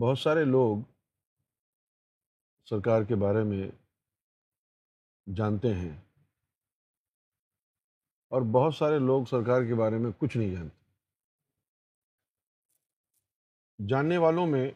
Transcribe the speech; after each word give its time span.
بہت 0.00 0.18
سارے 0.18 0.44
لوگ 0.44 0.76
سرکار 2.70 3.02
کے 3.02 3.14
بارے 3.14 3.44
میں 3.44 3.70
جانتے 5.36 5.68
ہیں 5.68 6.00
اور 8.30 8.42
بہت 8.54 8.74
سارے 8.74 8.98
لوگ 8.98 9.24
سرکار 9.24 9.60
کے 9.60 9.74
بارے 9.74 9.98
میں 9.98 10.10
کچھ 10.18 10.36
نہیں 10.36 10.50
جانتے۔ 10.50 10.84
جاننے 13.88 14.16
والوں 14.16 14.46
میں 14.46 14.70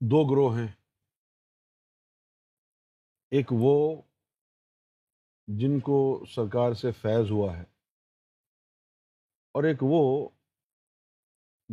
دو 0.00 0.24
گروہ 0.30 0.60
ہیں۔ 0.60 0.72
ایک 3.30 3.46
وہ 3.52 4.02
جن 5.46 5.80
کو 5.80 6.24
سرکار 6.28 6.72
سے 6.72 6.92
فیض 6.92 7.30
ہوا 7.30 7.56
ہے 7.56 7.64
اور 9.52 9.64
ایک 9.64 9.78
وہ 9.82 10.28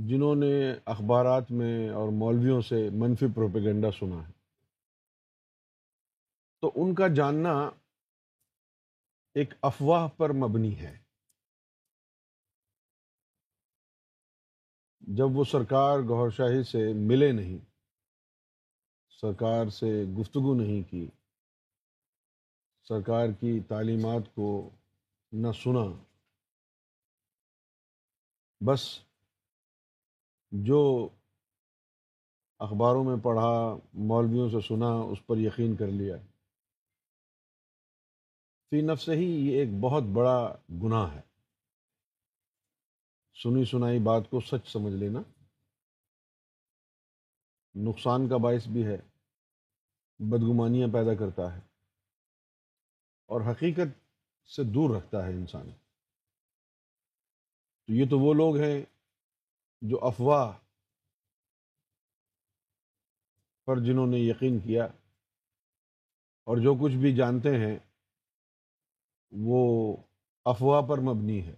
جنہوں 0.06 0.36
نے 0.36 0.72
اخبارات 0.86 1.52
میں 1.52 1.90
اور 1.90 2.10
مولویوں 2.10 2.62
سے 2.62 2.90
منفی 2.94 3.26
پروپیگنڈا 3.36 3.92
سنا 3.92 4.28
ہے۔ 4.28 4.34
تو 6.62 6.72
ان 6.76 6.96
کا 6.96 7.08
جاننا 7.08 7.70
ایک 9.34 9.54
افواہ 9.62 10.08
پر 10.08 10.30
مبنی 10.30 10.80
ہے۔ 10.80 11.04
جب 15.00 15.26
وہ 15.34 15.44
سرکار 15.44 16.00
گور 16.00 16.30
شاہی 16.30 16.64
سے 16.64 16.94
ملے 16.96 17.32
نہیں، 17.32 17.66
سرکار 19.10 19.70
سے 19.70 20.04
گفتگو 20.22 20.54
نہیں 20.54 20.92
کی، 20.92 21.08
سرکار 22.88 23.28
کی 23.40 23.60
تعلیمات 23.60 24.36
کو 24.36 24.70
نہ 25.32 25.52
سنا، 25.52 26.04
بس 28.66 29.07
جو 30.52 31.10
اخباروں 32.60 33.04
میں 33.04 33.24
پڑھا، 33.24 33.78
مولویوں 33.94 34.50
سے 34.50 34.68
سنا، 34.68 34.88
اس 34.88 35.26
پر 35.26 35.38
یقین 35.38 35.76
کر 35.76 35.88
لیا۔ 35.88 36.18
فی 38.70 38.82
نف 38.82 39.02
سے 39.02 39.16
ہی 39.16 39.48
یہ 39.48 39.60
ایک 39.60 39.70
بہت 39.82 40.04
بڑا 40.04 40.56
گناہ 40.84 41.16
ہے۔ 41.16 41.22
سنی 43.44 43.66
سنائی 43.66 44.00
بات 44.00 44.30
کو 44.30 44.40
سچ 44.40 44.68
سمجھ 44.68 44.94
لینا۔ 44.94 45.20
نقصان 47.76 48.30
کا 48.30 48.38
باعث 48.38 48.68
بھی 48.68 48.86
ہے، 48.86 48.98
بدگمانیاں 50.20 50.88
پیدا 50.94 51.16
کرتا 51.16 51.56
ہے 51.56 51.60
اور 53.26 53.42
حقیقت 53.52 54.08
سے 54.50 54.64
دور 54.64 54.96
رکھتا 54.96 55.26
ہے 55.26 55.32
انسان۔ 55.32 55.72
تو 57.86 57.94
یہ 57.94 58.06
تو 58.10 58.20
وہ 58.20 58.34
لوگ 58.34 58.58
ہیں 58.58 58.97
جو 59.82 60.00
افواہ 60.02 60.52
پر 63.66 63.80
جنہوں 63.80 64.08
نے 64.08 64.18
یقین 64.18 64.60
کیا 64.60 64.86
اور 66.44 66.58
جو 66.58 66.76
کچھ 66.76 66.96
بھی 66.96 67.16
جانتے 67.16 67.50
ہیں، 67.50 67.80
وہ 69.32 69.98
افواہ 70.46 70.82
پر 70.82 70.98
مبنی 70.98 71.48
ہے۔ 71.48 71.56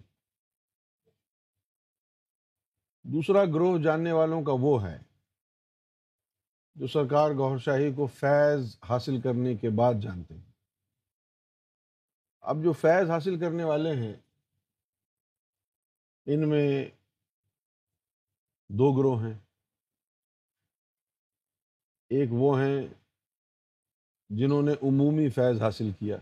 دوسرا 3.02 3.44
گروہ 3.44 3.78
جاننے 3.78 4.12
والوں 4.12 4.42
کا 4.42 4.52
وہ 4.60 4.86
ہے 4.86 4.98
جو 6.74 6.86
سرکار 6.86 7.30
گور 7.30 7.58
شاہی 7.58 7.92
کو 7.92 8.06
فیض 8.06 8.76
حاصل 8.88 9.20
کرنے 9.20 9.56
کے 9.56 9.70
بعد 9.70 9.94
جانتے 10.02 10.34
ہیں۔ 10.34 10.52
اب 12.40 12.56
جو 12.64 12.72
فیض 12.72 13.10
حاصل 13.10 13.40
کرنے 13.40 13.64
والے 13.64 13.90
ہیں، 13.90 14.16
ان 16.26 16.48
میں 16.48 16.90
دو 18.72 18.92
گروہ 18.92 19.22
ہیں۔ 19.22 19.38
ایک 22.08 22.28
وہ 22.32 22.60
ہیں 22.60 22.86
جنہوں 24.28 24.62
نے 24.62 24.72
عمومی 24.72 25.28
فیض 25.28 25.62
حاصل 25.62 25.90
کیا 25.98 26.16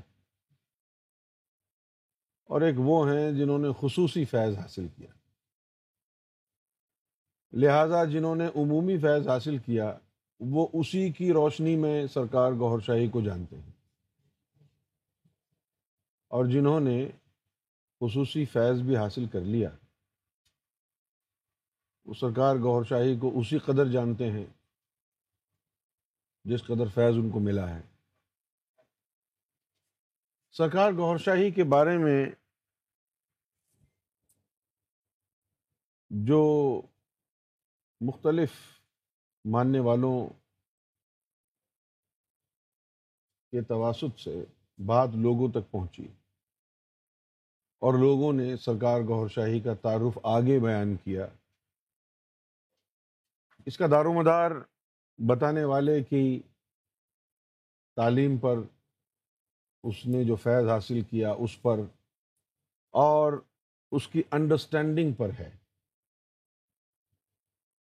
اور 2.44 2.60
ایک 2.60 2.75
وہ 2.78 3.10
ہیں 3.10 3.32
جنہوں 3.32 3.58
نے 3.58 3.69
خصوصی 3.81 4.25
فیض 4.25 4.56
حاصل 4.56 4.87
کیا۔ 4.97 5.10
لہذا 7.53 8.04
جنہوں 8.04 8.37
نے 8.37 8.47
عمومی 8.47 8.98
فیض 8.98 9.28
حاصل 9.28 9.58
کیا، 9.58 9.98
وہ 10.41 10.69
اسی 10.72 11.12
کی 11.12 11.32
روشنی 11.32 11.76
میں 11.76 12.06
سرکار 12.06 12.53
گور 12.53 12.81
شاہی 12.81 13.08
کو 13.08 13.20
جانتے 13.20 13.56
ہیں۔ 13.56 13.72
اور 16.28 16.44
جنہوں 16.44 16.81
نے 16.81 17.10
خصوصی 18.00 18.44
فیض 18.44 18.81
بھی 18.81 18.97
حاصل 18.97 19.26
کر 19.26 19.41
لیا۔ 19.41 19.70
سرکار 22.14 22.56
گور 22.56 22.84
شاہی 22.84 23.19
کو 23.19 23.41
اسی 23.41 23.58
قدر 23.58 23.92
جانتے 23.92 24.30
ہیں 24.30 24.46
جس 26.44 26.64
قدر 26.64 26.88
فیض 26.94 27.14
ان 27.16 27.30
کو 27.30 27.41
ملا 27.41 27.74
ہے۔ 27.74 27.82
سرکار 30.52 30.92
گور 30.92 31.19
شاہی 31.19 31.50
کے 31.50 31.64
بارے 31.64 31.98
میں 31.98 32.26
جو 36.10 36.82
مختلف 38.00 38.50
ماننے 39.44 39.80
والوں 39.80 40.28
کے 43.50 43.62
تواسط 43.62 44.20
سے 44.20 44.44
بات 44.86 45.08
لوگوں 45.08 45.52
تک 45.52 45.70
پہنچی 45.70 46.08
اور 47.78 47.94
لوگوں 47.94 48.32
نے 48.32 48.56
سرکار 48.56 49.00
گور 49.00 49.28
شاہی 49.28 49.60
کا 49.60 49.75
تعارف 49.75 50.19
آگے 50.22 50.58
بیان 50.58 50.96
کیا۔ 50.96 51.26
اس 53.69 53.79
کا 53.79 53.87
دار 53.87 54.05
و 54.05 54.12
مدار 54.12 54.51
بتانے 55.19 55.65
والے 55.65 56.05
کی 56.05 56.43
تعلیم 57.97 58.39
پر 58.39 58.56
اس 59.84 60.06
نے 60.06 60.25
جو 60.25 60.37
فیض 60.37 60.69
حاصل 60.69 61.01
کیا 61.01 61.31
اس 61.31 61.62
پر 61.62 61.79
اور 62.91 63.33
اس 63.93 64.09
کی 64.09 64.23
انڈرسٹینڈنگ 64.31 65.12
پر 65.12 65.29
ہے 65.39 65.51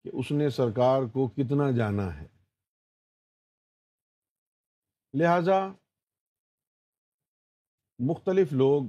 کہ 0.04 0.10
اس 0.12 0.30
نے 0.30 0.50
سرکار 0.50 1.02
کو 1.12 1.28
کتنا 1.28 1.70
جانا 1.70 2.20
ہے۔ 2.20 2.26
لہذا 5.14 5.68
مختلف 7.98 8.52
لوگ 8.52 8.82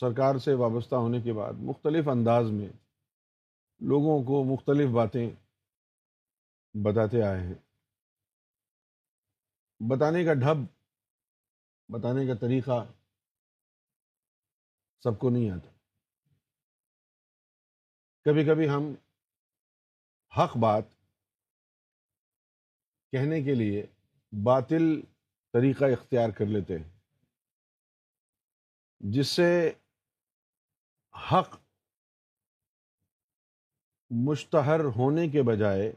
سرکار 0.00 0.38
سے 0.38 0.54
وابستہ 0.54 0.94
ہونے 0.94 1.20
کے 1.20 1.32
بعد 1.32 1.52
مختلف 1.56 2.08
انداز 2.08 2.50
میں 2.50 2.68
لوگوں 3.80 4.22
کو 4.24 4.44
مختلف 4.44 4.90
باتیں 4.90 5.30
بتاتے 6.74 7.22
آئے 7.22 7.40
ہیں۔ 7.40 7.54
بتانے 9.90 10.24
کا 10.24 10.34
ڈھب، 10.34 10.64
بتانے 11.88 12.26
کا 12.26 12.34
طریقہ 12.34 12.86
سب 15.02 15.18
کو 15.18 15.30
نہیں 15.30 15.50
آتا۔ 15.50 15.70
کبھی 18.24 18.44
کبھی 18.44 18.68
ہم 18.68 18.94
حق 20.38 20.56
بات 20.56 20.84
کہنے 23.12 23.42
کے 23.42 23.54
لیے 23.54 23.86
باطل 24.44 25.00
طریقہ 25.52 25.84
اختیار 25.84 26.30
کر 26.30 26.46
لیتے 26.46 26.78
ہیں، 26.78 26.90
جس 29.00 29.28
سے 29.28 29.72
حق 31.32 31.56
مشتہر 34.10 34.80
ہونے 34.80 35.28
کے 35.28 35.42
بجائے 35.42 35.92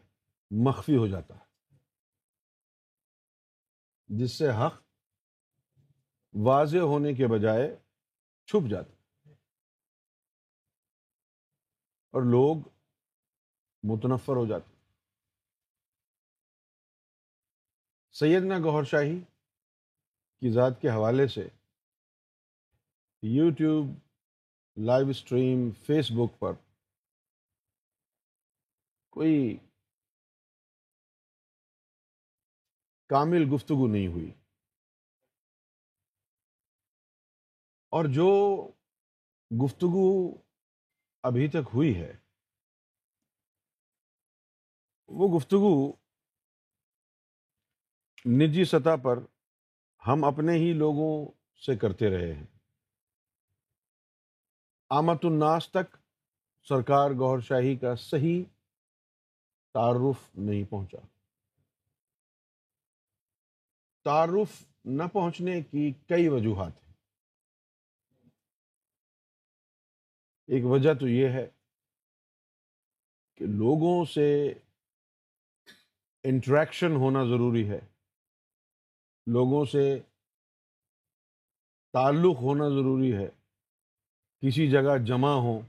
مخفی 0.52 0.98
ہو 0.98 1.08
جاتا 1.08 1.36
ہے۔ 1.36 1.46
جس 4.10 4.32
سے 4.32 4.50
حق 4.50 4.82
واضح 6.34 6.78
ہونے 6.78 7.14
کے 7.14 7.28
بجائے 7.28 7.76
چھپ 8.46 8.70
جاتا 8.70 8.94
اور 12.14 12.22
لوگ 12.22 12.58
متنفر 13.84 14.36
ہو 14.36 14.46
جاتے 14.46 14.76
سیدنا 18.16 18.58
گہر 18.58 18.84
شاہی 18.84 19.20
کی 20.42 20.52
ذات 20.54 20.82
کے 20.82 20.88
حوالے 20.88 21.28
سے 21.28 21.48
یوٹیوب 23.24 23.86
لائیو 24.78 25.10
اسٹریم 25.10 25.72
فیس 25.72 26.12
بک 26.12 26.40
پر 26.40 26.54
کوئی 29.10 29.58
کامل 33.08 33.56
گفتگو 33.56 33.88
نہیں 33.88 34.08
ہوئی۔ 34.08 34.32
اور 37.90 38.06
جو 38.06 38.62
گفتگو 39.66 40.38
ابھی 41.24 41.48
تک 41.48 41.70
ہوئی 41.74 41.98
ہے، 41.98 42.18
وہ 45.08 45.38
گفتگو 45.38 45.92
نجی 48.26 48.66
سطح 48.66 48.96
پر 49.04 49.20
ہم 50.08 50.24
اپنے 50.24 50.54
ہی 50.54 50.74
لوگوں 50.74 51.32
سے 51.66 51.76
کرتے 51.76 52.10
رہے 52.10 52.34
ہیں۔ 52.34 52.46
آمد 54.90 55.26
الناس 55.26 55.70
تک 55.70 55.98
سرکار 56.64 57.12
گور 57.12 57.40
شاہی 57.40 57.76
کا 57.76 57.96
صحیح 57.96 58.44
تعارف 59.74 60.38
نہیں 60.38 60.72
پہنچا۔ 60.72 61.17
تعارف 64.08 64.64
نہ 64.86 65.04
پہنچنے 65.04 65.62
کی 65.62 65.92
کئی 65.92 66.28
وجوہات 66.28 66.72
ہیں۔ 66.84 66.94
ایک 70.48 70.66
وجہ 70.66 70.94
تو 70.94 71.08
یہ 71.08 71.28
ہے 71.30 71.50
کہ 73.36 73.46
لوگوں 73.46 74.06
سے 74.06 74.54
انٹریکشن 76.24 76.92
ہونا 76.96 77.24
ضروری 77.24 77.70
ہے۔ 77.70 77.80
لوگوں 79.28 79.66
سے 79.66 80.00
تعلق 81.94 82.38
ہونا 82.42 82.70
ضروری 82.70 83.14
ہے۔ 83.14 83.30
کسی 84.42 84.72
جگہ 84.72 84.98
جمع 85.08 85.30
ہو 85.30 85.60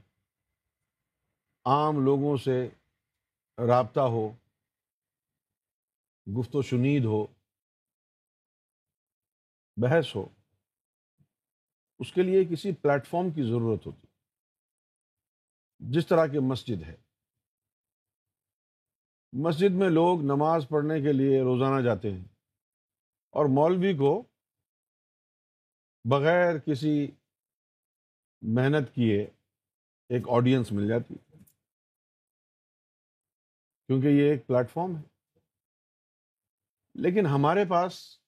عام 1.65 2.05
لوگوں 2.05 2.37
سے 2.37 2.69
رابطہ 3.67 3.99
ہو 3.99 4.29
گفت 6.39 6.55
و 6.55 6.61
شنید 6.61 7.05
ہو 7.05 7.38
بحث 9.81 10.15
ہو، 10.15 10.29
اس 11.99 12.13
کے 12.13 12.23
لیے 12.23 12.45
کسی 12.45 12.71
پلیٹ 12.71 13.07
فارم 13.07 13.31
کی 13.31 13.43
ضرورت 13.43 13.85
ہوتی۔ 13.85 14.07
جس 15.79 16.07
طرح 16.07 16.27
کی 16.27 16.39
مسجد 16.39 16.83
ہے۔ 16.83 16.95
مسجد 19.33 19.73
میں 19.73 19.89
لوگ 19.89 20.21
نماز 20.21 20.65
پڑھنے 20.69 21.01
کے 21.01 21.13
لیے 21.13 21.41
روزانہ 21.41 21.81
جاتے 21.85 22.11
ہیں۔ 22.11 22.25
اور 23.29 23.45
مولوی 23.45 23.97
کو 23.97 24.23
بغیر 26.09 26.59
کسی 26.59 27.07
محنت 28.41 28.95
کیے 28.95 29.23
ایک 30.09 30.23
آڈینس 30.29 30.71
مل 30.71 30.87
جاتی۔ 30.87 31.15
کیونکہ 33.87 34.07
یہ 34.07 34.31
ایک 34.31 34.47
پلیٹ 34.47 34.71
فارم 34.71 34.97
ہے۔ 34.97 35.01
لیکن 36.93 37.25
ہمارے 37.25 37.65
پاس 37.69 38.19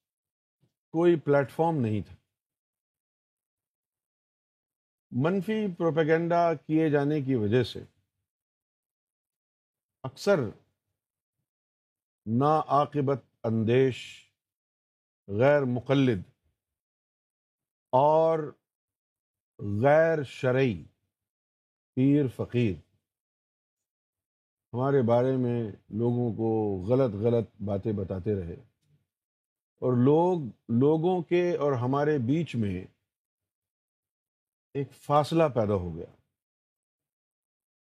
کوئی 0.92 1.20
پلیٹ 1.20 1.52
فارم 1.52 1.78
نہیں 1.78 2.02
تھا۔ 2.02 2.16
منفی 5.12 5.68
پروپیگنڈا 5.78 6.54
کیے 6.54 6.90
جانے 6.90 7.22
کی 7.22 7.36
وجہ 7.36 7.64
سے 7.64 7.80
اکثر 10.04 10.40
نا 12.26 12.62
عاقبت 12.68 13.24
اندیش، 13.44 14.26
غیر 15.28 15.62
مقلد 15.64 16.22
اور 17.92 18.40
غیر 19.84 20.24
شرعی 20.24 20.84
پیر 21.96 22.28
فقیر۔ 22.28 22.76
ہمارے 24.74 25.02
بارے 25.08 25.38
میں 25.38 25.72
لوگوں 25.72 26.34
کو 26.34 26.78
غلط 26.88 27.16
غلط 27.16 27.62
باتیں 27.66 27.94
بتاتے 27.94 28.36
رہے۔ 28.36 28.71
اور 29.82 29.94
لوگ، 29.94 30.40
لوگوں 30.70 31.22
کے 31.22 31.58
اور 31.58 31.72
ہمارے 31.72 32.18
بیچ 32.18 32.56
میں 32.56 32.86
ایک 34.74 34.92
فاصلہ 34.92 35.44
پیدا 35.44 35.74
ہو 35.74 35.96
گیا۔ 35.96 36.06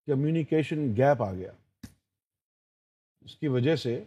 کمیونیکیشن 0.05 0.75
گیپ 0.75 1.21
آ 1.21 1.33
گیا۔ 1.33 1.51
اس 3.21 3.35
کی 3.35 3.47
وجہ 3.47 3.75
سے 3.75 4.03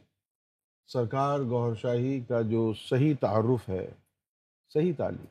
سرکار 0.86 1.38
گور 1.38 1.74
شاہی 1.74 2.24
کا 2.24 2.42
جو 2.42 2.74
صحیح 2.74 3.14
تعارف 3.20 3.68
ہے، 3.68 3.90
صحیح 4.68 4.92
تعلیم، 4.98 5.26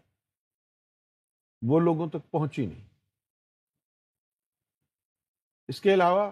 وہ 1.70 1.80
لوگوں 1.80 2.10
تک 2.10 2.32
پہنچی 2.32 2.66
نہیں۔ 2.66 2.88
اس 5.68 5.82
کے 5.82 5.94
علاوہ 5.94 6.32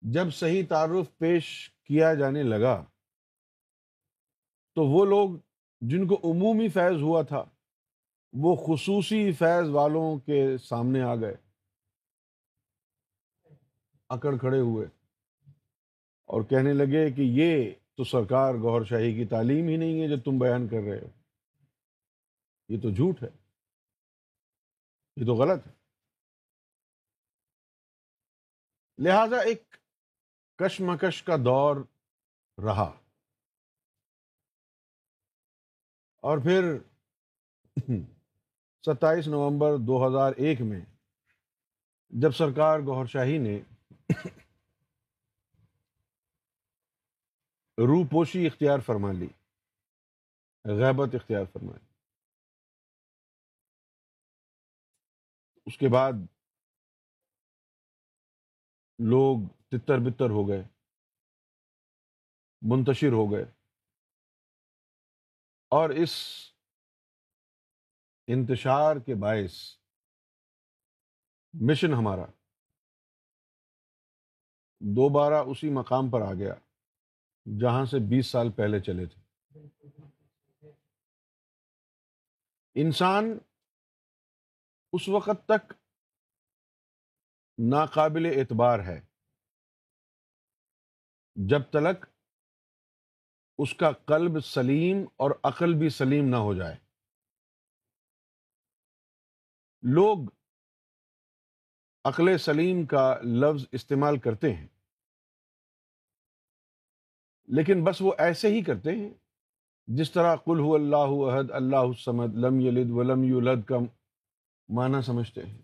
جب 0.00 0.30
صحیح 0.32 0.62
تعارف 0.68 1.18
پیش 1.18 1.70
کیا 1.84 2.14
جانے 2.14 2.42
لگا 2.42 2.84
تو 4.74 4.84
وہ 4.84 5.04
لوگ 5.04 5.30
جن 5.80 6.06
کو 6.06 6.14
عمومی 6.14 6.68
فیض 6.68 7.02
ہوا 7.02 7.22
تھا، 7.22 7.44
وہ 8.32 8.56
خصوصی 8.56 9.32
فیض 9.32 9.68
والوں 9.70 10.18
کے 10.18 10.58
سامنے 10.58 11.02
آ 11.02 11.14
گئے۔ 11.14 11.34
اکڑ 14.08 14.36
کھڑے 14.36 14.60
ہوئے۔ 14.60 14.86
اور 16.24 16.42
کہنے 16.42 16.72
لگے 16.72 17.10
کہ 17.10 17.20
یہ 17.20 17.70
تو 17.96 18.04
سرکار 18.04 18.54
گور 18.54 18.84
شاہی 18.84 19.14
کی 19.14 19.24
تعلیم 19.24 19.68
ہی 19.68 19.76
نہیں 19.76 20.02
ہے 20.02 20.08
جو 20.08 20.20
تم 20.20 20.38
بیان 20.38 20.68
کر 20.68 20.76
رہے 20.76 20.98
ہو۔ 20.98 21.08
یہ 22.68 22.80
تو 22.82 22.90
جھوٹ 22.90 23.22
ہے۔ 23.22 23.28
یہ 25.16 25.26
تو 25.26 25.34
غلط 25.34 25.66
ہے۔ 25.66 25.72
لہذا 28.98 29.36
ایک 29.36 29.76
کشمکش 30.56 31.22
کا 31.22 31.36
دور 31.36 31.76
رہا۔ 32.64 33.03
اور 36.24 36.38
پھر 36.38 36.78
ستائیس 38.82 39.28
نومبر 39.28 39.76
دو 39.76 40.06
ہزار 40.06 40.32
ایک 40.36 40.60
میں 40.60 40.80
جب 42.08 42.30
سرکار 42.30 42.78
گوھر 42.80 43.06
شاہی 43.06 43.38
نے 43.38 43.60
روپوشی 47.78 48.46
اختیار 48.46 48.78
فرما 48.78 49.12
لی، 49.12 49.28
غیبت 50.64 51.14
اختیار 51.14 51.44
فرما 51.52 51.72
لی۔ 51.72 51.86
اس 55.66 55.78
کے 55.78 55.88
بعد 55.88 56.12
لوگ 58.98 59.38
تتر 59.68 59.98
بتر 59.98 60.30
ہو 60.30 60.48
گئے، 60.48 60.62
منتشر 62.62 63.12
ہو 63.12 63.32
گئے۔ 63.32 63.44
اور 65.74 65.90
اس 65.90 66.12
انتشار 68.26 68.96
کے 68.96 69.14
باعث 69.14 69.76
مشن 71.54 71.94
ہمارا 71.94 72.24
دوبارہ 74.80 75.34
اسی 75.34 75.70
مقام 75.70 76.10
پر 76.10 76.20
آ 76.20 76.32
گیا 76.32 76.54
جہاں 77.60 77.84
سے 77.84 77.96
بیس 78.08 78.26
سال 78.26 78.52
پہلے 78.52 78.80
چلے 78.80 79.06
تھے۔ 79.06 79.20
انسان 82.74 83.38
اس 84.92 85.08
وقت 85.08 85.48
تک 85.48 85.72
ناقابل 87.58 88.26
اعتبار 88.26 88.78
ہے 88.78 89.00
جب 91.34 91.62
تلک 91.72 92.06
اس 93.58 93.74
کا 93.74 93.90
قلب 93.92 94.40
سلیم 94.44 95.04
اور 95.16 95.30
عقل 95.42 95.74
بھی 95.74 95.88
سلیم 95.88 96.28
نہ 96.28 96.36
ہو 96.36 96.54
جائے۔ 96.54 96.76
لوگ 99.82 100.18
عقل 102.04 102.38
سلیم 102.38 102.84
کا 102.86 103.14
لفظ 103.22 103.66
استعمال 103.72 104.18
کرتے 104.18 104.52
ہیں، 104.54 104.66
لیکن 107.48 107.84
بس 107.84 108.00
وہ 108.02 108.12
ایسے 108.18 108.48
ہی 108.48 108.62
کرتے 108.62 108.92
ہیں 108.92 109.12
جس 109.88 110.12
طرح 110.12 110.36
کل 110.36 110.60
اللہ 110.74 111.10
عہد 111.28 111.50
اللہ 111.50 111.92
سمد 111.98 112.34
لم 112.34 112.60
یلد 112.60 112.90
ولم 112.90 113.24
یولد 113.24 113.64
کا 113.64 113.78
معنی 114.68 115.02
سمجھتے 115.02 115.46
ہیں۔ 115.46 115.58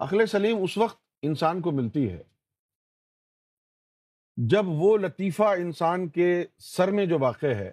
عقل 0.00 0.26
سلیم 0.26 0.62
اس 0.62 0.78
وقت 0.78 1.00
انسان 1.22 1.60
کو 1.60 1.70
ملتی 1.70 2.10
ہے 2.12 2.22
جب 4.46 4.62
وہ 4.66 4.98
لطیفہ 4.98 5.42
انسان 5.42 6.08
کے 6.08 6.46
سر 6.58 6.90
میں 6.90 7.06
جو 7.06 7.18
واقع 7.18 7.46
ہے، 7.46 7.72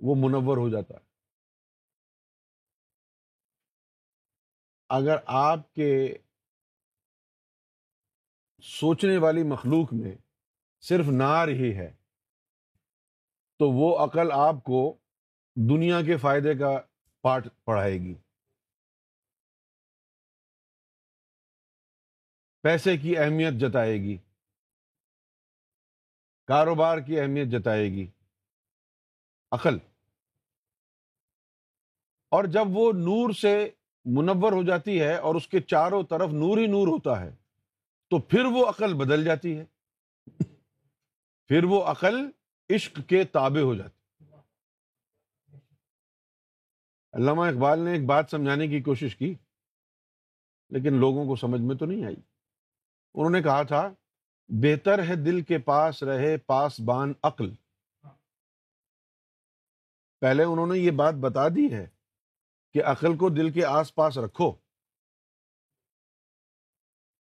وہ 0.00 0.14
منور 0.14 0.56
ہو 0.56 0.68
جاتا 0.68 0.94
ہے۔ 0.94 1.04
اگر 4.88 5.16
آپ 5.26 5.74
کے 5.74 6.18
سوچنے 8.62 9.18
والی 9.18 9.42
مخلوق 9.42 9.92
میں 9.92 10.16
صرف 10.80 11.04
نار 11.18 11.48
ہی 11.48 11.76
ہے، 11.76 11.92
تو 13.58 13.70
وہ 13.70 13.98
عقل 13.98 14.32
آپ 14.32 14.54
کو 14.64 14.98
دنیا 15.56 16.02
کے 16.02 16.16
فائدے 16.16 16.54
کا 16.54 16.80
پارٹ 17.22 17.46
پڑھائے 17.64 17.94
گی۔ 17.94 18.14
پیسے 22.62 22.96
کی 22.96 23.18
اہمیت 23.18 23.54
جتائے 23.60 23.92
گی۔ 23.92 24.18
کاروبار 26.44 26.98
کی 26.98 27.20
اہمیت 27.20 27.48
جتائے 27.48 27.90
گی۔ 27.90 28.06
عقل۔ 29.52 29.78
اور 32.30 32.44
جب 32.44 32.64
وہ 32.68 32.92
نور 32.92 33.32
سے 33.32 33.70
منور 34.04 34.52
ہو 34.52 34.62
جاتی 34.62 35.00
ہے 35.00 35.16
اور 35.16 35.34
اس 35.34 35.48
کے 35.48 35.60
چاروں 35.60 36.02
طرف 36.02 36.28
نور 36.28 36.58
ہی 36.58 36.66
نور 36.66 36.88
ہوتا 36.88 37.20
ہے، 37.20 37.30
تو 38.10 38.18
پھر 38.18 38.44
وہ 38.44 38.68
عقل 38.68 38.94
بدل 38.94 39.24
جاتی 39.24 39.58
ہے۔ 39.58 39.64
پھر 41.46 41.64
وہ 41.64 41.84
عقل 41.84 42.30
عشق 42.74 43.00
کے 43.08 43.24
تابع 43.24 43.60
ہو 43.60 43.74
جاتی 43.74 44.24
علامہ 47.12 47.42
اقبال 47.42 47.78
نے 47.78 47.92
ایک 47.92 48.06
بات 48.06 48.26
سمجھانے 48.30 48.68
کی 48.68 48.80
کوشش 48.82 49.16
کی، 49.16 49.34
لیکن 50.70 50.94
لوگوں 50.94 51.26
کو 51.26 51.36
سمجھ 51.36 51.60
میں 51.60 51.76
تو 51.76 51.86
نہیں 51.86 52.04
آئی۔ 52.04 52.16
انہوں 53.14 53.30
نے 53.30 53.42
کہا 53.42 53.62
تھا 53.62 53.94
بہتر 54.48 54.98
ہے 54.98 55.16
دل 55.16 55.40
کے 55.40 55.58
پاس 55.58 56.02
رہے، 56.02 56.36
پاس 56.36 56.80
بان 56.80 57.12
عقل۔ 57.22 57.54
پہلے 60.20 60.44
انہوں 60.44 60.66
نے 60.66 60.78
یہ 60.78 60.90
بات 60.90 61.14
بتا 61.14 61.48
دی 61.48 61.74
ہے 61.74 61.86
کہ 62.72 62.84
عقل 62.84 63.16
کو 63.16 63.28
دل 63.28 63.52
کے 63.52 63.64
آس 63.64 63.94
پاس 63.94 64.18
رکھو۔ 64.18 64.52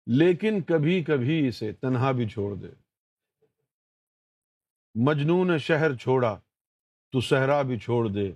لیکن 0.07 0.63
کبھی 0.63 1.05
کبھی 1.05 1.49
اسے 1.49 1.73
تنہا 1.73 2.13
بھی 2.13 2.29
چھوڑ 2.29 2.57
دے۔ 2.57 2.69
مجنون 4.95 5.59
شہر 5.59 5.97
چھوڑا، 5.97 6.41
تو 7.13 7.21
صحرا 7.21 7.63
بھی 7.63 7.79
چھوڑ 7.79 8.09
دے۔ 8.09 8.33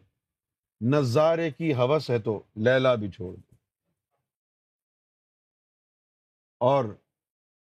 نظارے 0.81 1.51
کی 1.51 1.75
حوث 1.75 2.11
ہے 2.11 2.19
تو 2.19 2.43
لیلا 2.57 2.95
بھی 2.95 3.11
چھوڑ 3.11 3.37
دے۔ 3.37 3.55
اور 6.59 6.85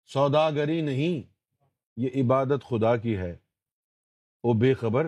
سوداگری 0.06 0.82
نہیں، 0.82 1.34
یہ 1.98 2.10
عبادت 2.16 2.64
خدا 2.70 2.98
کی 2.98 3.18
ہے۔ 3.18 3.38
وہ 4.44 4.54
بے 4.54 4.74
خبر، 4.74 5.04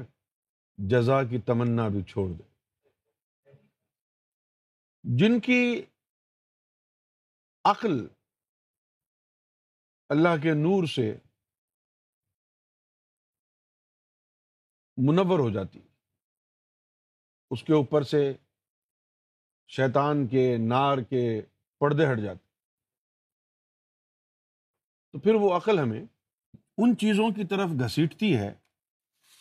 جزا 0.77 1.23
کی 1.23 1.41
تمنا 1.41 1.87
بھی 1.87 2.03
چھوڑ 2.03 2.29
دے۔ 2.29 2.43
جن 5.03 5.39
کی 5.39 5.81
عقل 7.63 8.07
اللہ 10.09 10.41
کے 10.43 10.53
نور 10.53 10.87
سے 10.87 11.17
منور 14.97 15.39
ہو 15.39 15.49
جاتی، 15.49 15.79
اس 17.51 17.63
کے 17.63 17.73
اوپر 17.73 18.03
سے 18.03 18.33
شیطان 19.67 20.27
کے 20.27 20.57
نار 20.57 20.97
کے 20.97 21.41
پردے 21.79 22.03
ہٹ 22.11 22.17
جاتے۔ 22.23 22.44
تو 25.15 25.19
پھر 25.19 25.33
وہ 25.33 25.55
عقل 25.55 25.79
ہمیں 25.79 26.05
ان 26.77 26.97
چیزوں 26.97 27.31
کی 27.31 27.43
طرف 27.43 27.69
گھسیٹتی 27.69 28.37
ہے 28.37 28.53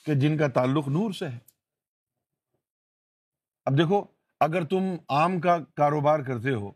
کہ 0.06 0.14
جن 0.14 0.38
کا 0.38 0.48
تعلق 0.48 0.88
نور 0.88 1.12
سے 1.12 1.28
ہے۔ 1.28 1.38
اب 3.64 3.78
دیکھو، 3.78 4.04
اگر 4.40 4.64
تم 4.64 4.82
آم 5.08 5.40
کا 5.40 5.58
کاروبار 5.58 6.20
کرتے 6.20 6.50
ہو، 6.54 6.72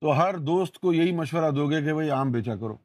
تو 0.00 0.16
ہر 0.18 0.38
دوست 0.38 0.78
کو 0.78 0.92
یہی 0.92 1.12
مشورہ 1.12 1.50
دو 1.50 1.70
گے 1.70 1.82
کہ 1.82 1.94
بھائی 1.94 2.10
آم 2.10 2.30
بیچا 2.30 2.56
کرو۔ 2.56 2.76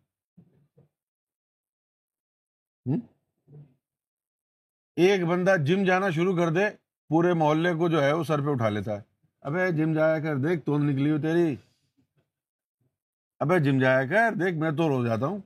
ایک 4.95 5.25
بندہ 5.25 5.55
جم 5.65 5.83
جانا 5.83 6.09
شروع 6.09 6.35
کر 6.35 6.49
دے، 6.49 6.65
پورے 7.07 7.33
محلے 7.33 7.73
کو 7.73 7.89
جو 7.89 8.03
ہے 8.03 8.13
وہ 8.13 8.23
سر 8.23 8.41
پہ 8.41 8.49
اٹھا 8.49 8.69
لیتا 8.69 8.91
ہے۔ 8.91 9.01
ابے 9.41 9.71
جم 9.71 9.93
جایا 9.93 10.19
کر 10.19 10.35
دیکھ 10.35 10.65
تو 10.65 10.77
نکلی 10.77 11.11
ہو 11.11 11.17
تیری۔ 11.17 11.55
ابے 13.39 13.59
جم 13.59 13.79
جایا 13.79 14.05
کر، 14.05 14.33
دیکھ 14.39 14.57
میں 14.57 14.71
تو 14.71 14.89
رو 14.89 15.05
جاتا 15.05 15.25
ہوں۔ 15.25 15.39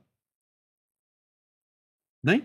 نہیں؟ 2.22 2.38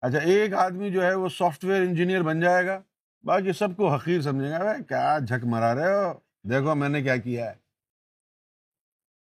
اچھا 0.00 0.18
ایک 0.18 0.54
آدمی 0.54 0.92
جو 0.92 1.02
ہے 1.02 1.14
وہ 1.14 1.28
سافٹ 1.28 1.64
ویئر 1.64 1.82
انجینئر 1.82 2.22
بن 2.22 2.40
جائے 2.40 2.66
گا۔ 2.66 2.82
باقی 3.22 3.52
سب 3.52 3.76
کو 3.76 3.94
حقیر 3.94 4.20
سمجھے 4.20 4.50
گا 4.50 4.82
کیا 4.82 5.18
جھک 5.18 5.44
مرا 5.44 5.74
رہے 5.74 5.94
ہو؟ 5.94 6.18
دیکھو 6.42 6.74
میں 6.74 6.88
نے 6.88 7.02
کیا 7.02 7.16
کیا 7.16 7.50
ہے۔ 7.50 7.54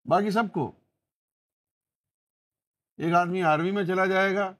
باقی 0.06 0.32
سب 0.32 0.44
کو۔ 0.54 0.72
ایک 2.98 3.14
آدمی 3.14 3.44
آرمی 3.44 3.72
میں 3.72 3.84
چلا 3.84 4.06
جائے 4.06 4.36
گا۔ 4.36 4.54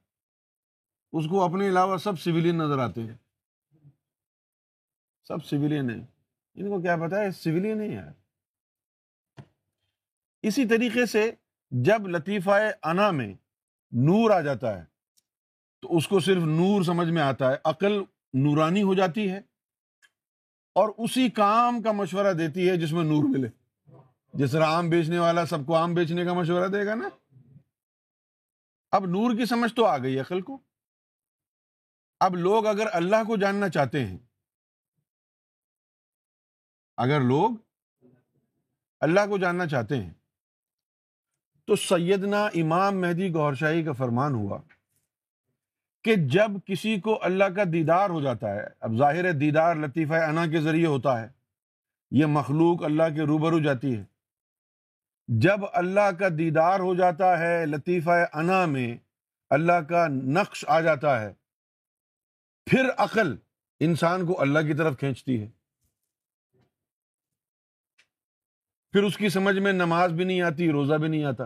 اس 1.12 1.26
کو 1.30 1.44
اپنے 1.44 1.68
علاوہ 1.68 1.98
سب 1.98 2.20
سویلین 2.20 2.58
نظر 2.58 2.80
آتے 2.80 3.02
ہیں۔ 3.02 3.18
سب 5.24 5.46
سویلین 5.46 5.90
ہیں۔ 5.90 6.08
ان 6.54 6.70
کو 6.70 6.82
کیا 6.82 6.96
پتا 6.98 7.20
ہے؟ 7.20 7.32
سویلین 7.32 7.82
ہی 7.82 7.98
ہے 7.98 8.29
اسی 10.42 10.68
طریقے 10.68 11.06
سے 11.06 11.32
جب 11.72 12.08
لطیفہ 12.08 12.50
انا 12.84 13.12
میں 13.12 13.34
نور 13.92 14.32
آ 14.32 14.42
جاتا 14.42 14.80
ہے، 14.80 14.86
تو 15.82 15.98
اس 15.98 16.08
کو 16.08 16.20
صرف 16.20 16.44
نور 16.44 16.84
سمجھ 16.84 17.10
میں 17.10 17.22
آتا 17.22 17.52
ہے، 17.52 17.56
عقل 17.66 18.04
نورانی 18.34 18.84
ہو 18.84 18.94
جاتی 18.94 19.32
ہے 19.32 19.38
اور 20.76 20.90
اسی 20.98 21.30
کام 21.30 21.82
کا 21.82 21.92
مشورہ 21.92 22.34
دیتی 22.34 22.70
ہے 22.70 22.78
جس 22.78 22.92
میں 22.92 23.04
نور 23.04 23.24
ملے۔ 23.24 23.48
جس 24.34 24.52
طرح 24.52 24.66
آم 24.66 24.90
بیچنے 24.90 25.20
والا 25.20 25.46
سب 25.46 25.66
کو 25.66 25.76
آم 25.76 25.94
بیچنے 25.94 26.26
کا 26.26 26.34
مشورہ 26.34 26.68
دے 26.68 26.86
گا 26.86 26.96
نا۔ 26.96 27.10
اب 28.92 29.06
نور 29.06 29.38
کی 29.38 29.46
سمجھ 29.46 29.74
تو 29.74 29.86
آ 29.86 29.98
گئی 29.98 30.20
عقل 30.20 30.42
کو۔ 30.42 30.58
اب 32.20 32.36
لوگ 32.36 32.66
اگر 32.66 32.88
اللہ 32.92 33.24
کو 33.28 33.38
جاننا 33.38 33.70
چاہتے 33.70 34.06
ہیں، 34.06 34.18
اگر 36.98 37.22
لوگ 37.22 37.50
اللہ 39.00 39.20
کو 39.30 39.38
جاننا 39.38 39.68
چاہتے 39.68 40.04
ہیں 40.04 40.14
تو 41.70 41.76
سیدنا 41.76 42.46
امام 42.46 43.02
مہدی 43.02 43.34
گور 43.34 43.54
شاہی 43.54 43.84
کا 43.84 43.92
فرمان 43.92 44.34
ہوا 44.34 44.58
کہ 46.04 46.16
جب 46.16 46.52
کسی 46.66 47.00
کو 47.00 47.20
اللہ 47.22 47.44
کا 47.44 47.64
دیدار 47.74 48.10
ہو 48.10 48.22
جاتا 48.22 48.54
ہے، 48.54 48.64
اب 48.80 48.98
ظاہر 48.98 49.32
دیدار 49.32 49.76
لطیفہ 49.76 50.14
انا 50.14 50.46
کے 50.46 50.62
ذریعے 50.62 50.86
ہوتا 50.86 51.22
ہے، 51.22 51.28
یہ 52.12 52.26
مخلوق 52.26 52.84
اللہ 52.84 53.04
کے 53.16 53.22
روبرو 53.22 53.60
جاتی 53.60 53.98
ہے۔ 53.98 54.04
جب 55.28 55.60
اللہ 55.74 56.12
کا 56.20 56.28
دیدار 56.38 56.80
ہو 56.80 56.96
جاتا 56.96 57.40
ہے 57.40 57.66
لطیفہ 57.66 58.26
انا 58.34 58.66
میں، 58.66 58.98
اللہ 59.50 59.80
کا 59.90 60.08
نقش 60.08 60.66
آ 60.68 60.82
جاتا 60.82 61.22
ہے، 61.22 61.34
پھر 62.66 62.90
عقل 62.98 63.36
انسان 63.80 64.26
کو 64.26 64.42
اللہ 64.42 64.60
کی 64.60 64.74
طرف 64.74 64.98
کھینچتی 65.00 65.42
ہے۔ 65.42 65.48
پھر 68.92 69.04
اس 69.04 69.18
کی 69.18 69.30
سمجھ 69.30 69.60
میں 69.60 69.74
نماز 69.74 70.12
بھی 70.12 70.24
نہیں 70.24 70.42
آتی، 70.42 70.72
روزہ 70.72 70.94
بھی 70.94 71.08
نہیں 71.08 71.24
آتا۔ 71.24 71.44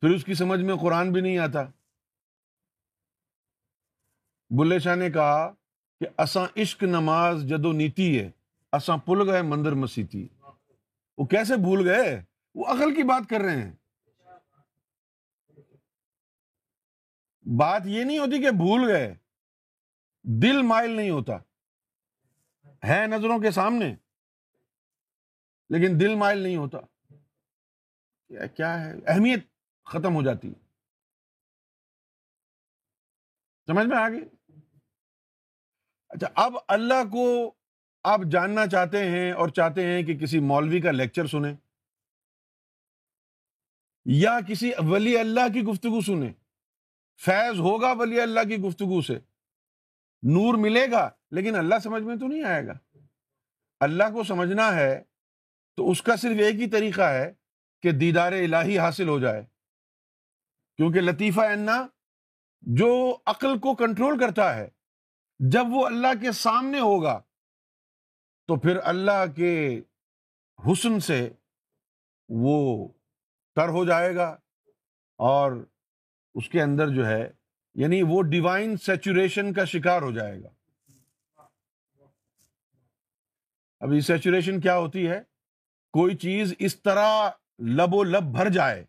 پھر 0.00 0.10
اس 0.10 0.24
کی 0.24 0.34
سمجھ 0.34 0.60
میں 0.60 0.74
قرآن 0.76 1.12
بھی 1.12 1.20
نہیں 1.20 1.38
آتا۔ 1.38 1.64
بلے 4.50 4.78
شاہ 4.78 4.96
نے 4.96 5.10
کہا 5.10 5.52
کہ 6.00 6.06
اساں 6.18 6.46
عشق 6.56 6.82
نماز 6.82 7.42
جدو 7.42 7.72
نیتی 7.72 8.20
ہے، 8.20 8.30
اساں 8.72 8.96
پل 8.96 9.30
گئے 9.30 9.42
مندر 9.42 9.72
مسیتی 9.72 10.28
وہ 11.18 11.26
کیسے 11.26 11.56
بھول 11.56 11.88
گئے؟ 11.88 12.24
وہ 12.54 12.64
عقل 12.64 12.94
کی 12.94 13.02
بات 13.02 13.30
کر 13.30 13.40
رہے 13.40 13.62
ہیں۔ 13.62 13.72
بات 17.58 17.82
یہ 17.84 18.04
نہیں 18.04 18.18
ہوتی 18.18 18.42
کہ 18.42 18.50
بھول 18.50 18.90
گئے، 18.90 19.14
دل 20.22 20.62
مائل 20.62 20.90
نہیں 20.90 21.10
ہوتا۔ 21.10 21.32
ہے 22.88 23.06
نظروں 23.06 23.38
کے 23.38 23.50
سامنے، 23.50 23.94
لیکن 25.70 26.00
دل 26.00 26.14
مائل 26.14 26.38
نہیں 26.38 26.56
ہوتا۔ 26.56 26.78
کیا 28.46 28.84
ہے؟ 28.84 28.92
اہمیت۔ 29.06 29.57
ختم 29.88 30.14
ہو 30.14 30.22
جاتی 30.22 30.54
سمجھ 33.66 33.86
میں 33.86 33.96
آ 33.96 34.08
گئی؟ 34.08 34.20
اچھا 36.08 36.26
اب 36.34 36.52
اللہ 36.68 37.04
کو 37.12 37.54
آپ 38.02 38.20
جاننا 38.30 38.66
چاہتے 38.66 39.10
ہیں 39.10 39.32
اور 39.32 39.48
چاہتے 39.48 39.86
ہیں 39.86 40.02
کہ 40.02 40.18
کسی 40.18 40.40
مولوی 40.40 40.80
کا 40.80 40.90
لیکچر 40.90 41.26
سنیں 41.26 41.54
یا 44.04 44.38
کسی 44.48 44.72
ولی 44.78 45.18
اللہ 45.18 45.52
کی 45.54 45.62
گفتگو 45.62 46.00
سنیں۔ 46.00 46.32
فیض 47.24 47.60
ہوگا 47.60 47.92
ولی 47.92 48.20
اللہ 48.20 48.40
کی 48.40 48.56
گفتگو 48.56 49.02
سے۔ 49.02 49.14
نور 50.22 50.54
ملے 50.54 50.90
گا، 50.90 51.10
لیکن 51.30 51.54
اللہ 51.54 51.74
سمجھ 51.82 52.02
میں 52.02 52.16
تو 52.16 52.26
نہیں 52.26 52.44
آئے 52.44 52.66
گا۔ 52.66 52.98
اللہ 53.80 54.04
کو 54.04 54.24
سمجھنا 54.24 54.74
ہے 54.74 55.02
تو 55.76 55.90
اس 55.90 56.02
کا 56.02 56.16
صرف 56.16 56.40
ایک 56.40 56.54
ہی 56.54 56.70
طریقہ 56.70 57.02
ہے 57.02 57.32
کہ 57.82 57.90
دیدار 57.92 58.32
الہی 58.32 58.78
حاصل 58.78 59.08
ہو 59.08 59.20
جائے۔ 59.20 59.57
کیونکہ 60.78 61.00
لطیفہ 61.00 61.40
انا 61.40 61.86
جو 62.60 63.18
عقل 63.26 63.58
کو 63.58 63.74
کنٹرول 63.74 64.18
کرتا 64.18 64.56
ہے، 64.56 64.68
جب 65.38 65.64
وہ 65.70 65.86
اللہ 65.86 66.20
کے 66.20 66.32
سامنے 66.32 66.80
ہوگا، 66.80 67.22
تو 68.46 68.56
پھر 68.56 68.78
اللہ 68.82 69.32
کے 69.36 69.80
حسن 70.58 71.00
سے 71.00 71.30
وہ 72.28 72.88
تر 73.56 73.68
ہو 73.68 73.84
جائے 73.84 74.16
گا 74.16 74.28
اور 75.16 75.52
اس 76.34 76.48
کے 76.48 76.62
اندر 76.62 76.88
جو 76.88 77.06
ہے 77.06 77.30
یعنی 77.74 78.02
وہ 78.02 78.22
ڈیوائن 78.22 78.76
سیچوریشن 78.76 79.52
کا 79.52 79.64
شکار 79.64 80.02
ہو 80.02 80.10
جائے 80.10 80.42
گا۔ 80.42 80.48
ابھی 83.80 84.00
سیچوریشن 84.00 84.60
کیا 84.60 84.76
ہوتی 84.76 85.10
ہے؟ 85.10 85.20
کوئی 85.92 86.16
چیز 86.16 86.54
اس 86.58 86.82
طرح 86.82 87.30
لب 87.58 87.94
و 87.94 88.02
لب 88.02 88.22
بھر 88.22 88.50
جائے۔ 88.50 88.84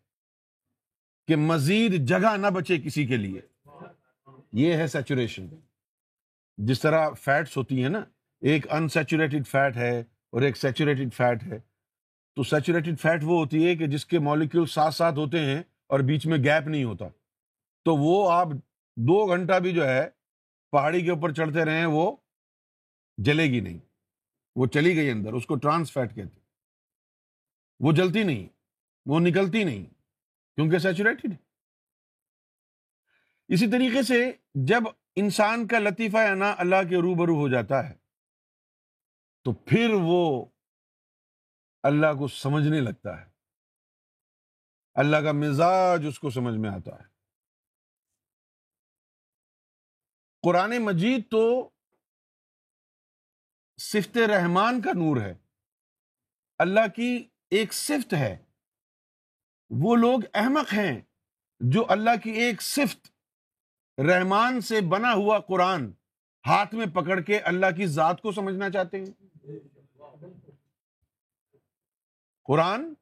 کہ 1.29 1.35
مزید 1.35 2.07
جگہ 2.07 2.37
نہ 2.37 2.47
بچے 2.47 2.77
کسی 2.77 3.05
کے 3.05 3.17
لیے۔ 3.17 3.41
یہ 4.53 4.73
ہے 4.73 4.87
سیچوریشن۔ 4.87 5.47
جس 6.57 6.79
طرح 6.79 7.09
فیٹس 7.09 7.57
ہوتی 7.57 7.81
ہیں 7.81 7.89
نا، 7.89 8.05
ایک 8.41 8.71
انسیچوریٹڈ 8.71 9.47
فیٹ 9.47 9.77
ہے 9.77 9.99
اور 9.99 10.41
ایک 10.41 10.57
سیچوریٹڈ 10.57 11.13
فیٹ 11.13 11.43
ہے۔ 11.43 11.59
تو 12.35 12.43
سیچوریٹڈ 12.43 12.99
فیٹ 12.99 13.21
وہ 13.23 13.39
ہوتی 13.39 13.65
ہے 13.65 13.75
کہ 13.75 13.87
جس 13.87 14.05
کے 14.05 14.19
مالیکول 14.19 14.65
ساتھ 14.65 14.95
ساتھ 14.95 15.15
ہوتے 15.15 15.39
ہیں 15.39 15.59
اور 15.87 15.99
بیچ 15.99 16.27
میں 16.27 16.37
گیپ 16.37 16.67
نہیں 16.67 16.83
ہوتا۔ 16.83 17.05
تو 17.85 17.95
وہ 17.95 18.31
آپ 18.31 18.47
دو 18.97 19.25
گھنٹہ 19.25 19.59
بھی 19.59 19.73
جو 19.73 19.87
ہے 19.87 20.09
پہاڑی 20.71 21.01
کے 21.01 21.11
اوپر 21.11 21.33
چڑھتے 21.33 21.65
رہے 21.65 21.85
وہ 21.85 22.15
جلے 23.17 23.43
گی 23.43 23.59
نہیں۔ 23.59 23.79
وہ 24.55 24.65
چلی 24.65 24.95
گئی 24.95 25.09
اندر، 25.09 25.33
اس 25.33 25.45
کو 25.45 25.55
ٹرانس 25.55 25.91
فیٹ 25.91 26.15
کہتے 26.15 26.39
وہ 27.79 27.91
جلتی 27.91 28.23
نہیں، 28.23 28.47
وہ 29.05 29.19
نکلتی 29.19 29.63
نہیں۔ 29.63 29.98
کیونکہ 30.55 30.77
سیچوریٹڈ 30.77 31.33
اسی 33.47 33.71
طریقے 33.71 34.03
سے 34.03 34.31
جب 34.53 34.81
انسان 35.15 35.67
کا 35.67 35.79
لطیفہ 35.79 36.17
انا 36.17 36.55
اللہ 36.57 36.75
کے 36.75 36.95
روبرو 36.95 37.35
ہو 37.35 37.49
جاتا 37.49 37.89
ہے، 37.89 37.97
تو 39.43 39.53
پھر 39.53 39.89
وہ 39.93 40.45
اللہ 41.83 42.07
کو 42.07 42.27
سمجھنے 42.27 42.81
لگتا 42.81 43.21
ہے۔ 43.21 43.29
اللہ 44.93 45.17
کا 45.17 45.31
مزاج 45.31 46.05
اس 46.07 46.19
کو 46.19 46.29
سمجھ 46.29 46.55
میں 46.55 46.69
آتا 46.69 46.99
ہے۔ 46.99 47.09
قرآن 50.41 50.77
مجید 50.79 51.31
تو 51.31 51.69
صفت 53.77 54.17
رحمان 54.17 54.81
کا 54.81 54.89
نور 54.89 55.21
ہے۔ 55.21 55.33
اللہ 56.57 56.87
کی 56.95 57.29
ایک 57.49 57.73
صفت 57.73 58.13
ہے۔ 58.13 58.48
وہ 59.69 59.95
لوگ 59.95 60.19
احمق 60.33 60.73
ہیں 60.73 61.01
جو 61.59 61.85
اللہ 61.89 62.09
کی 62.23 62.29
ایک 62.29 62.61
صفت، 62.61 63.11
رحمان 63.99 64.61
سے 64.61 64.81
بنا 64.81 65.13
ہوا 65.13 65.39
قرآن 65.39 65.91
ہاتھ 66.47 66.75
میں 66.75 66.85
پکڑ 66.85 67.21
کے 67.21 67.39
اللہ 67.39 67.65
کی 67.75 67.87
ذات 67.87 68.21
کو 68.21 68.31
سمجھنا 68.31 68.69
چاہتے 68.69 68.99
ہیں۔ 68.99 69.05
قرآن 72.43 72.93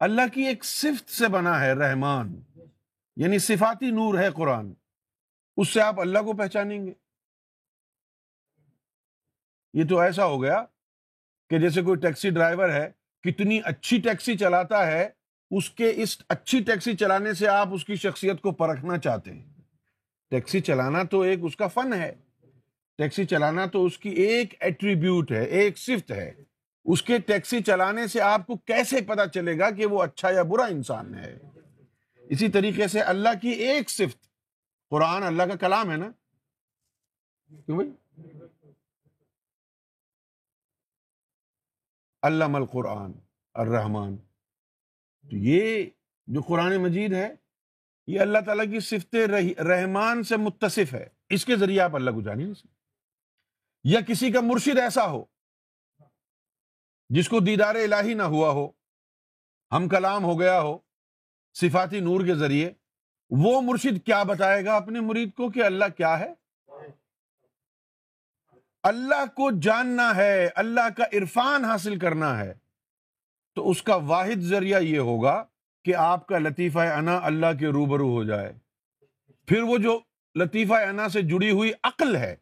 اللہ 0.00 0.22
کی 0.34 0.42
ایک 0.42 0.64
صفت 0.64 1.10
سے 1.10 1.28
بنا 1.28 1.60
ہے، 1.60 1.72
رحمان 1.72 2.40
یعنی 3.16 3.38
صفاتی 3.38 3.90
نور 3.90 4.18
ہے 4.18 4.30
قرآن۔ 4.30 4.72
اس 5.56 5.68
سے 5.68 5.80
آپ 5.80 6.00
اللہ 6.00 6.18
کو 6.18 6.32
پہچانیں 6.32 6.86
گے۔ 6.86 6.92
یہ 9.74 9.84
تو 9.88 9.98
ایسا 9.98 10.24
ہو 10.24 10.42
گیا 10.42 10.64
کہ 11.50 11.58
جیسے 11.58 11.82
کوئی 11.82 12.00
ٹیکسی 12.00 12.30
ڈرائیور 12.30 12.68
ہے، 12.68 12.90
کتنی 13.22 13.60
اچھی 13.64 14.00
ٹیکسی 14.00 14.38
چلاتا 14.38 14.86
ہے 14.86 15.08
اس 15.50 15.70
کے 15.70 15.92
اس 15.96 16.18
اچھی 16.28 16.62
ٹیکسی 16.62 16.96
چلانے 16.96 17.34
سے 17.34 17.48
آپ 17.48 17.68
اس 17.72 17.84
کی 17.84 17.96
شخصیت 17.96 18.40
کو 18.40 18.52
پرکھنا 18.52 18.98
چاہتے 18.98 19.32
ہیں۔ 19.32 19.46
ٹیکسی 20.30 20.60
چلانا 20.60 21.02
تو 21.02 21.20
ایک 21.20 21.38
اس 21.42 21.56
کا 21.56 21.66
فن 21.66 21.92
ہے۔ 21.92 22.14
ٹیکسی 22.98 23.26
چلانا 23.26 23.66
تو 23.66 23.84
اس 23.84 23.98
کی 23.98 24.08
ایک 24.08 24.54
ایٹریبیوٹ 24.60 25.32
ہے، 25.32 25.44
ایک 25.44 25.78
صفت 25.78 26.10
ہے۔ 26.10 26.34
اس 26.84 27.02
کے 27.02 27.18
ٹیکسی 27.18 27.62
چلانے 27.62 28.06
سے 28.06 28.20
آپ 28.20 28.46
کو 28.46 28.56
کیسے 28.56 29.00
پتا 29.00 29.26
چلے 29.26 29.58
گا 29.58 29.70
کہ 29.70 29.86
وہ 29.86 30.02
اچھا 30.02 30.30
یا 30.30 30.42
برا 30.42 30.64
انسان 30.64 31.14
ہے؟ 31.14 31.38
اسی 32.16 32.48
طریقے 32.48 32.88
سے 32.88 33.00
اللہ 33.00 33.28
کی 33.42 33.48
ایک 33.48 33.90
صفت، 33.90 34.26
قرآن 34.90 35.22
اللہ 35.22 35.42
کا 35.42 35.56
کلام 35.56 35.90
ہے 35.90 35.96
نا۔ 35.96 36.10
کیوں 37.66 37.76
بھائی؟ 37.76 37.90
علم 42.22 42.54
القرآن، 42.54 43.12
الرحمن۔ 43.54 44.16
تو 45.28 45.36
یہ 45.36 45.84
جو 46.28 46.40
قرآن 46.40 46.76
مجید 46.76 47.12
ہے، 47.12 47.28
یہ 48.06 48.20
اللہ 48.20 48.38
تعالیٰ 48.46 48.64
کی 48.64 48.80
صفت 48.80 49.14
رحمان 49.60 50.22
سے 50.22 50.36
متصف 50.36 50.92
ہے۔ 50.94 51.06
اس 51.28 51.44
کے 51.44 51.56
ذریعے 51.56 51.80
آپ 51.80 51.96
اللہ 51.96 52.10
کو 52.10 52.20
جانی 52.20 52.44
نہیں 52.44 52.54
سکتے 52.54 52.76
یا 53.84 54.00
کسی 54.00 54.30
کا 54.32 54.40
مرشد 54.40 54.78
ایسا 54.78 55.06
ہو، 55.10 55.24
جس 57.10 57.28
کو 57.28 57.40
دیدار 57.40 57.74
الہی 57.74 58.14
نہ 58.14 58.22
ہوا 58.22 58.50
ہو، 58.50 58.66
ہم 59.72 59.88
کلام 59.88 60.24
ہو 60.24 60.38
گیا 60.40 60.60
ہو، 60.60 60.78
صفاتی 61.56 62.00
نور 62.00 62.24
کے 62.24 62.34
ذریعے، 62.34 62.70
وہ 63.30 63.60
مرشد 63.60 64.04
کیا 64.06 64.22
بتائے 64.22 64.64
گا 64.64 64.76
اپنے 64.76 65.00
مرید 65.00 65.32
کو 65.32 65.50
کہ 65.50 65.64
اللہ 65.64 65.84
کیا 65.96 66.18
ہے؟ 66.18 66.32
اللہ 68.82 69.24
کو 69.26 69.50
جاننا 69.60 70.14
ہے، 70.16 70.48
اللہ 70.54 70.88
کا 70.96 71.04
عرفان 71.12 71.64
حاصل 71.64 71.98
کرنا 71.98 72.38
ہے۔ 72.38 72.52
تو 73.58 73.70
اس 73.70 73.82
کا 73.82 73.94
واحد 73.96 74.40
ذریعہ 74.40 74.80
یہ 74.80 74.98
ہوگا 74.98 75.44
کہ 75.84 75.94
آپ 75.94 76.26
کا 76.26 76.38
لطیفہ 76.38 76.78
انا 76.78 77.18
اللہ 77.22 77.46
کے 77.58 77.66
روبرو 77.66 78.08
ہو 78.08 78.24
جائے۔ 78.24 78.52
پھر 79.48 79.62
وہ 79.62 79.78
جو 79.78 79.98
لطیفہ 80.34 80.72
انا 80.72 81.08
سے 81.08 81.22
جڑی 81.22 81.50
ہوئی 81.50 81.72
عقل 81.82 82.16
ہے، 82.16 82.36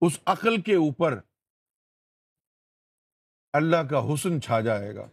اس 0.00 0.18
عقل 0.26 0.60
کے 0.60 0.74
اوپر 0.74 1.18
اللہ 3.52 3.82
کا 3.90 4.14
حسن 4.14 4.40
چھا 4.40 4.60
جائے 4.60 4.94
گا۔ 4.94 5.06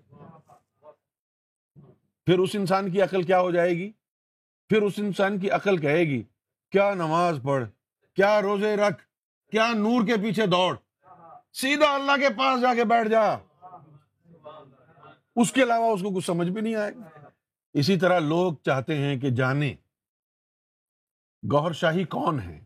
پھر 2.27 2.39
اس 2.39 2.49
انسان 2.53 2.91
کی 2.91 3.01
عقل 3.01 3.23
کیا 3.23 3.39
ہو 3.39 3.51
جائے 3.51 3.71
گی؟ 3.71 3.91
پھر 4.69 4.81
اس 4.81 4.93
انسان 4.97 5.39
کی 5.39 5.49
عقل 5.49 5.77
کہے 5.77 6.03
گی، 6.03 6.21
کیا 6.71 6.93
نماز 6.93 7.39
پڑھ، 7.43 7.65
کیا 8.15 8.41
روزے 8.41 8.75
رکھ، 8.77 9.03
کیا 9.51 9.71
نور 9.73 10.07
کے 10.07 10.15
پیچھے 10.23 10.45
دوڑ، 10.45 10.75
سیدھا 11.53 11.93
اللہ 11.95 12.17
کے 12.19 12.29
پاس 12.29 12.61
جا 12.61 12.73
کے 12.73 12.83
بیٹھ 12.83 13.09
جا۔ 13.09 13.35
اس 15.35 15.51
کے 15.51 15.63
علاوہ 15.63 15.93
اس 15.93 16.01
کو 16.01 16.17
کچھ 16.17 16.25
سمجھ 16.25 16.49
بھی 16.49 16.61
نہیں 16.61 16.75
آئے 16.75 16.95
گا۔ 16.95 17.29
اسی 17.73 17.99
طرح 17.99 18.19
لوگ 18.19 18.53
چاہتے 18.65 18.97
ہیں 18.97 19.19
کہ 19.19 19.29
جانے 19.29 19.75
گوہر 21.51 21.71
شاہی 21.71 22.03
کون 22.03 22.39
ہے 22.39 22.65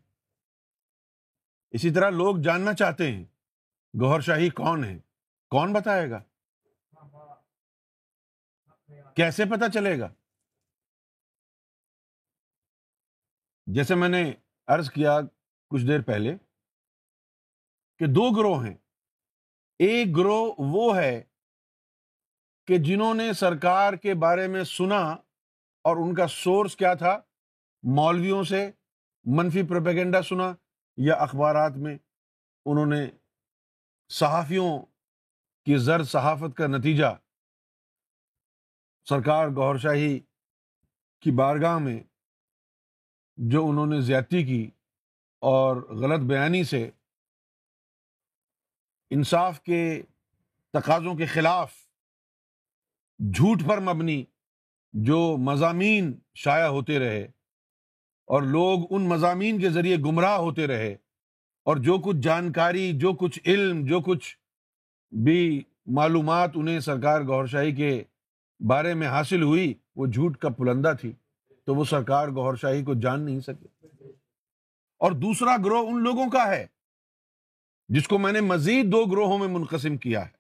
اسی 1.72 1.94
طرح 1.94 2.10
لوگ 2.10 2.38
جاننا 2.44 2.74
چاہتے 2.74 3.12
ہیں 3.12 3.26
گوہر 4.02 4.20
شاہی 4.20 4.50
کون 4.50 4.84
ہے 4.84 5.00
کون 5.50 5.74
بتائے 5.74 6.10
گا؟ 6.10 6.24
کیسے 9.16 9.44
پتا 9.46 9.70
چلے 9.70 10.00
گا؟ 10.00 10.14
جیسے 13.68 13.96
میں 13.96 14.10
نے 14.10 14.34
عرض 14.68 14.92
کیا 14.92 15.20
کچھ 15.70 15.88
دیر 15.88 16.02
پہلے 16.02 16.38
کہ 17.98 18.06
دو 18.06 18.32
گروہ 18.38 18.66
ہیں۔ 18.66 18.78
ایک 19.80 20.18
گروہ 20.18 20.54
وہ 20.58 20.98
ہے 20.98 21.24
کہ 22.70 22.78
جنہوں 22.78 23.14
نے 23.14 23.34
سرکار 23.34 23.94
کے 23.94 24.14
بارے 24.14 24.48
میں 24.48 24.64
سنا 24.64 25.00
اور 25.82 25.98
ان 25.98 26.16
کا 26.16 26.28
سورس 26.28 26.76
کیا 26.76 26.94
تھا، 26.94 27.20
مولویوں 27.84 28.44
سے 28.44 28.72
منفی 29.26 29.64
پروپیگنڈا 29.64 30.22
سنا 30.22 30.54
یا 30.98 31.16
اخبارات 31.16 31.72
میں 31.78 31.98
انہوں 32.66 32.86
نے 32.86 33.10
صحافیوں 34.10 34.80
کی 35.66 35.78
زر 35.78 36.04
صحافت 36.04 36.58
کا 36.58 36.68
نتیجہ 36.68 37.16
سرکار 39.10 39.48
گور 39.48 39.78
شاہی 39.78 40.20
کی 41.20 41.32
بارگاہ 41.32 41.78
میں 41.78 42.04
جو 43.38 43.70
انہوں 43.70 43.86
نے 43.86 44.02
زیادتی 44.02 44.44
کی 44.44 44.72
اور 45.40 45.78
غلط 45.78 46.20
بیانی 46.20 46.64
سے 46.64 46.90
انصاف 49.10 49.62
کے 49.62 50.02
تقاضوں 50.74 51.16
کے 51.16 51.26
خلاف 51.26 51.89
جھوٹ 53.20 53.62
پر 53.68 53.80
مبنی 53.80 54.24
جو 54.94 55.38
مضامین 55.38 56.14
شائع 56.36 56.68
ہوتے 56.68 57.00
رہے 57.00 57.24
اور 58.26 58.42
لوگ 58.42 58.80
ان 58.90 59.02
مضامین 59.02 59.60
کے 59.60 59.70
ذریعے 59.70 59.98
گمراہ 59.98 60.38
ہوتے 60.38 60.68
رہے 60.68 60.96
اور 61.66 61.78
جو 61.78 61.98
کچھ 61.98 62.18
جانکاری، 62.18 62.92
جو 63.00 63.14
کچھ 63.14 63.40
علم، 63.46 63.86
جو 63.86 64.02
کچھ 64.02 64.38
بھی 65.24 65.62
معلومات 65.86 66.52
انہیں 66.56 66.80
سرکار 66.80 67.22
گور 67.22 67.46
شاہی 67.46 67.76
کے 67.76 68.04
بارے 68.68 68.94
میں 68.94 69.08
حاصل 69.08 69.42
ہوئی، 69.42 69.74
وہ 69.96 70.06
جھوٹ 70.06 70.38
کا 70.38 70.50
پلندہ 70.50 70.94
تھی 71.02 71.12
تو 71.66 71.76
وہ 71.76 71.86
سرکار 71.86 72.28
گور 72.28 72.56
شاہی 72.56 72.84
کو 72.84 72.94
جان 72.94 73.22
نہیں 73.22 73.40
سکے۔ 73.40 73.68
اور 75.00 75.12
دوسرا 75.12 75.58
گروہ 75.66 75.90
ان 75.90 76.04
لوگوں 76.04 76.30
کا 76.30 76.48
ہے 76.48 76.68
جس 77.88 78.08
کو 78.08 78.18
میں 78.18 78.32
نے 78.32 78.42
مزید 78.42 78.92
دو 78.92 79.06
گروہوں 79.06 79.38
میں 79.38 79.48
منقسم 79.48 79.98
کیا 79.98 80.26
ہے۔ 80.26 80.39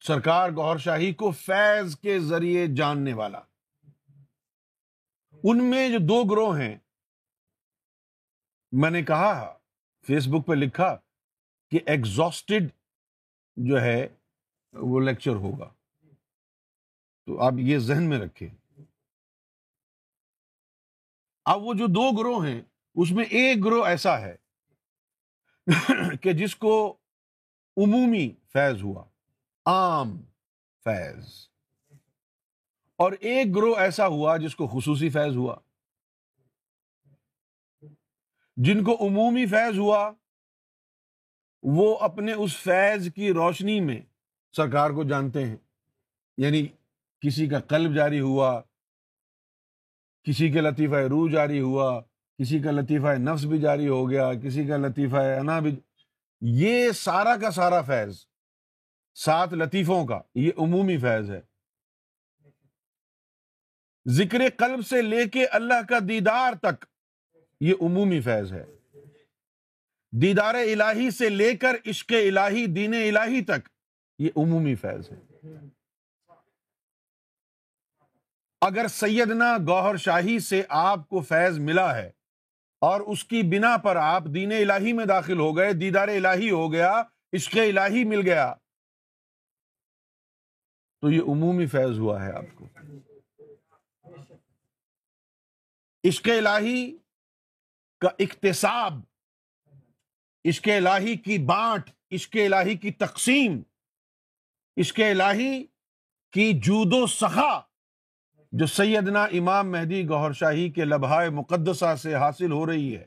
سرکار 0.00 0.50
گور 0.50 0.78
شاہی 0.78 1.14
کو 1.14 1.30
فیض 1.30 1.98
کے 1.98 2.20
ذریعے 2.20 2.66
جاننے 2.76 3.12
والا۔ 3.12 3.40
ان 5.32 5.70
میں 5.70 5.88
جو 5.88 5.98
دو 5.98 6.24
گروہ 6.24 6.58
ہیں، 6.58 6.78
میں 8.72 8.90
نے 8.90 9.02
کہا، 9.02 9.58
فیس 10.06 10.26
بک 10.28 10.46
پہ 10.46 10.52
لکھا 10.52 10.96
کہ 11.70 11.78
ایگزاسٹڈ 11.86 12.68
جو 13.56 13.80
ہے، 13.80 14.08
وہ 14.72 15.00
لیکچر 15.00 15.30
ہوگا۔ 15.30 15.72
تو 17.26 17.40
آپ 17.40 17.52
یہ 17.58 17.78
ذہن 17.78 18.08
میں 18.08 18.18
رکھیں۔ 18.18 18.82
اب 21.44 21.62
وہ 21.62 21.74
جو 21.74 21.86
دو 21.86 22.18
گروہ 22.18 22.46
ہیں، 22.46 22.62
اس 22.94 23.12
میں 23.12 23.24
ایک 23.24 23.64
گروہ 23.64 23.86
ایسا 23.86 24.20
ہے 24.20 24.36
کہ 26.22 26.32
جس 26.32 26.56
کو 26.56 26.96
عمومی 27.76 28.34
فیض 28.52 28.82
ہوا۔ 28.82 29.09
عام 29.66 30.22
فیض۔ 30.84 31.24
اور 32.96 33.12
ایک 33.12 33.56
گروہ 33.56 33.78
ایسا 33.78 34.06
ہوا 34.06 34.36
جس 34.36 34.56
کو 34.56 34.66
خصوصی 34.66 35.08
فیض 35.08 35.36
ہوا۔ 35.36 35.56
جن 38.56 38.84
کو 38.84 39.06
عمومی 39.06 39.46
فیض 39.46 39.78
ہوا، 39.78 40.12
وہ 41.62 41.98
اپنے 41.98 42.32
اس 42.32 42.56
فیض 42.56 43.12
کی 43.14 43.32
روشنی 43.32 43.80
میں 43.80 44.00
سرکار 44.56 44.90
کو 44.90 45.04
جانتے 45.04 45.46
ہیں۔ 45.46 45.56
یعنی 46.36 46.66
کسی 47.20 47.48
کا 47.48 47.60
قلب 47.60 47.94
جاری 47.94 48.20
ہوا، 48.20 48.62
کسی 50.22 50.52
کے 50.52 50.60
لطیفہ 50.60 50.94
روح 50.94 51.30
جاری 51.30 51.60
ہوا، 51.60 52.00
کسی 52.38 52.60
کا 52.60 52.70
لطیفہ 52.70 53.06
نفس 53.06 53.44
بھی 53.44 53.60
جاری 53.60 53.88
ہو 53.88 54.10
گیا، 54.10 54.34
کسی 54.34 54.66
کا 54.66 54.76
لطیفہ 54.76 55.16
انا 55.16 55.60
بھی۔ 55.60 55.80
یہ 56.40 56.90
سارا 56.90 57.36
کا 57.36 57.50
سارا 57.50 57.82
فیض 57.82 58.29
سات 59.24 59.52
لطیفوں 59.52 60.06
کا، 60.06 60.20
یہ 60.34 60.50
عمومی 60.58 60.98
فیض 60.98 61.30
ہے۔ 61.30 61.40
ذکر 64.08 64.38
قلب 64.56 64.86
سے 64.86 65.02
لے 65.02 65.28
کے 65.28 65.46
اللہ 65.46 65.82
کا 65.88 65.98
دیدار 66.08 66.52
تک، 66.52 66.84
یہ 67.60 67.74
عمومی 67.80 68.20
فیض 68.20 68.52
ہے۔ 68.52 68.64
دیدار 70.12 70.54
الہی 70.54 71.10
سے 71.10 71.28
لے 71.28 71.56
کر 71.56 71.76
عشق 71.86 72.12
الہی، 72.12 72.66
دین 72.66 72.94
الہی 72.94 73.44
تک، 73.44 73.68
یہ 74.18 74.30
عمومی 74.36 74.74
فیض 74.74 75.10
ہے۔ 75.10 75.48
اگر 78.60 78.88
سیدنا 78.88 79.56
گوہر 79.66 79.96
شاہی 79.96 80.38
سے 80.38 80.62
آپ 80.68 81.08
کو 81.08 81.20
فیض 81.20 81.58
ملا 81.58 81.96
ہے 81.96 82.10
اور 82.80 83.00
اس 83.00 83.24
کی 83.24 83.42
بنا 83.42 83.76
پر 83.76 83.96
آپ 83.96 84.24
دین 84.34 84.52
الہی 84.52 84.92
میں 84.92 85.06
داخل 85.06 85.38
ہو 85.38 85.56
گئے، 85.56 85.72
دیدار 85.72 86.08
الہی 86.08 86.50
ہو 86.50 86.72
گیا، 86.72 87.02
عشق 87.32 87.56
الہی 87.56 88.04
مل 88.04 88.20
گیا 88.20 88.54
تو 91.00 91.10
یہ 91.10 91.20
عمومی 91.28 91.66
فیض 91.66 91.98
ہوا 91.98 92.24
ہے 92.24 92.32
آپ 92.32 92.44
کو۔ 92.54 92.68
عشق 96.08 96.28
الہی 96.38 96.96
کا 98.00 98.08
اقتصاب، 98.18 98.92
عشق 100.48 100.68
الہی 100.76 101.16
کی 101.16 101.38
بانٹ، 101.38 101.90
عشق 102.10 102.36
الہی 102.46 102.76
کی 102.76 102.90
تقسیم، 102.90 103.62
عشق 104.80 105.00
الہی 105.10 105.64
کی 106.32 106.52
جود 106.58 106.92
و 106.92 107.06
سخا، 107.06 107.60
جو 108.52 108.66
سیدنا 108.66 109.24
امام 109.24 109.70
مہدی 109.70 110.08
گوہر 110.08 110.32
شاہی 110.32 110.70
کے 110.70 110.84
لبہائے 110.84 111.30
مقدسہ 111.30 111.96
سے 111.96 112.14
حاصل 112.14 112.52
ہو 112.52 112.66
رہی 112.66 112.96
ہے۔ 112.96 113.06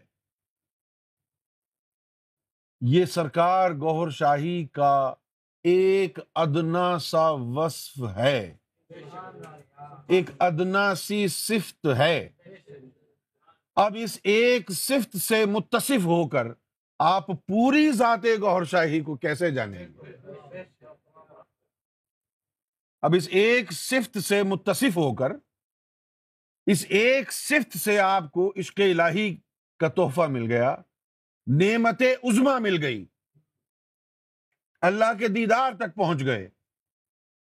یہ 2.81 3.05
سرکار 3.05 3.71
گوہر 3.71 4.09
شاہی 4.09 4.65
کا 4.65 5.13
ایک 5.63 6.19
ادنا 6.35 6.99
سا 6.99 7.29
وصف 7.29 8.03
ہے۔ 8.15 8.57
ایک 10.07 10.29
ادنا 10.39 10.95
سی 10.95 11.27
صفت 11.27 11.87
ہے۔ 11.97 12.29
اب 13.75 13.95
اس 13.99 14.19
ایک 14.23 14.71
صفت 14.71 15.17
سے 15.17 15.45
متصف 15.45 16.05
ہو 16.05 16.27
کر 16.27 16.47
آپ 16.99 17.27
پوری 17.27 17.91
ذات 17.91 18.25
گوہر 18.41 18.63
شاہی 18.63 19.01
کو 19.01 19.15
کیسے 19.15 19.51
جانیں 19.51 19.87
گے؟ 19.87 20.11
اب 23.01 23.13
اس 23.17 23.27
ایک 23.31 23.71
صفت 23.71 24.17
سے 24.17 24.43
متصف 24.43 24.97
ہو 24.97 25.15
کر 25.15 25.31
اس 26.65 26.85
ایک 26.89 27.31
صفت 27.31 27.77
سے 27.77 27.99
آپ 27.99 28.31
کو 28.31 28.53
عشق 28.57 28.79
الہی 28.79 29.37
کا 29.79 29.87
تحفہ 29.87 30.21
مل 30.21 30.51
گیا، 30.51 30.75
نعمت 31.47 32.01
عزما 32.23 32.59
مل 32.59 32.83
گئی۔ 32.83 33.05
اللہ 34.83 35.17
کے 35.19 35.27
دیدار 35.27 35.73
تک 35.73 35.95
پہنچ 35.95 36.25
گئے۔ 36.25 36.49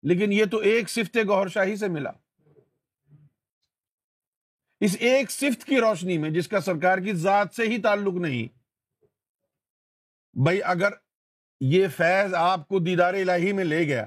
لیکن 0.03 0.33
یہ 0.33 0.45
تو 0.45 0.57
ایک 0.57 0.89
صفت 0.89 1.17
گوہر 1.27 1.47
شاہی 1.47 1.75
سے 1.75 1.87
ملا۔ 1.87 2.11
اس 4.79 4.97
ایک 4.99 5.31
صفت 5.31 5.63
کی 5.63 5.79
روشنی 5.79 6.17
میں 6.17 6.29
جس 6.29 6.47
کا 6.47 6.59
سرکار 6.59 6.97
کی 6.97 7.13
ذات 7.13 7.47
سے 7.55 7.67
ہی 7.67 7.81
تعلق 7.81 8.13
نہیں۔ 8.13 8.59
بھائی 10.43 10.63
اگر 10.63 10.89
یہ 11.61 11.87
فیض 11.87 12.33
آپ 12.33 12.67
کو 12.67 12.79
دیدار 12.79 13.13
الہی 13.13 13.53
میں 13.53 13.63
لے 13.63 13.87
گیا 13.87 14.03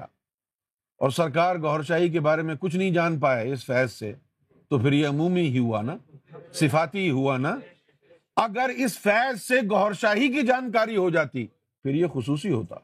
اور 0.96 1.10
سرکار 1.10 1.56
گوھر 1.56 1.82
شاہی 1.82 2.08
کے 2.08 2.20
بارے 2.20 2.42
میں 2.42 2.54
کچھ 2.54 2.76
نہیں 2.76 2.90
جان 2.90 3.20
پائے 3.20 3.52
اس 3.52 3.66
فیض 3.66 3.92
سے، 3.92 4.14
تو 4.68 4.78
پھر 4.78 4.92
یہ 4.92 5.06
عمومی 5.06 5.48
ہی 5.48 5.58
ہوا 5.58 5.82
نا؟ 5.82 5.96
صفاتی 6.52 6.98
ہی 6.98 7.10
ہوا 7.10 7.36
نا؟ 7.36 7.56
اگر 8.36 8.70
اس 8.76 8.98
فیض 8.98 9.42
سے 9.42 9.54
گوھر 9.70 9.92
شاہی 9.92 10.28
کی 10.28 10.46
جانکاری 10.46 10.96
ہو 10.96 11.10
جاتی، 11.10 11.46
پھر 11.82 11.94
یہ 11.94 12.06
خصوصی 12.14 12.52
ہوتا۔ 12.52 12.74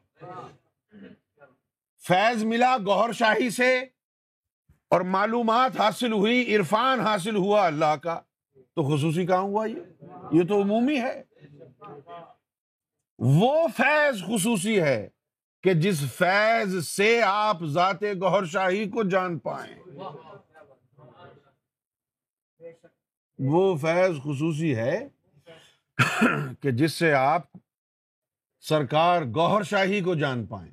فیض 1.98 2.44
ملا 2.44 2.76
گوھر 2.76 3.12
شاہی 3.12 3.50
سے 3.50 3.78
اور 4.88 5.00
معلومات 5.00 5.80
حاصل 5.80 6.12
ہوئی، 6.12 6.56
عرفان 6.56 7.00
حاصل 7.00 7.36
ہوا 7.36 7.66
اللہ 7.66 7.96
کا۔ 8.02 8.20
تو 8.54 8.96
خصوصی 8.96 9.26
کہاں 9.26 9.38
ہوا 9.38 9.66
یہ؟ 9.66 10.04
یہ 10.32 10.46
تو 10.48 10.62
عمومی 10.62 11.00
ہے۔ 11.00 11.22
وہ 13.18 13.68
فیض 13.76 14.22
خصوصی 14.22 14.80
ہے 14.80 15.08
کہ 15.62 15.74
جس 15.74 16.12
فیض 16.12 16.86
سے 16.86 17.22
آپ 17.22 17.64
ذات 17.64 18.02
گوہر 18.02 18.44
شاہی 18.44 18.90
کو 18.90 19.02
جان 19.02 19.38
پائیں۔ 19.38 19.74
وہ 23.38 23.76
فیض 23.76 24.18
خصوصی 24.18 24.76
ہے 24.76 25.08
کہ 26.60 26.70
جس 26.70 26.92
سے 26.92 27.14
آپ 27.14 27.42
سرکار 28.68 29.22
گوہر 29.22 29.62
شاہی 29.62 30.00
کو 30.00 30.14
جان 30.14 30.46
پائیں۔ 30.46 30.72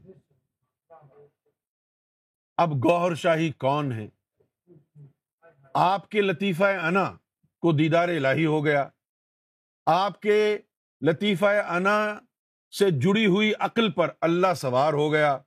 اب 2.57 2.69
گوہر 2.69 3.15
شاہی 3.15 3.51
کون 3.51 3.91
ہے 3.91 4.07
آپ 5.73 6.09
کے 6.09 6.21
لطیفہ 6.21 6.63
انا 6.63 7.13
کو 7.59 7.71
دیدار 7.71 8.09
الہی 8.09 8.45
ہو 8.45 8.65
گیا۔ 8.65 8.89
آپ 9.85 10.21
کے 10.21 10.57
لطیفہ 11.01 11.45
انا 11.45 12.19
سے 12.79 12.91
جڑی 12.91 13.25
ہوئی 13.25 13.53
عقل 13.59 13.91
پر 13.91 14.09
اللہ 14.21 14.53
سوار 14.53 14.93
ہو 14.93 15.11
گیا۔ 15.11 15.37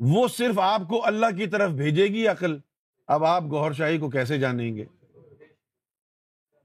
وہ 0.00 0.28
صرف 0.28 0.58
آپ 0.58 0.82
کو 0.88 1.06
اللہ 1.06 1.36
کی 1.36 1.46
طرف 1.46 1.70
بھیجے 1.70 2.04
گی 2.04 2.26
عقل۔ 2.26 2.58
اب 3.06 3.24
آپ 3.24 3.42
گوہر 3.42 3.72
شاہی 3.72 3.98
کو 3.98 4.10
کیسے 4.10 4.38
جانیں 4.38 4.76
گے؟ 4.76 4.84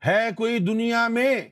ہے 0.05 0.29
کوئی 0.37 0.59
دنیا 0.59 1.07
میں 1.07 1.49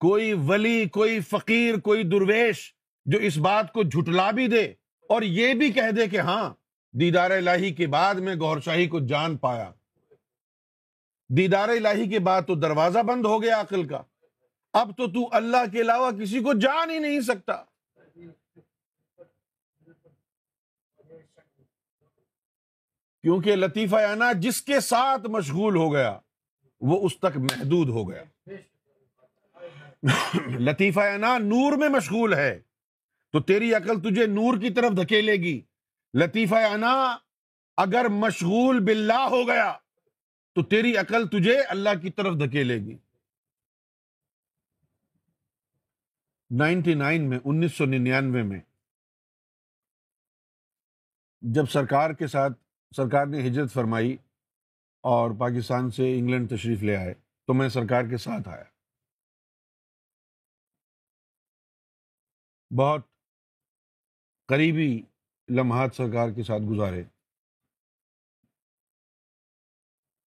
کوئی 0.00 0.32
ولی، 0.32 0.88
کوئی 0.88 1.20
فقیر، 1.20 1.76
کوئی 1.76 2.02
درویش 2.02 2.74
جو 3.06 3.18
اس 3.18 3.38
بات 3.38 3.72
کو 3.72 3.82
جھٹلا 3.82 4.30
بھی 4.30 4.46
دے 4.46 4.64
اور 5.08 5.22
یہ 5.22 5.54
بھی 5.54 5.72
کہہ 5.72 5.90
دے 5.96 6.06
کہ 6.06 6.20
ہاں 6.20 6.54
دیدار 6.92 7.30
الہی 7.30 7.74
کے 7.74 7.86
بعد 7.86 8.14
میں 8.14 8.34
گوہر 8.34 8.60
شاہی 8.60 8.86
کو 8.86 9.00
جان 9.00 9.36
پایا۔ 9.36 9.70
دیدار 11.28 11.68
الہی 11.68 12.08
کے 12.08 12.18
بعد 12.18 12.42
تو 12.46 12.54
دروازہ 12.54 12.98
بند 12.98 13.24
ہو 13.24 13.42
گیا 13.42 13.60
عقل 13.60 13.88
کا۔ 13.88 14.02
اب 14.72 14.96
تو 14.96 15.06
تو 15.06 15.28
اللہ 15.32 15.70
کے 15.72 15.80
علاوہ 15.80 16.10
کسی 16.10 16.40
کو 16.40 16.52
جان 16.52 16.90
ہی 16.90 16.98
نہیں 16.98 17.20
سکتا۔ 17.20 17.62
کیونکہ 23.22 23.56
لطیفہ 23.56 23.96
انا 23.96 24.32
جس 24.32 24.62
کے 24.62 24.80
ساتھ 24.80 25.26
مشغول 25.26 25.76
ہو 25.76 25.92
گیا، 25.92 26.18
وہ 26.80 27.06
اس 27.06 27.18
تک 27.18 27.36
محدود 27.36 27.88
ہو 27.88 28.10
گیا۔ 28.10 28.22
لطیفہ 30.46 31.00
انا، 31.00 31.38
نور 31.38 31.76
میں 31.76 31.88
مشغول 31.88 32.34
ہے۔ 32.34 32.60
تو 33.32 33.40
تیری 33.40 33.74
عقل 33.74 34.00
تجھے 34.00 34.26
نور 34.26 34.58
کی 34.58 34.70
طرف 34.70 34.90
دھکیلے 34.90 35.32
گی۔ 35.32 35.60
لطیفہ 36.14 36.54
انا، 36.54 37.16
اگر 37.76 38.08
مشغول 38.08 38.84
باللہ 38.84 39.28
ہو 39.30 39.48
گیا، 39.48 39.78
تو 40.54 40.62
تیری 40.62 40.96
عقل 40.96 41.28
تجھے 41.28 41.60
اللہ 41.60 41.88
کی 42.02 42.10
طرف 42.10 42.34
دھکیلے 42.34 42.76
گی۔ 42.76 42.96
نائنٹی 46.50 46.94
نائن 46.94 47.28
میں، 47.28 47.38
انیس 47.44 47.74
سو 47.74 47.84
ننانوے 47.84 48.42
میں، 48.42 48.60
جب 51.40 51.66
سرکار 51.66 52.10
کے 52.10 52.26
ساتھ، 52.26 52.52
سرکار 52.96 53.26
نے 53.26 53.46
ہجرت 53.46 53.72
فرمائی 53.72 54.16
اور 55.00 55.30
پاکستان 55.30 55.90
سے 55.90 56.18
انگلینڈ 56.18 56.50
تشریف 56.50 56.82
لے 56.82 56.96
آئے، 56.96 57.14
تو 57.46 57.54
میں 57.54 57.68
سرکار 57.68 58.02
کے 58.04 58.16
ساتھ 58.16 58.48
آیا۔ 58.48 58.77
بہت 62.70 63.00
قریبی 64.46 65.02
لمحات 65.56 65.94
سرکار 65.94 66.28
کے 66.36 66.42
ساتھ 66.42 66.62
گزارے۔ 66.62 67.02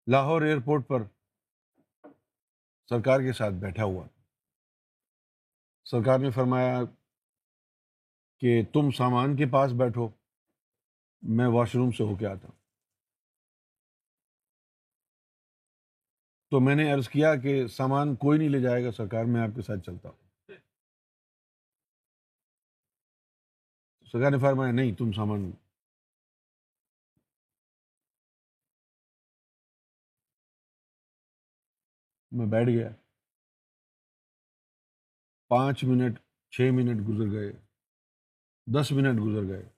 لاہور 0.08 0.42
ایئرپورٹ 0.42 0.88
پر 0.88 1.04
سرکار 2.90 3.20
کے 3.20 3.34
ساتھ 3.34 3.54
بیٹھا 3.54 3.84
ہوا۔ 3.84 4.08
سرکار 5.86 6.20
نے 6.20 6.32
فرمایا 6.32 6.80
کہ 8.40 8.64
تم 8.74 8.92
سامان 8.92 9.36
کے 9.36 9.46
پاس 9.52 9.72
بیٹھو، 9.72 10.10
میں 11.22 11.48
واش 11.48 11.76
روم 11.76 11.92
سے 11.92 12.04
ہو 12.04 12.16
کے 12.16 12.26
آتا 12.26 12.48
ہوں۔ 12.48 12.60
تو 16.50 16.60
میں 16.60 16.76
نے 16.76 16.94
عرض 16.94 17.10
کیا 17.10 17.36
کہ 17.36 17.68
سامان 17.68 18.16
کوئی 18.16 18.40
نہیں 18.40 18.50
لے 18.50 18.62
جائے 18.62 18.84
گا، 18.84 18.92
سرکار، 18.92 19.26
میں 19.26 19.42
آپ 19.42 19.56
کے 19.56 19.62
ساتھ 19.62 19.80
چلتا 19.86 20.10
ہوں۔ 20.10 20.23
سرکار 24.14 24.32
نے 24.32 24.38
فرمایا 24.38 24.72
نہیں 24.72 24.96
تم 24.96 25.12
سامان 25.12 25.52
میں 32.32 32.46
بیٹھ 32.46 32.70
گیا۔ 32.70 32.90
پانچ 35.48 35.84
منٹ، 35.84 36.20
چھ 36.52 36.62
منٹ 36.74 37.10
گزر 37.10 37.32
گئے۔ 37.32 37.52
دس 38.66 38.92
منٹ 38.92 39.20
گزر 39.26 39.48
گئے۔ 39.48 39.70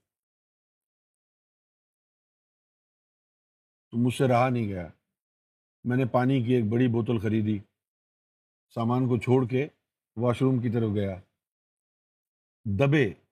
تو 3.91 4.05
مجھ 4.05 4.13
سے 4.13 4.23
رہا 4.27 4.49
نہیں 4.49 4.67
گیا۔ 4.67 4.87
میں 5.83 5.97
نے 5.97 6.05
پانی 6.05 6.43
کی 6.43 6.53
ایک 6.53 6.63
بڑی 6.71 6.87
بوتل 6.87 7.19
خریدی۔ 7.19 7.59
سامان 8.69 8.99
کو 8.99 9.17
چھوڑ 9.17 9.47
کے 9.49 9.67
واش 10.15 10.41
روم 10.41 10.61
کی 10.61 10.69
طرف 10.69 10.95
گیا۔ 10.95 11.15
دبے۔ 12.65 13.24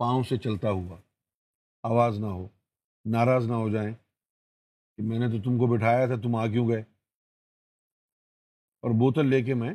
پاؤں 0.00 0.22
سے 0.22 0.36
چلتا 0.36 0.70
ہوا۔ 0.70 1.00
آواز 1.82 2.18
نہ 2.18 2.26
ہو، 2.26 2.48
ناراض 3.04 3.46
نہ 3.46 3.52
ہو 3.52 3.68
جائیں 3.68 3.94
کہ 4.96 5.02
میں 5.02 5.18
نے 5.18 5.26
تو 5.26 5.42
تم 5.42 5.58
کو 5.58 5.76
بٹھایا 5.76 6.06
تھا، 6.06 6.14
تم 6.14 6.36
آ 6.36 6.46
کیوں 6.46 6.68
گئے؟ 6.68 6.80
اور 8.80 8.90
بوتل 8.90 9.28
لے 9.28 9.42
کے 9.42 9.54
میں 9.54 9.74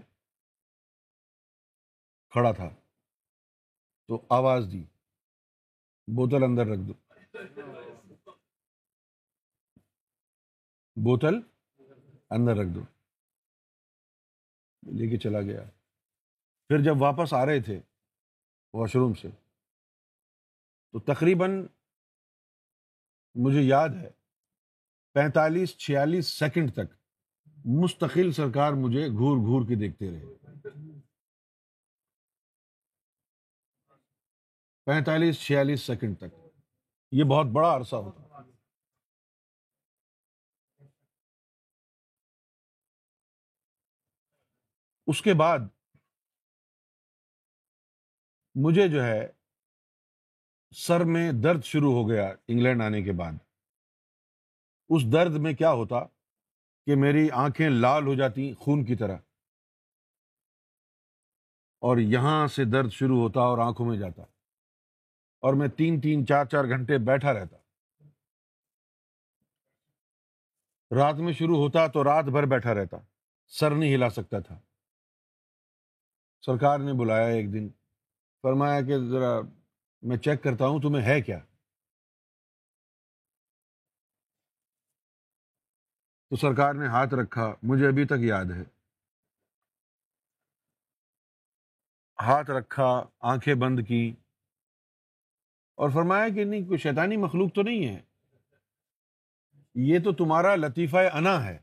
کھڑا 2.29 2.51
تھا۔ 2.51 2.69
تو 4.07 4.25
آواز 4.29 4.63
دی، 4.71 4.83
بوتل 6.07 6.43
اندر 6.43 6.65
رکھ 6.65 6.87
دو۔ 6.87 6.93
بوتل 10.95 11.35
اندر 12.29 12.51
رکھ 12.51 12.75
دو۔ 12.75 12.81
لے 14.91 15.09
کے 15.09 15.17
چلا 15.17 15.41
گیا۔ 15.41 15.63
پھر 16.67 16.83
جب 16.83 17.01
واپس 17.01 17.33
آ 17.33 17.45
رہے 17.45 17.61
تھے، 17.61 17.79
واش 18.73 18.95
روم 18.95 19.13
سے 19.13 19.44
تو 20.95 21.13
تقریباً 21.13 21.67
مجھے 23.35 23.61
یاد 23.61 23.89
ہے، 23.89 24.09
پینتالیس 25.13 25.77
چھیالیس 25.77 26.27
سیکنڈ 26.27 26.73
تک 26.73 26.93
مستقل 27.65 28.31
سرکار 28.31 28.73
مجھے 28.73 29.07
گھور 29.07 29.37
گھور 29.37 29.61
کے 29.67 29.75
دیکھتے 29.75 30.11
رہے۔ 30.11 30.25
پینتالیس 34.85 35.41
چھیالیس 35.41 35.81
سیکنڈ 35.81 36.17
تک۔ 36.17 36.35
یہ 37.11 37.23
بہت 37.23 37.45
بڑا 37.53 37.75
عرصہ 37.75 37.95
ہوتا۔ 37.95 38.41
اس 45.07 45.21
کے 45.21 45.33
بعد 45.33 45.59
مجھے 48.55 48.87
جو 48.87 49.03
ہے 49.03 49.34
سر 50.75 51.03
میں 51.03 51.31
درد 51.43 51.63
شروع 51.63 51.91
ہو 51.91 52.09
گیا 52.09 52.33
انگلینڈ 52.47 52.81
آنے 52.81 53.01
کے 53.01 53.11
بعد۔ 53.11 53.31
اس 54.89 55.11
درد 55.13 55.35
میں 55.35 55.53
کیا 55.53 55.71
ہوتا 55.71 56.03
کہ 56.85 56.95
میری 56.95 57.29
آنکھیں 57.31 57.69
لال 57.69 58.07
ہو 58.07 58.15
جاتی 58.15 58.53
خون 58.53 58.85
کی 58.85 58.95
طرح۔ 58.95 59.17
اور 61.79 61.97
یہاں 61.97 62.47
سے 62.47 62.65
درد 62.65 62.89
شروع 62.89 63.19
ہوتا 63.19 63.39
اور 63.39 63.57
آنکھوں 63.57 63.85
میں 63.85 63.97
جاتا۔ 63.97 64.21
اور 65.39 65.53
میں 65.53 65.67
تین 65.67 66.01
تین 66.01 66.25
چار 66.25 66.45
چار 66.45 66.63
گھنٹے 66.63 66.97
بیٹھا 66.97 67.33
رہتا۔ 67.33 67.57
رات 70.95 71.15
میں 71.15 71.33
شروع 71.33 71.57
ہوتا 71.57 71.87
تو 71.87 72.03
رات 72.03 72.25
بھر 72.25 72.45
بیٹھا 72.45 72.73
رہتا۔ 72.73 72.97
سر 73.47 73.71
نہیں 73.71 73.95
ہلا 73.95 74.09
سکتا 74.09 74.39
تھا۔ 74.39 74.59
سرکار 76.45 76.79
نے 76.79 76.93
بلایا 76.93 77.27
ایک 77.27 77.53
دن۔ 77.53 77.69
فرمایا 78.41 78.81
کہ 78.81 78.97
ذرا 78.97 79.39
میں 80.05 80.17
چیک 80.17 80.43
کرتا 80.43 80.67
ہوں 80.67 80.81
تمہیں 80.81 81.05
ہے 81.05 81.21
کیا۔ 81.21 81.39
تو 86.29 86.35
سرکار 86.35 86.73
نے 86.73 86.87
ہاتھ 86.87 87.13
رکھا، 87.13 87.53
مجھے 87.63 87.87
ابھی 87.87 88.05
تک 88.05 88.19
یاد 88.19 88.45
ہے۔ 88.45 88.63
ہاتھ 92.21 92.51
رکھا، 92.51 93.03
آنکھیں 93.19 93.55
بند 93.55 93.79
کی 93.87 94.15
اور 95.75 95.89
فرمایا 95.89 96.29
کہ 96.29 96.43
نہیں، 96.43 96.65
کوئی 96.65 96.79
شیطانی 96.79 97.17
مخلوق 97.17 97.55
تو 97.55 97.61
نہیں 97.61 97.87
ہے۔ 97.87 98.01
یہ 99.75 99.99
تو 100.03 100.13
تمہارا 100.13 100.55
لطیفہ 100.55 100.97
انا 101.13 101.45
ہے، 101.45 101.59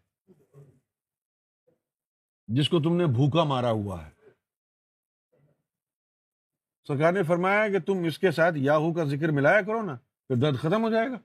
جس 2.48 2.68
کو 2.68 2.82
تم 2.82 2.96
نے 2.96 3.06
بھوکا 3.06 3.44
مارا 3.44 3.70
ہوا 3.70 4.06
ہے۔ 4.06 4.21
سرکار 6.88 7.12
نے 7.12 7.22
فرمایا 7.22 7.68
کہ 7.68 7.80
تم 7.80 7.92
اس 8.06 8.18
کے 8.18 8.30
ساتھ 8.30 8.54
یاہو 8.58 8.94
کا 8.94 9.04
ذکر 9.04 9.28
ملایا 9.28 9.60
کرو 9.62 9.82
نا، 9.82 9.94
پھر 9.96 10.36
درد 10.40 10.58
ختم 10.58 10.82
ہو 10.84 10.90
جائے 10.90 11.08
گا۔ 11.08 11.16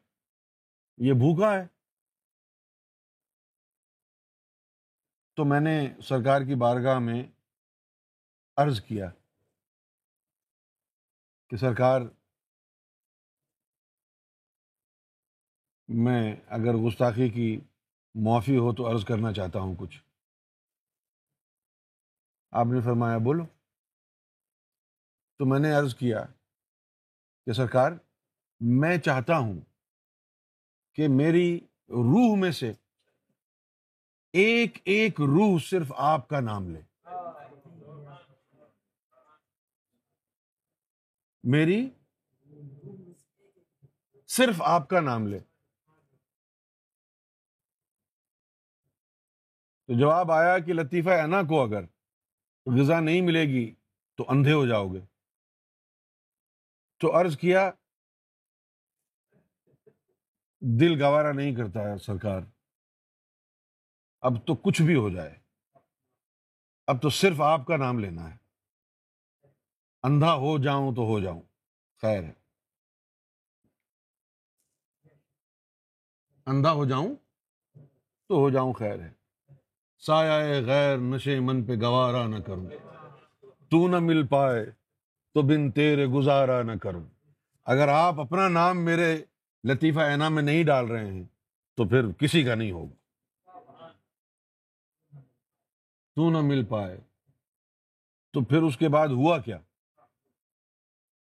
یہ 0.98 1.14
بھوکا 1.14 1.54
ہے۔ 1.54 1.68
تو 5.36 5.46
میں 5.46 5.60
نے 5.60 6.02
سرکار 6.02 6.42
کی 6.42 6.56
بارگاہ 6.56 7.00
میں 7.00 7.24
عرض 8.58 8.82
کیا 8.82 9.10
کہ 11.50 11.58
سرکار، 11.58 12.02
میں 15.88 16.36
اگر 16.48 16.74
گستاخی 16.74 17.30
کی 17.30 17.60
معافی 18.16 18.58
ہو 18.58 18.76
تو 18.76 18.92
عرض 18.92 19.06
کرنا 19.06 19.34
چاہتا 19.34 19.60
ہوں 19.60 19.76
کچھ۔ 19.80 20.04
آپ 22.52 22.66
نے 22.66 22.82
فرمایا، 22.82 23.18
بولو۔ 23.18 23.57
تو 25.38 25.46
میں 25.46 25.60
نے 25.60 25.72
عرض 25.72 25.96
کیا 25.96 26.26
کہ 27.46 27.54
سرکار، 27.54 27.92
میں 28.60 28.98
چاہتا 28.98 29.38
ہوں 29.38 29.62
کہ 30.94 31.08
میری 31.08 31.60
روح 31.90 32.36
میں 32.38 32.52
سے 32.52 32.74
ایک 34.34 34.78
ایک 34.86 35.22
روح 35.22 35.60
صرف 35.60 35.92
آپ 35.96 36.28
کا 36.28 36.40
نام 36.40 36.70
لے۔ 36.70 36.82
میری 41.44 41.90
صرف 44.28 44.62
آپ 44.62 44.90
کا 44.90 45.00
نام 45.00 45.28
لے۔ 45.28 45.40
تو 49.86 50.00
جواب 50.00 50.32
آیا 50.32 50.60
کہ 50.60 50.74
لطیفہ 50.74 51.10
انا 51.10 51.42
کو 51.42 51.64
اگر 51.64 51.84
غذا 52.66 53.00
نہیں 53.00 53.22
ملے 53.22 53.44
گی 53.44 53.76
تو 54.16 54.26
اندھے 54.28 54.54
ہو 54.54 54.68
جاؤ 54.68 54.88
گے۔ 54.88 55.17
تو 57.00 57.20
عرض 57.20 57.38
کیا، 57.38 57.72
دل 60.80 61.04
گوارا 61.04 61.32
نہیں 61.32 61.56
کرتا 61.56 61.80
ہے 61.80 61.98
سرکار۔ 61.98 62.42
اب 64.22 64.48
تو 64.48 64.56
کچھ 64.56 64.82
بھی 64.82 64.96
ہو 64.96 65.10
جائے۔ 65.10 65.40
اب 66.88 67.02
تو 67.02 67.10
صرف 67.10 67.42
آپ 67.42 67.66
کا 67.68 67.78
نام 67.78 68.00
لینا 68.00 68.34
ہے۔ 68.34 68.38
اندھا 70.04 70.34
ہو 70.34 70.58
جاؤں 70.58 70.96
تو 70.96 71.02
ہو 71.02 71.20
جاؤں۔ 71.20 71.42
خیر 72.02 72.24
ہے۔ 72.24 72.34
اندھا 76.46 76.72
ہو 76.72 76.86
جاؤں 76.86 77.16
تو 78.28 78.36
ہو 78.36 78.50
جاؤں، 78.50 78.74
خیر 78.74 79.00
ہے۔ 79.00 79.14
سایہ 80.00 80.66
غیر 80.66 80.98
نشے 80.98 81.40
من 81.40 81.66
پہ 81.66 81.74
گوارا 81.82 82.28
نہ 82.28 82.40
کروں۔ 82.40 82.70
تو 83.52 83.88
نہ 83.88 83.96
مل 84.00 84.28
پائے۔ 84.28 84.87
تو 85.38 85.42
بن 85.42 85.72
تیرے 85.72 86.06
گزارا 86.06 86.64
نہ 86.64 86.72
کروں۔ 86.72 87.04
اگر 87.66 87.88
آپ 87.88 88.20
اپنا 88.20 88.48
نام 88.48 88.86
میرے 88.86 89.18
لطیفہ 89.64 90.00
اینا 90.00 90.30
میں 90.30 90.44
نہیں 90.44 90.64
ڈال 90.64 90.86
رہے 90.86 91.12
ہیں، 91.12 91.24
تو 91.76 91.88
پھر 91.88 92.12
کسی 92.12 92.44
کا 92.44 92.56
نہیں 92.56 92.72
ہوگا۔ 92.72 92.96
تو 96.16 96.30
نہ 96.30 96.38
مل 96.42 96.66
پائے۔ 96.66 97.00
تو 98.34 98.44
پھر 98.44 98.62
اس 98.62 98.78
کے 98.78 98.90
بعد 98.90 99.08
ہوا 99.08 99.38
کیا؟ 99.38 99.60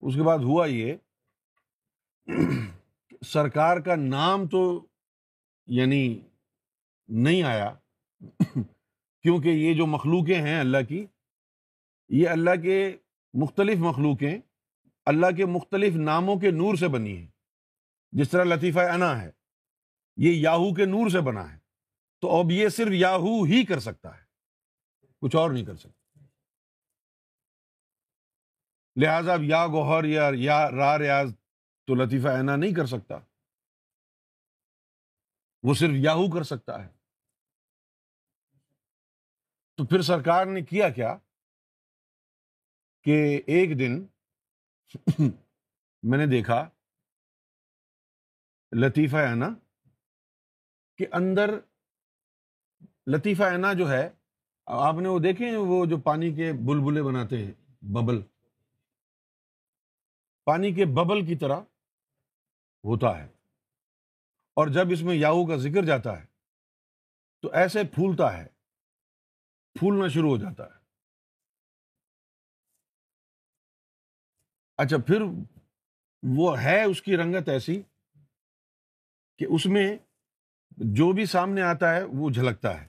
اس 0.00 0.14
کے 0.14 0.22
بعد 0.22 0.38
ہوا 0.38 0.66
یہ 0.66 0.94
سرکار 3.26 3.76
کا 3.76 3.96
نام 3.96 4.48
تو 4.48 4.86
یعنی 5.66 6.20
نہیں 7.08 7.42
آیا، 7.42 7.74
کیونکہ 9.22 9.48
یہ 9.48 9.74
جو 9.74 9.86
مخلوقیں 9.86 10.42
ہیں 10.42 10.60
اللہ 10.60 10.82
کی، 10.88 11.06
یہ 12.08 12.28
اللہ 12.28 12.60
کے 12.62 12.96
مختلف 13.34 13.78
مخلوقیں 13.78 14.38
اللہ 15.04 15.36
کے 15.36 15.46
مختلف 15.46 15.94
ناموں 15.96 16.36
کے 16.36 16.50
نور 16.50 16.74
سے 16.74 16.88
بنی 16.88 17.16
ہیں۔ 17.16 17.26
جس 18.12 18.30
طرح 18.30 18.44
لطیفہ 18.44 18.78
انا 18.78 19.22
ہے، 19.22 19.30
یہ 20.16 20.32
یاہو 20.32 20.74
کے 20.74 20.84
نور 20.84 21.10
سے 21.10 21.20
بنا 21.20 21.52
ہے۔ 21.52 21.58
تو 22.20 22.40
اب 22.40 22.50
یہ 22.50 22.68
صرف 22.68 22.92
یاہو 22.92 23.42
ہی 23.42 23.66
کر 23.66 23.80
سکتا 23.80 24.18
ہے، 24.18 24.24
کچھ 25.20 25.36
اور 25.36 25.50
نہیں 25.50 25.64
کر 25.64 25.76
سکتے 25.76 26.04
لہذا 29.00 29.32
اب 29.32 29.42
یا 29.42 29.66
گوہر 29.66 30.04
یا 30.04 30.30
یا 30.34 30.70
را 30.70 30.98
ریاض 30.98 31.34
تو 31.86 31.94
لطیفہ 31.94 32.28
اینا 32.28 32.56
نہیں 32.56 32.74
کر 32.74 32.86
سکتا۔ 32.86 33.14
وہ 35.62 35.74
صرف 35.74 35.90
یاہو 35.92 36.34
کر 36.34 36.42
سکتا 36.42 36.84
ہے۔ 36.84 36.88
تو 39.76 39.86
پھر 39.86 40.02
سرکار 40.02 40.46
نے 40.46 40.62
کیا 40.62 40.88
کیا؟ 40.88 41.18
کہ 43.06 43.40
ایک 43.46 43.78
دن 43.78 44.06
میں 46.02 46.18
نے 46.18 46.26
دیکھا 46.26 46.68
لطیفہ 48.72 49.16
اینا 49.16 49.48
کہ 50.98 51.06
اندر 51.12 51.50
لطیفہ 53.06 53.42
اینا 53.42 53.72
جو 53.72 53.88
ہے، 53.90 54.08
آپ 54.66 54.94
نے 54.94 55.08
وہ 55.08 55.18
دیکھے 55.18 55.56
وہ 55.56 55.84
جو 55.86 55.96
پانی 56.00 56.32
کے 56.34 56.52
بلبلے 56.66 57.02
بناتے 57.02 57.38
ہیں، 57.38 57.52
ببل؟ 57.94 58.20
پانی 60.46 60.72
کے 60.74 60.84
ببل 60.84 61.24
کی 61.26 61.36
طرح 61.36 61.60
ہوتا 62.84 63.16
ہے 63.18 63.26
اور 64.56 64.68
جب 64.68 64.92
اس 64.92 65.02
میں 65.02 65.14
یاہو 65.14 65.46
کا 65.46 65.56
ذکر 65.56 65.84
جاتا 65.84 66.18
ہے 66.20 66.26
تو 67.44 67.50
ایسے 67.52 67.84
پھولتا 67.84 68.32
ہے، 68.38 68.46
پھولنا 69.76 70.08
شروع 70.08 70.30
ہو 70.30 70.36
جاتا 70.36 70.64
ہے۔ 70.64 70.83
اچھا 74.78 74.96
پھر 75.06 75.22
وہ 76.36 76.60
ہے 76.60 76.82
اس 76.82 77.02
کی 77.02 77.16
رنگت 77.16 77.48
ایسی 77.48 77.82
کہ 79.38 79.46
اس 79.50 79.66
میں 79.66 79.96
جو 80.70 81.12
بھی 81.12 81.26
سامنے 81.26 81.62
آتا 81.62 81.94
ہے 81.94 82.04
وہ 82.04 82.30
جھلکتا 82.30 82.82
ہے۔ 82.82 82.86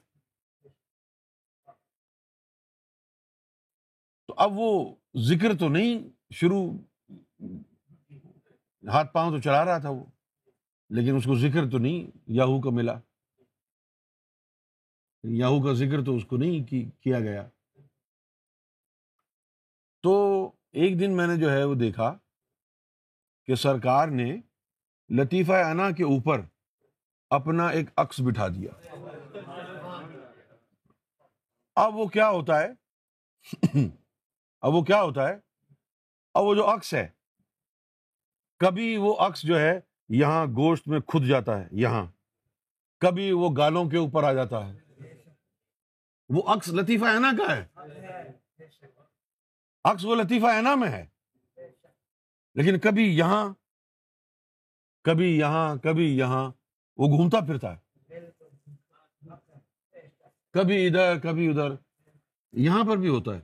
تو 4.28 4.34
اب 4.38 4.52
وہ 4.54 4.96
ذکر 5.18 5.58
تو 5.60 5.70
نہیں، 5.70 6.10
شروع 6.34 6.72
ہاتھ 8.88 9.14
پاؤں 9.14 9.32
تو 9.32 9.40
چلا 9.40 9.66
رہا 9.66 9.78
تھا 9.78 9.90
وہ، 9.90 10.04
لیکن 10.90 11.16
اس 11.16 11.24
کو 11.24 11.36
ذکر 11.36 11.72
تو 11.72 11.78
نہیں، 11.78 12.18
یاہو 12.28 12.62
کا 12.62 12.70
ملا۔ 12.70 13.00
یاہو 15.24 15.64
کا 15.64 15.74
ذکر 15.74 16.06
تو 16.06 16.16
اس 16.16 16.26
کو 16.26 16.38
نہیں 16.38 16.68
کیا 17.04 17.20
گیا۔ 17.20 17.50
ایک 20.76 21.00
دن 21.00 21.18
میں 21.18 21.28
نے 21.28 21.36
جو 21.36 21.52
ہے 21.52 21.64
وہ 21.64 21.76
دیکھا 21.76 22.18
کہ 23.46 23.56
سرکار 23.56 24.08
نے 24.08 24.38
لطیفہ 25.10 25.52
انا 25.52 25.92
کے 25.92 26.04
اوپر 26.04 26.42
اپنا 27.30 27.68
ایک 27.68 27.90
عکس 27.98 28.22
بٹھا 28.22 28.48
دیا۔ 28.48 28.72
اب 31.76 31.96
وہ 31.96 32.08
کیا 32.08 32.30
ہوتا 32.30 32.60
ہے؟ 32.60 32.68
اب 34.62 34.74
وہ 34.74 34.84
کیا 34.84 35.02
ہوتا 35.02 35.30
ہے؟ 35.30 35.34
اب 36.34 36.44
وہ 36.44 36.56
جو 36.56 36.74
عکس 36.74 36.94
ہے، 36.94 37.08
کبھی 38.58 38.98
وہ 38.98 39.16
عکس 39.20 39.42
جو 39.42 39.60
ہے 39.60 39.80
یہاں 40.10 40.46
گوشت 40.46 40.88
میں 40.88 41.00
کھد 41.00 41.28
جاتا 41.28 41.60
ہے، 41.60 41.68
یہاں۔ 41.72 42.06
کبھی 43.00 43.32
وہ 43.32 43.50
گالوں 43.58 43.90
کے 43.90 43.98
اوپر 43.98 44.24
آ 44.24 44.34
جاتا 44.34 44.70
ہے۔ 44.70 44.74
وہ 46.30 46.42
عکس 46.48 46.70
لطیفہ 46.70 47.06
اینا 47.06 47.32
کا 47.38 47.58
ہے۔ 47.58 47.66
عکس 49.92 50.06
وہ 50.06 50.16
لطیفہ 50.16 50.46
اینا 50.46 50.76
میں 50.76 50.90
ہے۔ 50.90 51.08
لیکن 52.56 52.80
کبھی 52.80 53.18
یہاں 53.18 53.54
کبھی 55.04 55.38
یہاں 55.38 55.76
کبھی 55.76 56.18
یہاں 56.18 56.52
وہ 56.98 57.18
گھومتا 57.18 57.40
پھرتا 57.40 57.76
ہے۔ 57.76 57.86
کبھی 60.52 60.88
ادھر 60.88 61.20
کبھی 61.20 61.50
ادھر۔ 61.50 61.70
یہاں 62.52 62.84
پر 62.84 62.98
بھی 62.98 63.08
ہوتا 63.08 63.32
ہے۔ 63.32 63.42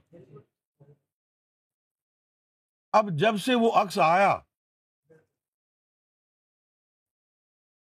اب 2.91 3.05
جب 3.11 3.37
سے 3.37 3.55
وہ 3.55 3.71
عکس 3.71 3.99
آیا، 3.99 4.39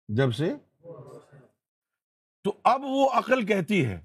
جب 0.08 0.32
سے، 0.32 0.54
تو 2.44 2.62
اب 2.64 2.82
وہ 2.84 3.10
عقل 3.12 3.46
کہتی 3.46 3.86
ہے۔ 3.86 4.05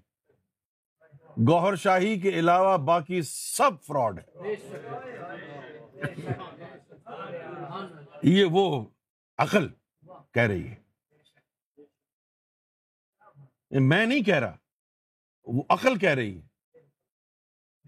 گوہر 1.49 1.77
شاہی 1.77 2.21
کے 2.21 2.29
علاوہ 2.29 2.77
باقی 2.77 3.23
سب 3.23 3.83
فراڈ 3.83 4.19
ہے 4.19 4.55
یہ 8.23 8.45
وہ 8.51 8.87
عقل 9.39 9.69
کہہ 10.35 10.43
رہی 10.43 10.69
ہے۔ 10.69 10.75
میں 13.71 14.07
نہیں 14.07 14.23
کہہ 14.23 14.35
رہا، 14.35 14.57
وہ 15.45 15.63
عقل 15.69 15.99
کہہ 15.99 16.11
رہی 16.11 16.41
ہے۔ 16.41 16.79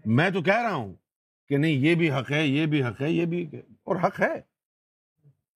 میں 0.05 0.29
تو 0.29 0.41
کہہ 0.41 0.61
رہا 0.61 0.73
ہوں 0.73 0.93
کہ 1.47 1.57
نہیں، 1.57 1.71
یہ 1.71 1.95
بھی 1.95 2.11
حق 2.11 2.31
ہے، 2.31 2.47
یہ 2.47 2.65
بھی 2.65 2.83
حق 2.83 3.01
ہے، 3.01 3.11
یہ 3.11 3.25
بھی 3.25 3.49
اور 3.69 3.95
حق 3.95 4.21
ہے۔ 4.21 4.41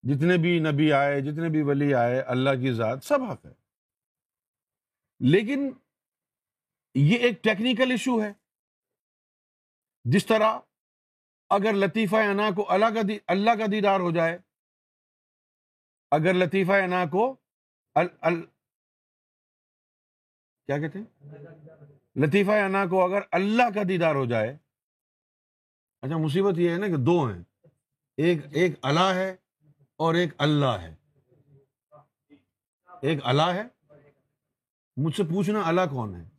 جتنے 0.02 0.36
بھی 0.36 0.58
نبی 0.58 0.92
آئے، 0.92 1.20
جتنے 1.20 1.48
بھی 1.48 1.62
ولی 1.62 1.94
آئے، 1.94 2.20
اللہ 2.20 2.50
کی 2.50 2.72
ذات 2.72 3.04
سب 3.04 3.22
حق 3.22 3.46
ہے۔ 3.46 3.52
لیکن 5.20 5.70
یہ 7.00 7.18
ایک 7.18 7.42
ٹیکنیکل 7.42 7.90
ایشو 7.90 8.22
ہے۔ 8.22 8.32
جس 10.04 10.26
طرح 10.26 10.58
اگر 11.50 11.72
لطیفہ 11.72 12.16
انا 12.16 12.50
کو 12.56 12.72
اللہ 12.72 12.86
کا 12.86 13.00
اللہ 13.26 13.50
کا 13.50 13.66
دیدار 13.72 14.00
ہو 14.00 14.10
جائے، 14.10 14.38
اگر 16.10 16.34
لطیفہ 16.34 16.72
انا 16.72 17.04
کو 17.12 17.36
ال 17.94 18.06
ال، 18.20 18.46
کیا 20.66 20.78
کہتے 20.78 20.98
ہیں؟ 20.98 21.28
لطیفہ 22.16 22.50
انا 22.50 22.86
کو 22.86 23.04
اگر 23.04 23.22
اللہ 23.32 23.70
کا 23.74 23.82
دیدار 23.88 24.14
ہو 24.14 24.24
جائے 24.24 24.56
اچھا 26.02 26.16
مصیبت 26.16 26.58
یہ 26.58 26.70
ہے 26.70 26.78
نا 26.78 26.86
کہ 26.86 26.96
دو 26.96 27.26
ہیں۔ 27.26 27.42
ایک 28.16 28.38
ایک 28.52 28.72
اللہ 28.82 29.14
ہے 29.14 29.36
اور 29.96 30.14
ایک 30.14 30.34
اللہ 30.38 30.66
ہے۔ 30.66 30.94
ایک 33.02 33.18
اللہ 33.22 33.42
ہے۔ 33.42 33.62
مجھ 34.96 35.16
سے 35.16 35.22
پوچھنا 35.22 35.62
اللہ 35.64 35.80
کون 35.90 36.14
ہے؟ 36.14 36.37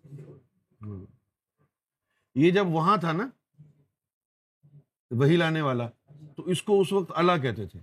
یہ 2.36 2.52
جب 2.52 2.68
وہاں 2.68 2.98
تھا 2.98 3.12
نا، 3.12 3.30
وہی 5.12 5.36
لانے 5.36 5.62
والا، 5.62 5.90
تو 6.36 6.44
اس 6.44 6.64
کو 6.64 6.82
اس 6.82 6.94
وقت 6.94 7.12
اللہ 7.16 7.32
کہتے 7.42 7.68
تھے 7.68 7.80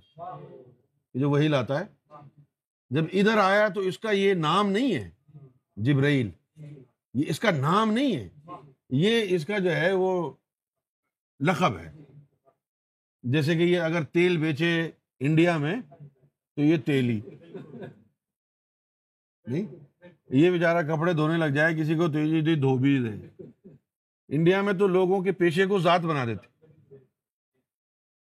جو 1.15 1.31
وہی 1.31 1.49
لاتا 1.49 1.81
ہے۔ 1.81 2.13
جب 2.91 3.05
ادھر 3.13 3.39
آیا 3.39 3.69
تو 3.69 3.81
اس 3.81 3.99
کا 3.99 4.11
یہ 4.11 4.35
نام 4.35 4.71
نہیں 4.71 4.95
ہے، 4.95 5.11
جبرائیل۔ 5.77 6.31
یہ 7.15 7.25
اس 7.29 7.41
کا 7.41 7.51
نام 7.51 7.93
نہیں 7.93 8.17
ہے۔ 8.17 8.29
یہ 8.91 9.27
اس 9.29 9.47
کا 9.47 9.59
جو 9.59 9.71
ہے 9.71 9.93
وہ 9.93 10.33
لقب 11.41 11.79
ہے۔ 11.79 11.93
جیسے 13.23 13.55
کہ 13.55 13.63
یہ 13.63 13.81
اگر 13.81 14.05
تیل 14.05 14.37
بیچے 14.37 14.91
انڈیا 15.21 15.59
میں، 15.59 15.81
تو 16.55 16.61
یہ 16.61 16.77
تیلی۔ 16.77 17.21
نہیں؟ 19.47 19.86
یہ 20.31 20.51
بیچارہ 20.51 20.87
کپڑے 20.87 21.13
دھونے 21.13 21.37
لگ 21.37 21.45
جائے 21.45 21.75
کسی 21.75 21.95
کو 21.95 22.07
تو 22.07 22.55
دھوبی 22.55 22.99
دے۔ 22.99 23.43
انڈیا 24.29 24.63
میں 24.63 24.73
تو 24.73 24.87
لوگوں 24.87 25.23
کے 25.23 25.33
پیشے 25.33 25.67
کو 25.67 25.79
ذات 25.79 26.01
بنا 26.01 26.25
دیتے۔ 26.25 26.57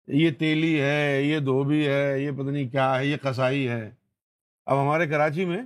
یہ 0.08 0.32
تیلی 0.32 0.82
ہے، 0.82 1.24
یہ 1.24 1.40
دھوبی 1.40 1.88
ہے، 1.88 2.20
یہ 2.20 2.32
پتہ 2.32 2.50
نہیں 2.50 2.70
کیا 2.70 3.00
ہے، 3.00 3.06
یہ 3.06 3.18
کسائی 3.18 3.68
ہے۔ 3.68 3.92
اب 4.66 4.82
ہمارے 4.82 5.08
کراچی 5.08 5.46
میں 5.46 5.64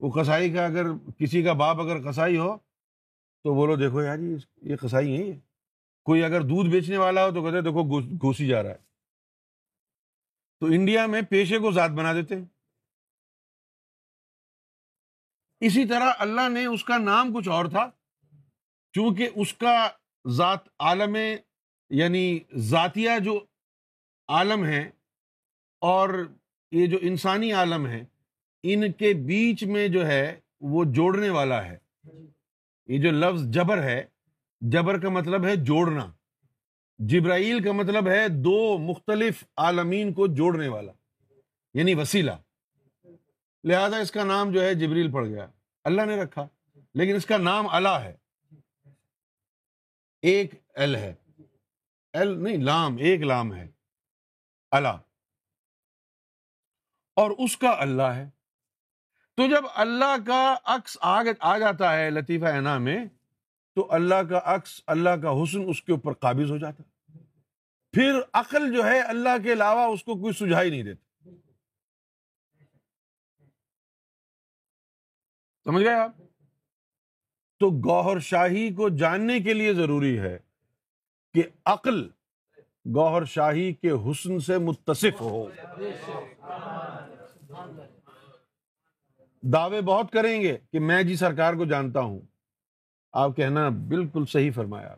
وہ 0.00 0.10
کسائی 0.10 0.52
کا 0.52 0.64
اگر 0.64 0.86
کسی 1.18 1.42
کا 1.42 1.52
باپ 1.52 1.80
اگر 1.80 2.10
کسائی 2.10 2.36
ہو 2.36 2.56
تو 3.42 3.54
بولو 3.54 3.76
دیکھو 3.76 4.02
یار، 4.02 4.18
یہ 4.62 4.76
کسائی 4.76 5.32
ہے۔ 5.32 5.38
کوئی 6.04 6.24
اگر 6.24 6.40
دودھ 6.40 6.70
بیچنے 6.70 6.96
والا 6.96 7.26
ہو 7.26 7.30
تو 7.30 7.42
کہتے 7.42 7.60
دیکھو 7.60 8.00
گھوسی 8.00 8.46
جا 8.46 8.62
رہا 8.62 8.70
ہے۔ 8.70 8.76
تو 10.60 10.66
انڈیا 10.66 11.06
میں 11.06 11.22
پیشے 11.22 11.58
کو 11.58 11.72
ذات 11.72 11.90
بنا 11.90 12.12
دیتے۔ 12.12 12.36
ہیں 12.36 12.53
اسی 15.60 15.84
طرح 15.84 16.12
اللہ 16.18 16.48
نے 16.48 16.66
اس 16.66 16.84
کا 16.84 16.98
نام 16.98 17.32
کچھ 17.34 17.48
اور 17.48 17.66
تھا، 17.66 17.90
چونکہ 18.92 19.28
اس 19.34 19.54
کا 19.54 19.88
ذات 20.28 20.68
عالم 20.78 21.16
یعنی 21.90 22.38
ذاتیہ 22.56 23.10
جو 23.24 23.38
عالم 24.28 24.64
ہے 24.64 24.90
اور 25.80 26.08
یہ 26.72 26.86
جو 26.86 26.98
انسانی 27.00 27.52
عالم 27.52 27.86
ہے 27.86 28.04
ان 28.62 28.92
کے 28.92 29.12
بیچ 29.14 29.64
میں 29.64 29.88
جو 29.88 30.06
ہے 30.06 30.40
وہ 30.60 30.84
جوڑنے 30.84 31.30
والا 31.30 31.64
ہے۔ 31.64 31.76
یہ 32.86 33.02
جو 33.02 33.10
لفظ 33.10 33.42
جبر 33.46 33.82
ہے، 33.82 34.02
جبر 34.60 35.00
کا 35.00 35.08
مطلب 35.08 35.44
ہے 35.44 35.56
جوڑنا۔ 35.56 36.10
جبرائیل 36.98 37.62
کا 37.62 37.72
مطلب 37.72 38.08
ہے 38.08 38.28
دو 38.28 38.78
مختلف 38.78 39.44
عالمین 39.56 40.12
کو 40.12 40.26
جوڑنے 40.26 40.68
والا 40.68 40.92
یعنی 41.74 41.94
وسیلہ۔ 41.94 42.30
لہذا 43.64 43.96
اس 43.96 44.10
کا 44.10 44.24
نام 44.24 44.50
جو 44.50 44.62
ہے 44.62 44.74
جبریل 44.74 45.12
پڑ 45.12 45.26
گیا۔ 45.26 45.46
اللہ 45.84 46.02
نے 46.02 46.22
رکھا، 46.22 46.48
لیکن 46.94 47.14
اس 47.14 47.26
کا 47.26 47.36
نام 47.36 47.68
اللہ 47.68 47.88
ہے۔ 47.88 48.16
ایک 50.22 50.54
ایل 50.74 50.96
ہے۔ 50.96 51.14
ایل 52.12 52.42
نہیں، 52.42 52.56
لام، 52.56 52.96
ایک 52.96 53.20
لام 53.20 53.54
ہے۔ 53.54 53.68
اللہ۔ 54.70 54.96
اور 57.16 57.30
اس 57.30 57.56
کا 57.56 57.70
اللہ 57.78 58.02
ہے۔ 58.02 58.30
تو 59.36 59.50
جب 59.50 59.64
اللہ 59.74 60.26
کا 60.26 60.54
عکس 60.64 60.98
آ 61.00 61.22
جاتا 61.58 61.96
ہے 61.96 62.10
لطیفہ 62.10 62.44
اینا 62.44 62.78
میں، 62.78 63.04
تو 63.74 63.92
اللہ 63.92 64.22
کا 64.30 64.40
عکس، 64.44 64.80
اللہ 64.86 65.10
کا 65.10 65.42
حسن 65.42 65.68
اس 65.68 65.82
کے 65.82 65.92
اوپر 65.92 66.12
قابض 66.12 66.50
ہو 66.50 66.58
جاتا۔ 66.58 66.82
پھر 67.92 68.20
عقل 68.32 68.76
جو 68.76 68.84
ہے 68.84 69.00
اللہ 69.00 69.42
کے 69.42 69.52
علاوہ 69.52 69.84
اس 69.84 70.04
کو 70.04 70.14
کوئی 70.14 70.32
سجھائی 70.32 70.70
نہیں 70.70 70.82
دیتا۔ 70.82 71.13
سمجھ 75.64 75.84
گئے 75.84 75.94
آپ؟ 75.94 76.10
تو 77.58 77.70
گوہر 77.70 78.18
شاہی 78.18 78.74
کو 78.74 78.88
جاننے 78.88 79.40
کے 79.40 79.54
لیے 79.54 79.74
ضروری 79.74 80.18
ہے 80.18 80.38
کہ 81.34 81.42
عقل 81.64 82.08
گوہر 82.94 83.24
شاہی 83.24 83.72
کے 83.72 83.90
حسن 83.90 84.40
سے 84.40 84.58
متصف 84.58 85.20
ہو۔ 85.20 85.48
دعوے 89.40 89.80
بہت 89.80 90.12
کریں 90.12 90.42
گے 90.42 90.58
کہ 90.72 90.78
میں 90.78 91.02
جی 91.02 91.16
سرکار 91.16 91.54
کو 91.54 91.64
جانتا 91.64 92.00
ہوں۔ 92.00 92.20
آپ 93.12 93.36
کہنا 93.36 93.68
بالکل 93.68 94.24
صحیح 94.26 94.50
فرمایا 94.54 94.94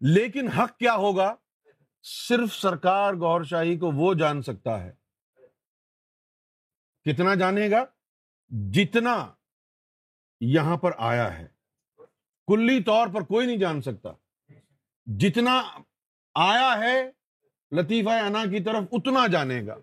لیکن 0.00 0.48
حق 0.48 0.78
کیا 0.78 0.94
ہوگا؟ 0.94 1.34
صرف 2.02 2.54
سرکار 2.54 3.14
گور 3.14 3.42
شاہی 3.42 3.78
کو 3.78 3.90
وہ 3.90 4.14
جان 4.14 4.42
سکتا 4.42 4.84
ہے۔ 4.84 4.92
کتنا 7.04 7.34
جانے 7.34 7.70
گا؟ 7.70 7.84
جتنا 8.48 9.34
یہاں 10.40 10.76
پر 10.76 10.90
آیا 10.98 11.38
ہے۔ 11.38 11.46
کلی 12.46 12.82
طور 12.82 13.08
پر 13.08 13.22
کوئی 13.22 13.46
نہیں 13.46 13.56
جان 13.56 13.82
سکتا۔ 13.82 14.12
جتنا 15.06 15.62
آیا 16.34 16.78
ہے، 16.78 17.10
لطیفہ 17.76 18.10
انا 18.10 18.44
کی 18.44 18.62
طرف 18.62 18.82
اتنا 18.92 19.26
جانے 19.26 19.66
گا۔ 19.66 19.76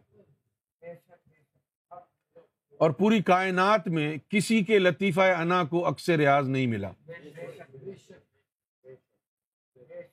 اور 2.80 2.92
پوری 2.92 3.22
کائنات 3.22 3.88
میں 3.88 4.18
کسی 4.30 4.64
کے 4.64 4.80
لطیفہ 4.80 5.22
انا 5.22 5.64
کو 5.64 5.86
اکثر 5.86 6.14
ریاض 6.14 6.50
نہیں 6.50 6.68
ملا۔ 6.68 6.92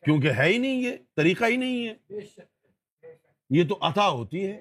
کیونکہ 0.04 0.30
ہے 0.30 0.44
ہی 0.44 0.58
نہیں 0.58 0.82
یہ، 0.82 0.96
طریقہ 1.16 1.44
ہی 1.44 1.56
نہیں 1.56 1.88
ہے۔ 1.88 1.94
یہ 3.50 3.68
تو 3.68 3.78
عطا 3.80 4.08
ہوتی 4.08 4.46
ہے، 4.46 4.60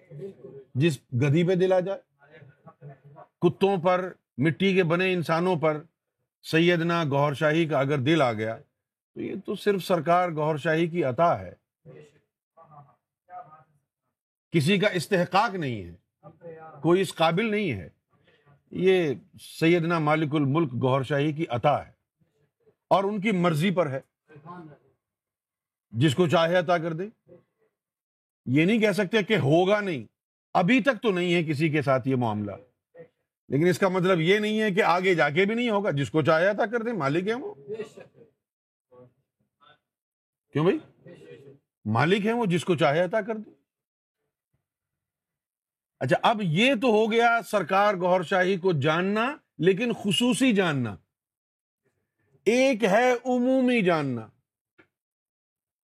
جس 0.75 0.99
گدی 1.13 1.47
پہ 1.47 1.55
دلا 1.55 1.79
جائے۔ 1.79 1.99
کتوں 3.41 3.77
پر 3.77 4.13
مٹی 4.37 4.73
کے 4.73 4.83
بنے 4.83 5.13
انسانوں 5.13 5.55
پر 5.55 5.83
سیدنا 6.41 7.03
گور 7.03 7.33
شاہی 7.33 7.65
کا 7.65 7.79
اگر 7.79 7.97
دل 7.97 8.21
آ 8.21 8.33
گیا، 8.33 8.57
تو 9.13 9.21
یہ 9.21 9.35
تو 9.45 9.55
صرف 9.55 9.83
سرکار 9.83 10.29
گور 10.29 10.57
شاہی 10.57 10.87
کی 10.87 11.03
عطا 11.03 11.39
ہے۔ 11.39 11.53
کسی 14.51 14.79
کا 14.79 14.87
استحقاق 14.87 15.55
نہیں 15.55 15.83
ہے۔ 15.83 15.95
کوئی 16.81 17.01
اس 17.01 17.15
قابل 17.15 17.51
نہیں 17.51 17.71
ہے۔ 17.71 17.89
یہ 18.71 19.13
سیدنا 19.59 19.99
مالک 19.99 20.35
الملک 20.35 20.73
گور 20.73 21.03
شاہی 21.03 21.33
کی 21.33 21.45
عطا 21.49 21.87
ہے۔ 21.87 21.91
اور 22.87 23.03
ان 23.03 23.21
کی 23.21 23.31
مرضی 23.31 23.71
پر 23.71 23.89
ہے۔ 23.89 23.99
جس 25.91 26.15
کو 26.15 26.27
چاہے 26.27 26.55
عطا 26.55 26.77
کر 26.77 26.93
دے۔ 26.93 27.33
یہ 28.45 28.65
نہیں 28.65 28.79
کہہ 28.79 28.91
سکتے 28.91 29.23
کہ 29.23 29.37
ہوگا 29.37 29.79
نہیں۔ 29.79 30.03
ابھی 30.53 30.81
تک 30.81 31.01
تو 31.01 31.11
نہیں 31.11 31.33
ہے 31.33 31.43
کسی 31.43 31.69
کے 31.69 31.81
ساتھ 31.81 32.07
یہ 32.07 32.15
معاملہ۔ 32.15 32.51
لیکن 33.53 33.67
اس 33.67 33.79
کا 33.79 33.87
مطلب 33.87 34.19
یہ 34.19 34.39
نہیں 34.39 34.61
ہے 34.61 34.71
کہ 34.71 34.83
آگے 34.83 35.15
جا 35.15 35.29
کے 35.29 35.45
بھی 35.45 35.55
نہیں 35.55 35.69
ہوگا۔ 35.69 35.91
جس 35.91 36.09
کو 36.09 36.21
چاہے 36.21 36.47
عطا 36.47 36.65
کر 36.65 36.81
دے 36.81 36.91
مالک 36.91 37.27
ہے 37.27 37.33
وہ۔ 37.33 37.53
کیوں 40.51 40.65
بھائی؟ 40.65 40.77
مالک 41.85 42.25
ہے 42.25 42.33
وہ، 42.33 42.45
جس 42.45 42.65
کو 42.65 42.75
چاہے 42.75 42.99
عطا 42.99 43.21
کر 43.21 43.37
دے 43.37 43.49
اچھا 45.99 46.15
اب 46.21 46.37
یہ 46.41 46.75
تو 46.81 46.87
ہو 46.87 47.11
گیا 47.11 47.39
سرکار 47.51 47.95
گور 47.95 48.21
شاہی 48.21 48.57
کو 48.57 48.71
جاننا، 48.71 49.37
لیکن 49.57 49.93
خصوصی 49.93 50.53
جاننا۔ 50.53 50.95
ایک 52.45 52.83
ہے 52.83 53.11
عمومی 53.11 53.81
جاننا۔ 53.81 54.27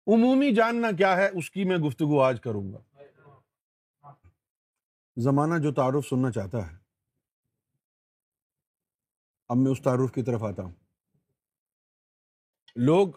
عمومی 0.08 0.56
جاننا 0.56 0.92
کیا 0.92 1.18
ہے؟ 1.18 1.30
اس 1.34 1.52
کی 1.52 1.64
میں 1.64 1.78
گفتگو 1.78 2.22
آج 2.22 2.42
کروں 2.42 2.74
گا۔ 2.74 3.02
زمانہ 5.18 5.64
جو 5.64 5.74
تعارف 5.74 6.08
سننا 6.08 6.32
چاہتا 6.32 6.72
ہے۔ 6.72 6.77
اب 9.50 9.58
میں 9.58 9.72
اس 9.72 9.82
تعارف 9.82 10.14
کی 10.14 10.24
طرف 10.24 10.44
آتا 10.44 10.64
ہوں۔ 10.64 10.76
لوگ 12.76 13.08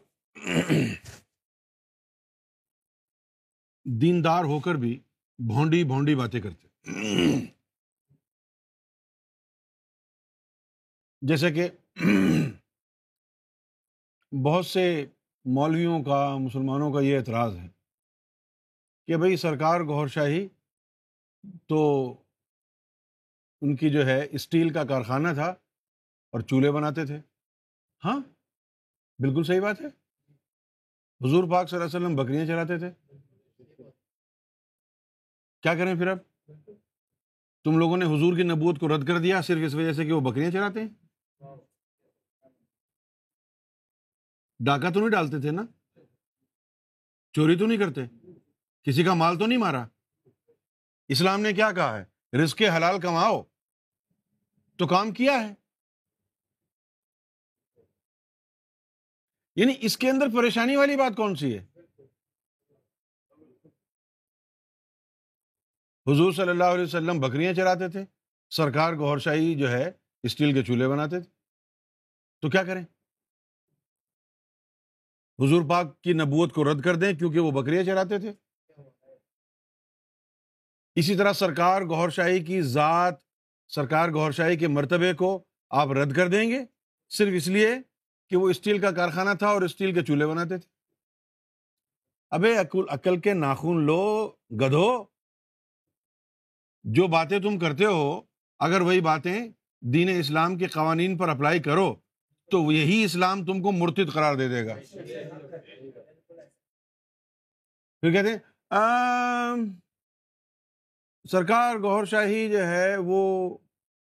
دیندار 3.85 4.45
ہو 4.45 4.61
کر 4.61 4.75
بھی 4.75 5.01
بھونڈی 5.39 5.85
بھونڈی 5.85 6.15
باتیں 6.15 6.41
کرتے 6.41 6.69
جیسے 11.23 11.51
کہ 11.51 11.69
بہت 14.45 14.67
سے 14.67 15.07
مولویوں 15.45 16.05
کا، 16.05 16.37
مسلمانوں 16.37 16.93
کا 16.93 17.01
یہ 17.01 17.19
اعتراض 17.19 17.57
ہے 17.57 17.69
کہ 19.07 19.17
بھائی 19.17 19.37
سرکار 19.37 19.81
گور 19.81 20.09
شاہی 20.09 20.49
تو 21.69 21.81
ان 23.63 23.77
کی 23.77 23.91
جو 23.91 24.07
ہے 24.07 24.27
اسٹیل 24.31 24.73
کا 24.73 24.85
کارخانہ 24.85 25.29
تھا۔ 25.35 25.55
اور 26.31 26.41
چولہے 26.41 26.71
بناتے 26.71 27.07
تھے۔ 27.07 27.21
ہاں 28.05 28.21
بالکل 29.19 29.43
صحیح 29.43 29.61
بات 29.61 29.81
ہے۔ 29.81 29.87
حضور 31.21 31.51
پاک 31.51 31.69
صلی 31.69 31.79
اللہ 31.79 31.97
علیہ 31.97 32.07
وسلم 32.07 32.17
بکریاں 32.17 32.47
چلاتے 32.47 32.79
تھے۔ 32.79 32.91
کیا 35.63 35.75
کریں 35.75 35.95
پھر 35.95 36.07
اب؟ 36.07 36.19
تم 37.65 37.79
لوگوں 37.79 37.97
نے 37.97 38.05
حضور 38.05 38.37
کی 38.37 38.43
نبوت 38.43 38.81
کو 38.81 38.89
رد 38.89 39.07
کر 39.07 39.19
دیا 39.19 39.43
صرف 39.43 39.59
اس 39.67 39.75
وجہ 39.75 39.93
سے 39.93 40.05
کہ 40.05 40.13
وہ 40.13 40.31
بکریاں 40.31 40.51
چلاتے 40.51 40.81
ہیں؟ 40.81 40.89
ڈاکہ 44.59 44.91
تو 44.91 45.01
نہیں 45.01 45.11
ڈالتے 45.11 45.41
تھے 45.41 45.51
نا؟ 45.51 45.63
چوری 47.33 47.57
تو 47.57 47.67
نہیں 47.67 47.79
کرتے؟ 47.79 48.01
کسی 48.83 49.05
کا 49.05 49.15
مال 49.15 49.39
تو 49.39 49.47
نہیں 49.47 49.59
مارا؟ 49.59 49.87
اسلام 51.09 51.41
نے 51.41 51.53
کیا 51.53 51.73
کہا 51.73 51.99
ہے؟ 51.99 52.37
رزق 52.37 52.63
حلال 52.77 53.01
کماؤ۔ 53.01 53.43
تو 54.77 54.87
کام 54.87 55.13
کیا 55.13 55.33
ہے؟ 55.33 55.55
یعنی 59.61 59.75
اس 59.81 59.99
کے 59.99 60.11
اندر 60.11 60.27
پریشانی 60.27 60.77
والی 60.77 60.97
بات 60.97 61.17
کون 61.17 61.35
سی 61.35 61.59
ہے؟ 61.59 61.67
حضور 66.07 66.33
صلی 66.33 66.49
اللہ 66.49 66.65
علیہ 66.65 66.85
وسلم 66.85 67.21
بکریاں 67.21 67.53
چراتے 67.53 67.89
تھے، 67.89 68.05
سرکار 68.51 68.93
گور 68.93 69.19
شاہی 69.19 69.55
جو 69.55 69.71
ہے، 69.71 69.91
اسٹیل 70.23 70.55
کے 70.55 70.63
چولہے 70.63 70.89
بناتے 70.89 71.21
تھے۔ 71.21 71.31
تو 72.41 72.51
کیا 72.51 72.65
کریں؟ 72.65 72.83
حضور 75.39 75.63
پاک 75.69 76.03
کی 76.03 76.13
نبوت 76.13 76.53
کو 76.53 76.65
رد 76.65 76.83
کر 76.83 76.95
دیں 76.95 77.13
کیونکہ 77.13 77.41
وہ 77.41 77.51
بکریاں 77.51 77.85
چراتے 77.85 78.19
تھے۔ 78.19 78.33
اسی 80.95 81.17
طرح 81.17 81.33
سرکار 81.33 81.83
گور 81.83 82.09
شاہی 82.09 82.45
کی 82.45 82.63
ذات، 82.63 83.15
سرکار 83.69 84.09
گور 84.09 84.33
شاہی 84.33 84.57
کے 84.57 84.69
مرتبے 84.69 85.13
کو 85.13 85.45
آپ 85.71 85.89
رد 85.89 86.17
کر 86.17 86.29
دیں 86.29 86.51
گے، 86.51 86.65
صرف 87.09 87.33
اس 87.37 87.49
لیے 87.49 87.75
کہ 88.31 88.37
وہ 88.37 88.51
اسٹیل 88.51 88.81
کا 88.81 88.91
کارخانہ 88.91 89.31
تھا 89.39 89.47
اور 89.47 89.63
اسٹیل 89.63 89.95
کے 89.95 90.03
چولہے 90.03 90.27
بناتے 90.27 90.59
تھے۔ 90.59 90.69
ابے 92.31 92.57
عقل 92.89 93.21
کے 93.21 93.35
ناخن 93.35 93.77
لو، 93.81 94.33
گدھو۔ 94.51 95.05
جو 96.85 97.07
باتیں 97.07 97.39
تم 97.39 97.59
کرتے 97.59 97.85
ہو، 97.85 98.21
اگر 98.59 98.81
وہی 98.81 99.01
باتیں 99.01 99.49
دین 99.81 100.09
اسلام 100.21 100.59
کے 100.59 100.67
قوانین 100.67 101.19
پر 101.19 101.29
اپلائی 101.29 101.63
کرو، 101.63 101.95
تو 102.51 102.73
یہی 102.73 103.05
اسلام 103.05 103.45
تم 103.45 103.63
کو 103.63 103.73
مرتد 103.73 104.13
قرار 104.13 104.35
دے 104.35 104.49
دے 104.49 104.67
گا۔ 104.67 104.75
پھر 108.01 108.13
کہتے 108.13 108.39
سرکار 111.31 111.77
گور 111.77 112.05
شاہی 112.05 112.53
جو 112.53 112.67
ہے، 112.67 112.97
وہ 112.97 113.49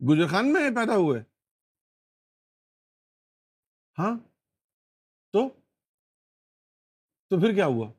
گجر 0.10 0.28
خان 0.28 0.54
میں 0.54 0.70
پیدا 0.70 0.96
ہوئے۔ 0.96 1.33
ہاں؟ 4.00 4.18
تو؟ 5.34 5.50
تو 7.30 7.40
پھر 7.40 7.56
کیا 7.56 7.66
ہوا؟ 7.66 7.92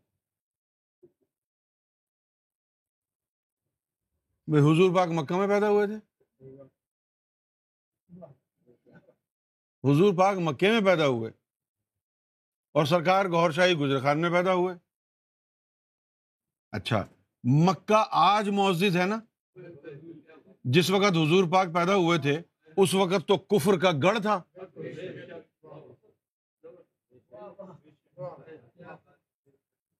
حضور 4.48 4.94
پاک 4.94 5.08
مکہ 5.08 5.34
میں 5.34 5.48
پیدا 5.48 5.68
ہوئے 5.68 5.86
تھے۔ 5.86 5.96
حضور 9.84 10.14
پاک 10.18 10.36
مکے 10.40 10.70
میں 10.70 10.80
پیدا 10.80 11.06
ہوئے۔ 11.06 11.30
اور 12.72 12.84
سرکار 12.84 13.26
گور 13.26 13.50
شاہی 13.50 13.74
گجر 13.74 14.00
خان 14.00 14.20
میں 14.20 14.30
پیدا 14.30 14.54
ہوئے۔ 14.54 14.74
اچھا 16.70 17.06
مکہ 17.44 18.04
آج 18.10 18.48
معزز 18.48 18.96
ہے 18.96 19.06
نا؟ 19.06 19.20
جس 20.64 20.90
وقت 20.90 21.12
حضور 21.12 21.44
پاک 21.52 21.66
پیدا 21.74 21.94
ہوئے 21.94 22.18
تھے، 22.18 22.42
اس 22.76 22.94
وقت 22.94 23.28
تو 23.28 23.36
کفر 23.38 23.78
کا 23.78 23.90
گڑھ 24.02 24.18
تھا۔ 24.22 24.42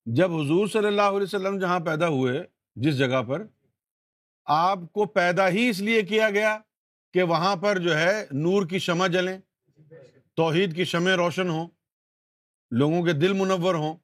جب 0.06 0.32
حضور 0.32 0.66
صلی 0.66 0.86
اللہ 0.86 1.02
علیہ 1.02 1.22
وسلم 1.22 1.58
جہاں 1.58 1.80
پیدا 1.80 2.08
ہوئے، 2.08 2.44
جس 2.74 2.98
جگہ 2.98 3.22
پر، 3.22 3.46
آپ 4.44 4.78
کو 4.92 5.04
پیدا 5.04 5.48
ہی 5.48 5.68
اس 5.68 5.80
لیے 5.80 6.02
کیا 6.02 6.30
گیا 6.30 6.58
کہ 7.12 7.22
وہاں 7.22 7.56
پر 7.56 7.78
جو 7.78 7.98
ہے 7.98 8.26
نور 8.30 8.66
کی 8.66 8.78
شمع 8.78 9.06
جلیں، 9.06 9.38
توحید 10.34 10.76
کی 10.76 10.84
شمع 10.84 11.16
روشن 11.16 11.48
ہوں، 11.48 11.68
لوگوں 12.70 13.02
کے 13.02 13.12
دل 13.12 13.32
منور 13.32 13.74
ہوں، 13.74 13.96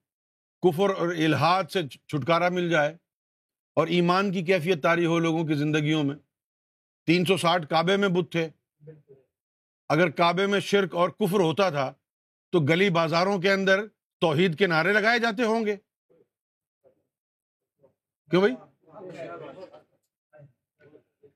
کفر 0.63 0.91
اور 0.99 1.09
الحاد 1.09 1.65
سے 1.73 1.89
چھٹکارا 1.89 2.49
مل 2.49 2.71
جائے 2.71 2.97
اور 3.75 3.87
ایمان 3.87 4.33
کی 4.33 4.43
کیفیت 4.43 4.83
تاری 4.83 5.07
ہو 5.07 5.19
لوگوں 5.19 5.45
کی 5.45 5.55
زندگیوں 5.55 6.05
میں۔ 6.05 6.17
تین 7.07 7.25
سو 7.25 7.37
ساٹھ 7.37 7.67
کعبے 7.67 7.97
میں 7.97 8.09
بت 8.09 8.33
تھے۔ 8.33 8.49
اگر 9.89 10.11
کعبے 10.11 10.47
میں 10.47 10.61
شرک 10.61 10.95
اور 10.95 11.09
کفر 11.09 11.41
ہوتا 11.41 11.71
تھا 11.71 11.93
تو 12.53 12.61
گلی 12.61 12.91
بازاروں 12.91 13.39
کے 13.39 13.53
اندر 13.53 13.87
توحید 14.21 14.59
کے 14.59 14.67
نعرے 14.67 14.93
لگائے 14.93 15.19
جاتے 15.19 15.43
ہوں 15.43 15.67
گے۔ 15.67 15.77
کیوں 18.31 18.43
بھائی؟ 18.43 18.55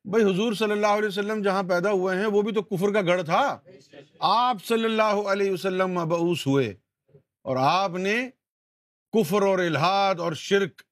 بھائی 0.05 0.25
حضور 0.25 0.53
صلی 0.53 0.73
اللہ 0.73 0.87
علیہ 0.87 1.09
وسلم 1.09 1.43
جہاں 1.43 1.63
پیدا 1.63 1.91
ہوئے 1.91 2.19
ہیں، 2.19 2.27
وہ 2.27 2.43
بھی 2.43 2.53
تو 2.53 2.63
کفر 2.63 2.93
کا 2.93 3.01
گڑھ 3.01 3.23
تھا۔ 3.23 3.61
آپ 4.21 4.57
صلی 4.65 4.85
اللہ 4.85 5.29
علیہ 5.33 5.51
وسلم 5.51 5.89
مبعوث 5.89 6.47
ہوئے 6.47 6.75
اور 7.43 7.57
آپ 7.57 7.91
نے 7.91 8.31
کفر 9.13 9.43
اور 9.43 9.59
الحاد 9.59 10.15
اور 10.15 10.33
شرک 10.33 10.83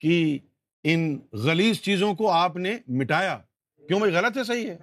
کی 0.00 0.38
ان 0.84 1.18
غلیظ 1.32 1.80
چیزوں 1.80 2.14
کو 2.14 2.30
آپ 2.30 2.56
نے 2.56 2.78
مٹایا۔ 2.88 3.38
کیوں 3.88 3.98
بھائی؟ 3.98 4.14
غلط 4.14 4.36
ہے، 4.36 4.44
صحیح 4.44 4.70
ہے۔ 4.70 4.78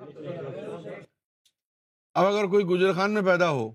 اب 2.14 2.26
اگر 2.26 2.44
کوئی 2.44 2.66
گجر 2.66 2.94
خان 2.94 3.12
میں 3.14 3.22
پیدا 3.22 3.50
ہو 3.50 3.72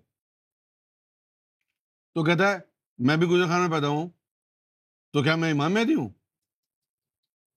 تو 2.14 2.24
کہتا 2.24 2.52
ہے، 2.52 2.58
میں 2.98 3.16
بھی 3.16 3.26
گجر 3.26 3.46
خان 3.46 3.60
میں 3.60 3.70
پیدا 3.70 3.88
ہوں۔ 3.88 4.08
تو 5.12 5.22
کیا 5.22 5.36
میں 5.36 5.50
امام 5.50 5.74
مہدی 5.74 5.94
ہوں؟ 5.94 6.08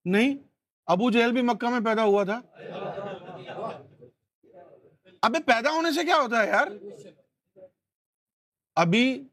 نہیں، 0.06 0.38
ابو 0.86 1.12
جہل 1.12 1.32
بھی 1.32 1.42
مکہ 1.42 1.70
میں 1.70 1.80
پیدا 1.80 2.04
ہوا 2.04 2.24
تھا۔ 2.24 2.42
ابھی 5.22 5.44
پیدا 5.44 5.72
ہونے 5.72 5.92
سے 5.92 6.06
کیا 6.06 6.16
ہوتا 6.16 6.44
ہے 6.44 6.48
یار؟ 6.48 6.68
ابھی 8.76 9.28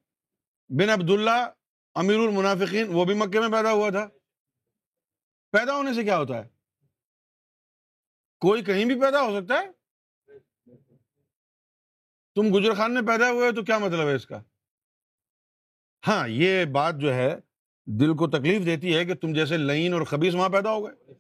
بن 0.69 0.91
عبداللہ 0.91 1.53
امیر 1.95 2.19
المنافقین، 2.19 2.87
وہ 2.89 3.05
بھی 3.05 3.15
مکے 3.15 3.41
میں 3.41 3.49
پیدا 3.49 3.73
ہوا 3.73 3.91
تھا۔ 3.91 4.09
پیدا 5.51 5.77
ہونے 5.77 5.95
سے 5.95 6.05
کیا 6.05 6.19
ہوتا 6.19 6.45
ہے؟ 6.45 6.49
کوئی 8.41 8.65
کہیں 8.65 8.85
بھی 8.85 9.01
پیدا 9.01 9.23
ہو 9.23 9.41
سکتا 9.41 9.55
ہے؟ 9.55 9.67
تم 12.35 12.43
گجر 12.57 12.75
خان 12.75 12.95
میں 12.95 13.03
پیدا 13.03 13.31
ہوئے 13.31 13.53
تو 13.53 13.63
کیا 13.63 13.79
مطلب 13.79 14.09
ہے 14.09 14.15
اس 14.15 14.27
کا؟ 14.27 14.43
ہاں 16.07 16.29
یہ 16.29 16.65
بات 16.65 16.95
جو 16.95 17.15
ہے 17.15 17.37
دل 17.87 18.17
کو 18.17 18.29
تکلیف 18.29 18.67
دیتی 18.67 18.97
ہے 18.97 19.05
کہ 19.05 19.15
تم 19.15 19.33
جیسے 19.33 19.57
لئین 19.57 19.93
اور 19.93 20.03
خبیص 20.03 20.35
وہاں 20.35 20.49
پیدا 20.49 20.71
ہو 20.71 20.87
گئے۔ 20.87 21.13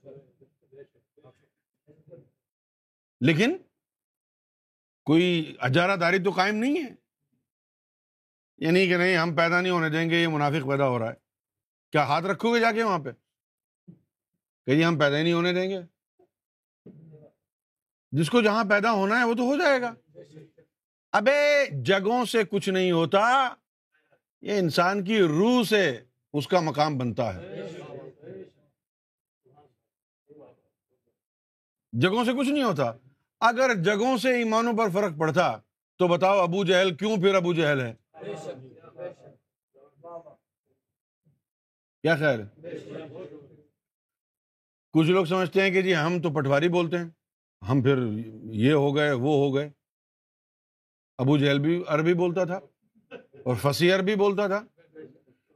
لیکن 3.20 3.56
کوئی 5.04 5.54
اجارہ 5.58 5.96
داری 5.96 6.18
تو 6.18 6.30
قائم 6.30 6.54
نہیں 6.54 6.84
ہے۔ 6.84 6.94
یعنی 8.58 8.86
کہ 8.86 8.96
نہیں، 8.96 9.16
ہم 9.16 9.36
پیدا 9.36 9.60
نہیں 9.60 9.72
ہونے 9.72 9.88
دیں 9.88 10.10
گے، 10.10 10.22
یہ 10.22 10.28
منافق 10.28 10.68
پیدا 10.70 10.88
ہو 10.88 10.98
رہا 10.98 11.08
ہے۔ 11.08 11.14
کیا 11.92 12.04
ہاتھ 12.04 12.24
رکھو 12.24 12.54
گے 12.54 12.60
جا 12.60 12.72
کے 12.72 12.82
وہاں 12.82 12.98
پہ؟ 12.98 13.10
کہ 14.66 14.74
جی 14.74 14.84
ہم 14.84 14.98
پیدا 14.98 15.18
ہی 15.18 15.22
نہیں 15.22 15.32
ہونے 15.32 15.52
دیں 15.52 15.70
گے۔ 15.70 15.80
جس 18.10 18.30
کو 18.30 18.42
جہاں 18.42 18.64
پیدا 18.64 18.92
ہونا 18.92 19.18
ہے 19.18 19.24
وہ 19.24 19.34
تو 19.34 19.42
ہو 19.42 19.56
جائے 19.56 19.80
گا۔ 19.80 19.94
ابے 21.12 21.66
جگہوں 21.82 22.24
سے 22.24 22.44
کچھ 22.44 22.68
نہیں 22.68 22.92
ہوتا، 22.92 23.54
یہ 24.42 24.58
انسان 24.58 25.04
کی 25.04 25.18
روح 25.18 25.64
سے 25.64 26.04
اس 26.32 26.48
کا 26.48 26.60
مقام 26.60 26.98
بنتا 26.98 27.34
ہے۔ 27.34 27.62
جگہوں 31.92 32.24
سے 32.24 32.32
کچھ 32.38 32.48
نہیں 32.48 32.62
ہوتا۔ 32.62 32.92
اگر 33.40 33.82
جگہوں 33.82 34.16
سے 34.18 34.28
ایمانوں 34.38 34.72
پر 34.72 34.90
فرق 34.90 35.18
پڑتا 35.18 35.56
تو 35.98 36.08
بتاؤ 36.08 36.38
ابو 36.38 36.64
جہل 36.64 36.96
کیوں 36.96 37.16
پھر 37.16 37.34
ابو 37.34 37.54
جہل 37.54 37.80
ہے 37.80 37.94
کیا 42.02 42.16
خیال 42.16 42.40
ہے 42.40 42.70
کچھ 44.92 45.10
لوگ 45.10 45.24
سمجھتے 45.24 45.62
ہیں 45.62 45.70
کہ 45.70 45.82
جی 45.82 45.96
ہم 45.96 46.22
تو 46.22 46.30
پٹواری 46.30 46.68
بولتے 46.68 46.98
ہیں۔ 46.98 47.08
ہم 47.68 47.82
پھر 47.82 47.98
یہ 48.52 48.72
ہو 48.72 48.96
گئے، 48.96 49.12
وہ 49.12 49.34
ہو 49.34 49.54
گئے۔ 49.54 49.70
ابو 51.18 51.38
جہل 51.38 51.58
بھی 51.58 51.82
عربی 51.86 52.14
بولتا 52.14 52.44
تھا 52.44 52.58
اور 53.44 53.56
فصیح 53.62 53.94
عربی 53.94 54.14
بولتا 54.14 54.46
تھا۔ 54.46 54.71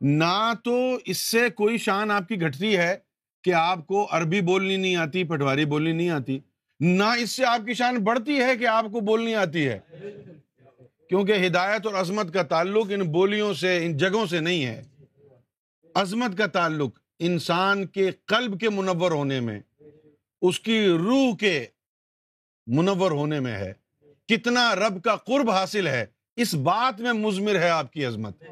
نہ 0.00 0.52
تو 0.64 0.98
اس 1.04 1.18
سے 1.18 1.50
کوئی 1.50 1.78
شان 1.78 2.10
آپ 2.10 2.28
کی 2.28 2.40
گھٹتی 2.40 2.76
ہے 2.76 2.96
کہ 3.44 3.54
آپ 3.54 3.86
کو 3.86 4.08
عربی 4.10 4.40
بولنی 4.40 4.76
نہیں 4.76 4.96
آتی 4.96 5.24
پٹواری 5.24 5.64
بولنی 5.64 5.92
نہیں 5.92 6.10
آتی۔ 6.10 6.38
نہ 6.80 7.04
اس 7.04 7.30
سے 7.30 7.44
آپ 7.44 7.66
کی 7.66 7.74
شان 7.74 7.96
بڑھتی 7.96 8.40
ہے 8.40 8.56
کہ 8.56 8.66
آپ 8.66 8.84
کو 8.84 9.00
بولنی 9.00 9.34
آتی 9.34 9.68
ہے۔ 9.68 9.78
کیونکہ 11.08 11.46
ہدایت 11.46 11.86
اور 11.86 11.94
عظمت 11.94 12.34
کا 12.34 12.42
تعلق 12.42 12.86
ان 12.90 13.00
بولیوں 13.00 13.54
سے، 13.54 13.86
ان 13.86 13.96
جگہوں 13.96 14.26
سے 14.26 14.40
نہیں 14.40 14.64
ہے۔ 14.64 14.82
عظمت 15.94 16.38
کا 16.38 16.46
تعلق 16.46 16.98
انسان 17.18 17.86
کے 17.86 18.10
قلب 18.26 18.60
کے 18.60 18.70
منور 18.70 19.10
ہونے 19.10 19.40
میں، 19.40 19.60
اس 20.42 20.60
کی 20.60 20.86
روح 20.86 21.36
کے 21.36 21.66
منور 22.66 23.10
ہونے 23.10 23.40
میں 23.40 23.52
ہے۔ 23.52 23.72
کتنا 24.28 24.74
رب 24.74 25.02
کا 25.02 25.16
قرب 25.16 25.50
حاصل 25.50 25.86
ہے، 25.86 26.06
اس 26.36 26.54
بات 26.54 27.00
میں 27.00 27.12
مزمر 27.12 27.54
ہے 27.54 27.68
آپ 27.68 27.92
کی 27.92 28.04
عظمت۔ 28.04 28.44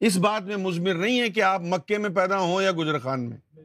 اس 0.00 0.16
بات 0.16 0.42
میں 0.42 0.56
مزمر 0.56 0.94
نہیں 0.94 1.20
ہے 1.20 1.28
کہ 1.28 1.42
آپ 1.42 1.60
مکے 1.60 1.98
میں 1.98 2.10
پیدا 2.10 2.38
ہوں 2.38 2.62
یا 2.62 2.72
گجر 2.72 2.98
خان 2.98 3.30
میں۔ 3.30 3.58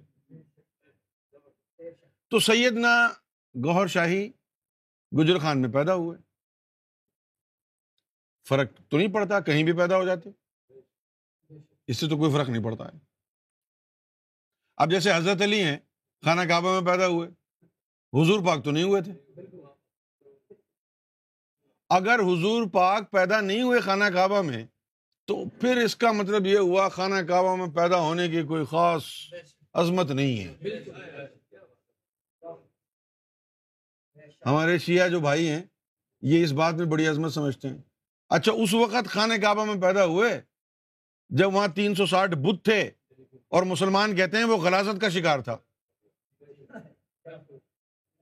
تو 2.28 2.40
سیدنا 2.40 3.10
گوہر 3.66 3.88
شاہی 3.88 4.32
گجر 5.20 5.40
خان 5.40 5.62
میں 5.62 5.70
پیدا 5.70 5.96
ہوئے۔ 5.96 6.18
فرق 8.48 8.72
تو 8.90 8.98
نہیں 8.98 9.14
پڑتا، 9.14 9.40
کہیں 9.40 9.64
بھی 9.64 9.74
پیدا 9.74 9.98
ہو 9.98 10.06
جاتے۔ 10.06 10.30
اس 11.88 11.98
سے 11.98 12.10
تو 12.10 12.18
کوئی 12.18 12.34
فرق 12.34 12.50
نہیں 12.50 12.64
پڑتا۔ 12.64 12.86
ہے 12.86 13.00
اب 14.78 14.92
جیسے 14.92 15.14
حضرت 15.14 15.42
علی 15.42 15.64
ہیں، 15.64 15.78
خانہ 16.26 16.42
کعبہ 16.42 16.80
میں 16.80 16.92
پیدا 16.92 17.08
ہوئے۔ 17.08 17.30
حضور 18.14 18.46
پاک 18.46 18.64
تو 18.64 18.72
نہیں 18.72 18.84
ہوئے 18.84 19.02
تھے۔ 19.02 19.14
اگر 21.90 22.20
حضور 22.20 22.70
پاک 22.74 23.12
پیدا 23.12 23.42
نہیں 23.42 23.62
ہوئے 23.62 23.80
خانہ 23.80 24.04
کعبہ 24.14 24.42
میں 24.42 24.68
تو 25.26 25.50
پھر 25.50 25.78
اس 25.78 25.96
کا 25.96 26.12
مطلب 26.12 26.48
یہ 26.48 26.58
ہوا، 26.58 26.90
خانہ 26.90 27.22
کعبہ 27.28 27.56
میں 27.56 27.68
پیدا 27.68 28.00
ہونے 28.00 28.30
کی 28.30 28.44
کوئی 28.44 28.66
خاص 28.66 29.06
عظمت 29.74 30.12
نہیں 30.12 30.44
ہے۔ 30.44 30.54
ہمارے 34.46 34.78
شیعہ 34.78 35.08
جو 35.08 35.20
بھائی 35.20 35.50
ہیں، 35.50 35.64
یہ 36.22 36.44
اس 36.44 36.52
بات 36.52 36.74
میں 36.74 36.86
بڑی 36.86 37.08
عظمت 37.08 37.32
سمجھتے 37.32 37.68
ہیں۔ 37.68 37.78
اچھا 38.30 38.52
اس 38.52 38.74
وقت 38.74 39.08
خانہ 39.08 39.34
کعبہ 39.42 39.66
میں 39.66 39.82
پیدا 39.82 40.06
ہوئے، 40.06 40.42
جب 41.30 41.56
وہاں 41.56 41.68
تین 41.68 41.96
سو 41.96 42.06
ساٹھ 42.06 42.32
بدھ 42.32 42.64
تھے 42.64 42.92
اور 43.48 43.64
مسلمان 43.64 44.16
کہتے 44.16 44.38
ہیں 44.38 44.44
وہ 44.44 44.58
غلازت 44.58 45.02
کا 45.02 45.10
شکار 45.10 45.40
تھا۔ 45.40 45.58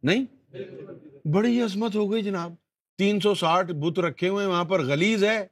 نہیں؟ 0.04 0.26
بڑی 1.28 1.62
عظمت 1.62 1.96
ہو 1.96 2.12
گئی 2.12 2.24
جناب۔ 2.24 2.54
تین 2.98 3.20
سو 3.20 3.36
ساٹھ 3.36 3.72
بت 3.72 4.00
رکھے 4.00 4.28
ہوئے 4.28 4.46
وہاں 4.46 4.64
پر 4.64 4.86
گلیز 4.86 5.24
ہے۔ 5.24 5.48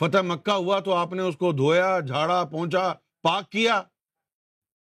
فتح 0.00 0.18
مکہ 0.18 0.50
ہوا 0.50 0.80
تو 0.80 0.94
آپ 0.94 1.12
نے 1.12 1.22
اس 1.22 1.36
کو 1.36 1.52
دھویا، 1.52 2.00
جھاڑا 2.00 2.44
پہنچا 2.44 2.92
پاک 3.22 3.50
کیا۔ 3.50 3.82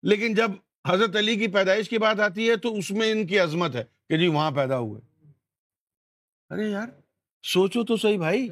لیکن 0.02 0.34
جب 0.34 0.50
حضرت 0.86 1.16
علی 1.16 1.36
کی 1.36 1.46
پیدائش 1.46 1.88
کی 1.88 1.98
بات 1.98 2.20
آتی 2.20 2.50
ہے 2.50 2.56
تو 2.56 2.74
اس 2.74 2.90
میں 2.90 3.12
ان 3.12 3.26
کی 3.26 3.38
عظمت 3.38 3.74
ہے 3.74 3.84
کہ 4.08 4.18
جی 4.18 4.26
وہاں 4.26 4.50
پیدا 4.50 4.78
ہوئے۔ 4.78 5.00
ارے 6.50 6.70
یار، 6.70 6.88
سوچو 7.42 7.84
تو 7.84 7.96
صحیح 7.96 8.18
بھائی۔ 8.18 8.48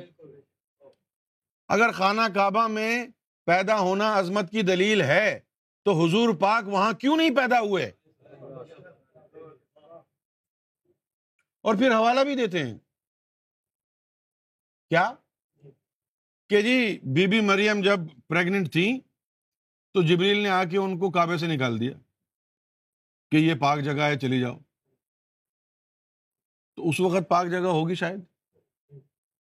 اگر 1.68 1.92
خانہ 1.92 2.20
کعبہ 2.34 2.68
میں 2.68 3.06
پیدا 3.44 3.78
ہونا 3.78 4.18
عظمت 4.18 4.50
کی 4.50 4.62
دلیل 4.62 5.02
ہے 5.02 5.40
تو 5.84 6.04
حضور 6.04 6.34
پاک 6.34 6.68
وہاں 6.68 6.92
کیوں 6.92 7.16
نہیں 7.16 7.30
پیدا 7.30 7.60
ہوئے؟ 7.60 7.92
اور 11.60 11.74
پھر 11.74 11.92
حوالہ 11.94 12.20
بھی 12.20 12.34
دیتے 12.34 12.66
ہیں۔ 12.66 12.78
کیا؟ 14.88 15.12
کہ 16.48 16.62
جی 16.62 17.00
بی 17.02 17.26
بی 17.26 17.40
مریم 17.40 17.80
جب 17.80 18.00
پریگنٹ 18.28 18.72
تھی 18.72 19.00
تو 19.94 20.02
جبریل 20.02 20.38
نے 20.38 20.48
آ 20.48 20.64
کے 20.64 20.78
ان 20.78 20.98
کو 20.98 21.10
کعبے 21.10 21.38
سے 21.38 21.46
نکال 21.46 21.80
دیا 21.80 21.92
کہ 23.30 23.36
یہ 23.36 23.54
پاک 23.54 23.80
جگہ 23.80 24.02
ہے، 24.02 24.18
چلی 24.18 24.40
جاؤ۔ 24.40 24.58
تو 26.76 26.88
اس 26.88 27.00
وقت 27.00 27.28
پاک 27.28 27.46
جگہ 27.50 27.58
ہوگی 27.58 27.94
شاید۔ 27.94 28.20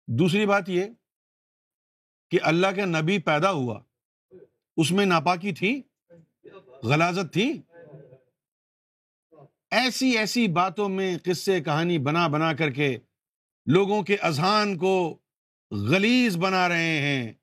دوسری 0.07 0.45
بات 0.45 0.69
یہ 0.69 0.83
کہ 2.29 2.39
اللہ 2.41 2.67
کے 2.75 2.85
نبی 2.85 3.19
پیدا 3.19 3.51
ہوا، 3.51 3.81
اس 4.77 4.91
میں 4.91 5.05
ناپاکی 5.05 5.53
تھی، 5.53 5.81
غلازت 6.83 7.33
تھی۔ 7.33 7.61
ایسی 9.71 10.17
ایسی 10.17 10.47
باتوں 10.47 10.89
میں 10.89 11.17
قصے، 11.25 11.61
کہانی 11.61 11.97
بنا 11.97 12.27
بنا 12.27 12.53
کر 12.53 12.69
کے 12.69 12.97
لوگوں 13.65 14.03
کے 14.03 14.15
اذہان 14.15 14.77
کو 14.77 15.20
غلیز 15.71 16.37
بنا 16.37 16.69
رہے 16.69 16.97
ہیں، 16.99 17.33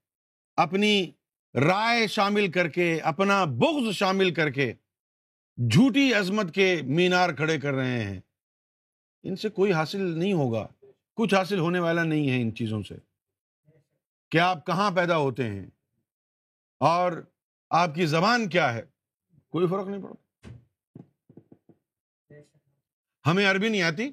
اپنی 0.57 1.13
رائے 1.55 2.07
شامل 2.07 2.51
کر 2.51 2.69
کے، 2.69 3.01
اپنا 3.01 3.45
بغض 3.45 3.95
شامل 3.95 4.35
کر 4.35 4.51
کے 4.51 4.73
جھوٹی 5.57 6.15
عظمت 6.15 6.55
کے 6.55 6.81
مینار 6.83 7.35
کھڑے 7.35 7.61
کر 7.61 7.73
رہے 7.73 8.05
ہیں۔ 8.05 8.21
ان 9.23 9.37
سے 9.37 9.49
کوئی 9.49 9.73
حاصل 9.73 10.19
نہیں 10.19 10.33
ہوگا، 10.33 10.69
کچھ 11.15 11.35
حاصل 11.35 11.59
ہونے 11.59 11.79
والا 11.79 12.05
نہیں 12.05 12.31
ہے 12.31 12.43
ان 12.43 12.55
چیزوں 12.55 12.83
سے۔ 12.83 12.95
کہ 14.31 14.39
آپ 14.39 14.67
کہاں 14.67 14.91
پیدا 14.91 15.17
ہوتے 15.17 15.49
ہیں؟ 15.49 15.67
اور 16.81 17.13
آپ 17.71 17.95
کی 17.95 18.07
زبان 18.07 18.49
کیا 18.49 18.75
ہے؟ 18.75 18.83
کوئی 19.49 19.67
فرق 19.67 19.87
نہیں 19.87 20.03
پڑتا۔ 20.03 20.49
ہمیں 23.31 23.51
عربی 23.51 23.69
نہیں 23.69 23.83
آتی، 23.83 24.11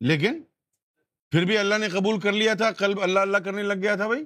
لیکن 0.00 0.42
پھر 1.34 1.44
بھی 1.44 1.58
اللہ 1.58 1.74
نے 1.74 1.88
قبول 1.88 2.20
کر 2.20 2.32
لیا 2.32 2.54
تھا، 2.54 2.72
قلب 2.72 3.00
اللہ 3.00 3.18
اللہ 3.18 3.38
کرنے 3.38 3.62
لگ 3.62 3.82
گیا 3.82 3.96
تھا 3.96 4.06
بھائی؟ 4.06 4.24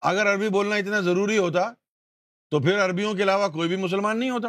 اگر 0.00 0.32
عربی 0.32 0.48
بولنا 0.48 0.76
اتنا 0.76 1.00
ضروری 1.00 1.38
ہوتا، 1.38 1.72
تو 2.48 2.60
پھر 2.60 2.84
عربیوں 2.84 3.14
کے 3.14 3.22
علاوہ 3.22 3.48
کوئی 3.48 3.68
بھی 3.68 3.76
مسلمان 3.76 4.18
نہیں 4.18 4.30
ہوتا۔ 4.30 4.48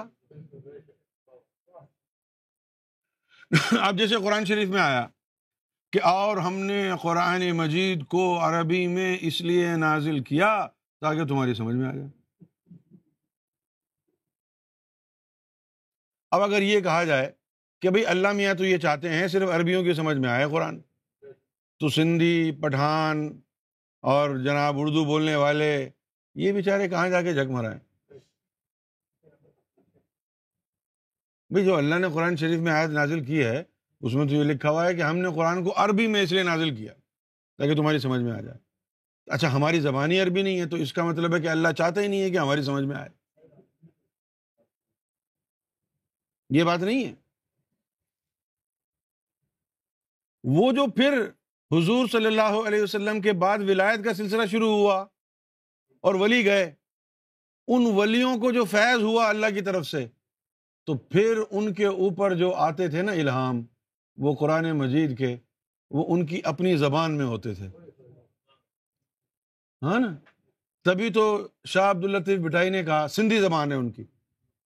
اب 3.81 3.97
جیسے 3.97 4.15
قرآن 4.15 4.45
شریف 4.45 4.69
میں 4.69 4.81
آیا 4.81 5.07
کہ 5.91 5.99
اور 6.03 6.37
ہم 6.37 6.53
نے 6.53 6.91
قرآن 7.01 7.51
مجید 7.51 8.05
کو 8.05 8.39
عربی 8.39 8.87
میں 8.87 9.17
اس 9.21 9.41
لیے 9.41 9.75
نازل 9.75 10.23
کیا 10.23 10.67
تاکہ 11.01 11.25
تمہاری 11.25 11.53
سمجھ 11.53 11.75
میں 11.75 11.87
آ 11.87 11.91
جائے۔ 11.91 12.09
اب 16.31 16.41
اگر 16.41 16.61
یہ 16.61 16.79
کہا 16.79 17.03
جائے 17.03 17.36
کہ 17.81 17.89
بھائی 17.89 18.05
اللہ 18.05 18.31
میاں 18.31 18.53
تو 18.53 18.65
یہ 18.65 18.77
چاہتے 18.77 19.09
ہیں 19.09 19.27
صرف 19.27 19.49
عربیوں 19.49 19.83
کی 19.83 19.93
سمجھ 19.93 20.17
میں 20.17 20.29
آئے 20.29 20.45
قرآن۔ 20.51 20.79
تو 21.79 21.89
سندھی، 21.89 22.51
پٹھان 22.61 23.41
اور 24.01 24.37
جناب 24.37 24.75
اردو 24.77 25.05
بولنے 25.05 25.35
والے، 25.35 25.89
یہ 26.35 26.51
بیچارے 26.51 26.89
کہاں 26.89 27.09
جا 27.09 27.21
کے 27.21 27.33
جگ 27.33 27.51
مرائے 27.51 27.79
بھائی 31.49 31.65
جو 31.65 31.75
اللہ 31.75 31.95
نے 31.95 32.07
قرآن 32.13 32.35
شریف 32.35 32.59
میں 32.59 32.71
آیت 32.71 32.89
نازل 32.89 33.25
کی 33.25 33.43
ہے، 33.43 33.63
اس 34.01 34.13
میں 34.13 34.27
تو 34.27 34.33
یہ 34.33 34.43
لکھا 34.43 34.69
ہوا 34.69 34.85
ہے 34.85 34.93
کہ 34.93 35.01
ہم 35.01 35.17
نے 35.17 35.29
قرآن 35.35 35.63
کو 35.63 35.73
عربی 35.75 36.07
میں 36.07 36.21
اس 36.21 36.31
لیے 36.31 36.43
نازل 36.43 36.75
کیا 36.75 36.93
تاکہ 37.57 37.75
تمہاری 37.75 37.99
سمجھ 37.99 38.21
میں 38.21 38.31
آ 38.31 38.41
جائے۔ 38.41 38.57
اچھا 39.27 39.53
ہماری 39.53 39.79
زبانی 39.79 40.19
عربی 40.19 40.41
نہیں 40.41 40.59
ہے 40.59 40.65
تو 40.65 40.75
اس 40.75 40.93
کا 40.93 41.03
مطلب 41.03 41.35
ہے 41.35 41.41
کہ 41.41 41.47
اللہ 41.47 41.67
چاہتا 41.77 42.01
ہی 42.01 42.07
نہیں 42.07 42.21
ہے 42.21 42.29
کہ 42.29 42.37
ہماری 42.37 42.61
سمجھ 42.61 42.83
میں 42.83 42.95
آئے۔ 42.95 43.09
یہ 46.49 46.63
بات 46.63 46.79
نہیں 46.79 47.05
ہے۔ 47.05 47.26
وہ 50.55 50.71
جو 50.71 50.85
پھر 50.91 51.21
حضور 51.71 52.07
صلی 52.07 52.25
اللہ 52.25 52.67
علیہ 52.67 52.81
وسلم 52.81 53.21
کے 53.21 53.31
بعد 53.31 53.57
ولایت 53.57 54.03
کا 54.03 54.13
سلسلہ 54.13 54.45
شروع 54.45 54.69
ہوا 54.69 55.05
اور 56.01 56.15
ولی 56.15 56.45
گئے، 56.45 56.73
ان 57.67 57.85
ولیوں 57.95 58.37
کو 58.37 58.51
جو 58.51 58.65
فیض 58.65 59.03
ہوا 59.03 59.29
اللہ 59.29 59.45
کی 59.53 59.61
طرف 59.61 59.87
سے، 59.87 60.07
تو 60.85 60.97
پھر 60.97 61.41
ان 61.51 61.73
کے 61.73 61.85
اوپر 61.85 62.33
جو 62.33 62.53
آتے 62.53 62.87
تھے 62.87 63.01
نا 63.01 63.11
الہام، 63.11 63.61
وہ 64.17 64.35
قرآن 64.35 64.71
مجید 64.71 65.17
کے، 65.17 65.37
وہ 65.91 66.13
ان 66.13 66.25
کی 66.25 66.41
اپنی 66.43 66.77
زبان 66.77 67.17
میں 67.17 67.25
ہوتے 67.25 67.53
تھے۔ 67.53 67.67
ہاں 69.81 69.99
نا؟ 69.99 70.15
تبھی 70.83 71.09
تو 71.09 71.47
شاہ 71.65 71.89
عبد 71.89 72.03
الطیف 72.03 72.39
بٹائی 72.39 72.69
نے 72.69 72.83
کہا، 72.83 73.07
سندھی 73.07 73.39
زبان 73.39 73.71
ہے 73.71 73.77
ان 73.77 73.89
کی۔ 73.89 74.03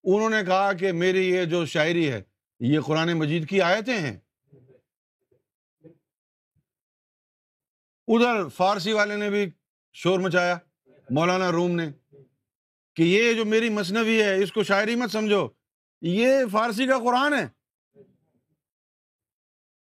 انہوں 0.03 0.29
نے 0.29 0.37
کہا 0.47 0.73
کہ 0.73 0.91
میری 0.91 1.29
یہ 1.29 1.45
جو 1.45 1.65
شاعری 1.65 2.11
ہے، 2.11 2.21
یہ 2.59 2.79
قرآن 2.79 3.13
مجید 3.13 3.49
کی 3.49 3.61
آیتیں 3.61 3.97
ہیں۔ 3.97 4.17
ادھر 8.15 8.47
فارسی 8.47 8.93
والے 8.93 9.15
نے 9.15 9.29
بھی 9.29 9.51
شور 9.93 10.19
مچایا، 10.19 10.57
مولانا 11.09 11.51
روم 11.51 11.71
نے، 11.71 11.91
کہ 12.95 13.03
یہ 13.03 13.33
جو 13.33 13.45
میری 13.45 13.69
مصنوعی 13.69 14.21
ہے، 14.21 14.43
اس 14.43 14.51
کو 14.51 14.63
شاعری 14.63 14.95
مت 14.95 15.11
سمجھو، 15.11 15.47
یہ 16.01 16.45
فارسی 16.51 16.87
کا 16.87 16.99
قرآن 16.99 17.33
ہے۔ 17.33 17.47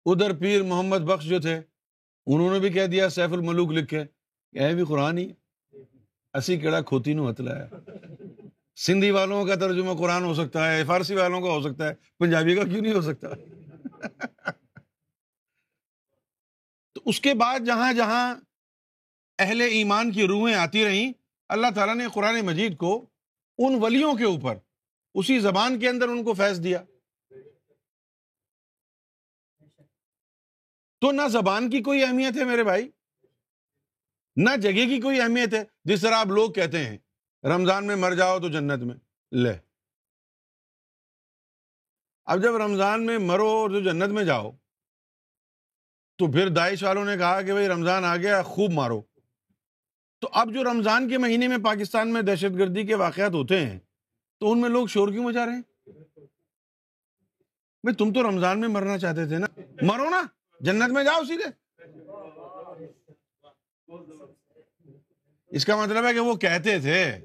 ادھر 0.06 0.34
پیر 0.34 0.64
محمد 0.64 0.98
بخش 0.98 1.26
جو 1.26 1.40
تھے، 1.40 1.62
انہوں 2.26 2.54
نے 2.54 2.60
بھی 2.60 2.70
کہہ 2.70 2.86
دیا، 2.86 3.10
سیف 3.10 3.34
الملوک 3.34 3.72
لکھے 3.72 4.04
اے 4.54 4.76
بھی 4.76 4.86
قرآن 4.86 5.18
ہی 5.18 5.32
اسی 6.34 6.58
کیڑا 6.58 6.82
کھوتی 6.82 7.14
نو 7.14 7.30
ہتلایا 7.30 7.68
سندھی 8.76 9.12
والوں 9.12 9.46
کا 9.46 9.56
ترجمہ 9.56 9.94
قرآن 9.98 10.24
ہو 10.24 10.34
سکتا 10.34 10.72
ہے، 10.72 10.84
فارسی 10.84 11.16
والوں 11.16 11.42
کا 11.42 11.50
ہو 11.50 11.62
سکتا 11.62 11.90
ہے، 11.90 11.94
پنجابی 12.20 12.56
کا 12.56 12.64
کیوں 12.64 12.82
نہیں 12.82 12.94
ہو 12.94 13.02
سکتا؟ 13.02 13.28
اس 17.06 17.20
کے 17.22 17.34
بعد 17.34 17.60
جہاں 17.66 17.94
جہاں 17.94 18.36
اہل 19.40 19.62
ایمان 19.62 20.12
کی 20.12 20.28
روحیں 20.28 20.56
آتی 20.56 20.86
رہیں، 20.86 21.14
اللہ 21.50 21.68
تعالیٰ 21.76 21.96
نے 21.96 22.06
قرآن 22.14 22.46
مجید 22.46 22.78
کو 22.78 23.10
ان 23.58 23.78
ولیوں 23.82 24.14
کے 24.14 24.24
اوپر، 24.24 24.58
اسی 25.14 25.40
زبان 25.40 25.80
کے 25.80 25.90
اندر 25.90 26.08
ان 26.08 26.24
کو 26.24 26.34
فیض 26.34 26.64
دیا۔ 26.64 26.84
تو 31.02 31.12
نہ 31.12 31.28
زبان 31.28 31.70
کی 31.70 31.82
کوئی 31.82 32.04
اہمیت 32.04 32.38
ہے 32.38 32.44
میرے 32.44 32.64
بھائی، 32.64 32.90
نہ 34.36 34.56
جگہ 34.56 34.86
کی 34.86 35.02
کوئی 35.02 35.22
اہمیت 35.22 35.54
ہے، 35.54 35.64
جس 35.84 36.02
طرح 36.02 36.16
آپ 36.16 36.28
لوگ 36.28 36.52
کہتے 36.52 36.86
ہیں، 36.86 36.98
رمضان 37.44 37.88
میں 37.88 37.96
مر 37.96 38.16
جاؤ 38.16 38.40
تو 38.40 38.50
جنت 38.50 38.84
میں، 38.84 38.96
لے۔ 39.32 39.58
اب 42.26 42.44
جب 42.44 42.56
رمضان 42.56 43.06
میں 43.06 43.18
مرو 43.18 43.50
اور 43.50 43.70
جو 43.70 43.80
جنت 43.80 44.10
میں 44.10 44.24
جاؤ 44.24 44.52
تو 46.18 46.32
پھر 46.32 46.50
داعش 46.50 46.84
والوں 46.84 47.06
نے 47.06 47.18
کہا 47.18 47.42
کہ 47.42 47.52
بھائی 47.52 47.68
رمضان 47.68 48.06
آ 48.06 48.18
گیا، 48.18 48.42
خوب 48.42 48.72
مارو۔ 48.72 49.02
تو 50.20 50.30
اب 50.32 50.54
جو 50.54 50.64
رمضان 50.64 51.10
کے 51.10 51.18
مہینے 51.18 51.48
میں 51.48 51.58
پاکستان 51.58 52.14
میں 52.14 52.22
دہشت 52.22 52.58
گردی 52.58 52.86
کے 52.86 52.96
واقعات 52.96 53.32
ہوتے 53.32 53.66
ہیں، 53.66 53.80
تو 54.40 54.52
ان 54.52 54.62
میں 54.62 54.70
لوگ 54.70 54.88
شور 54.88 55.10
کیوں 55.10 55.24
مچا 55.24 55.46
رہے 55.46 55.54
ہیں؟ 55.54 55.62
بھائی 57.84 57.96
تم 57.96 58.14
تو 58.14 58.24
رمضان 58.24 58.60
میں 58.60 58.68
مرنا 58.68 58.98
چاہتے 58.98 59.26
تھے 59.26 59.38
نا۔ 59.38 59.48
مرو 59.82 60.10
نا، 60.10 60.24
جنت 60.60 60.92
میں 60.92 61.04
جاؤ 61.04 61.24
سیدھے۔ 61.24 61.50
اس 65.48 65.66
کا 65.66 65.76
مطلب 65.76 66.06
ہے 66.06 66.14
کہ 66.14 66.20
وہ 66.20 66.36
کہتے 66.36 66.80
تھے، 66.80 67.20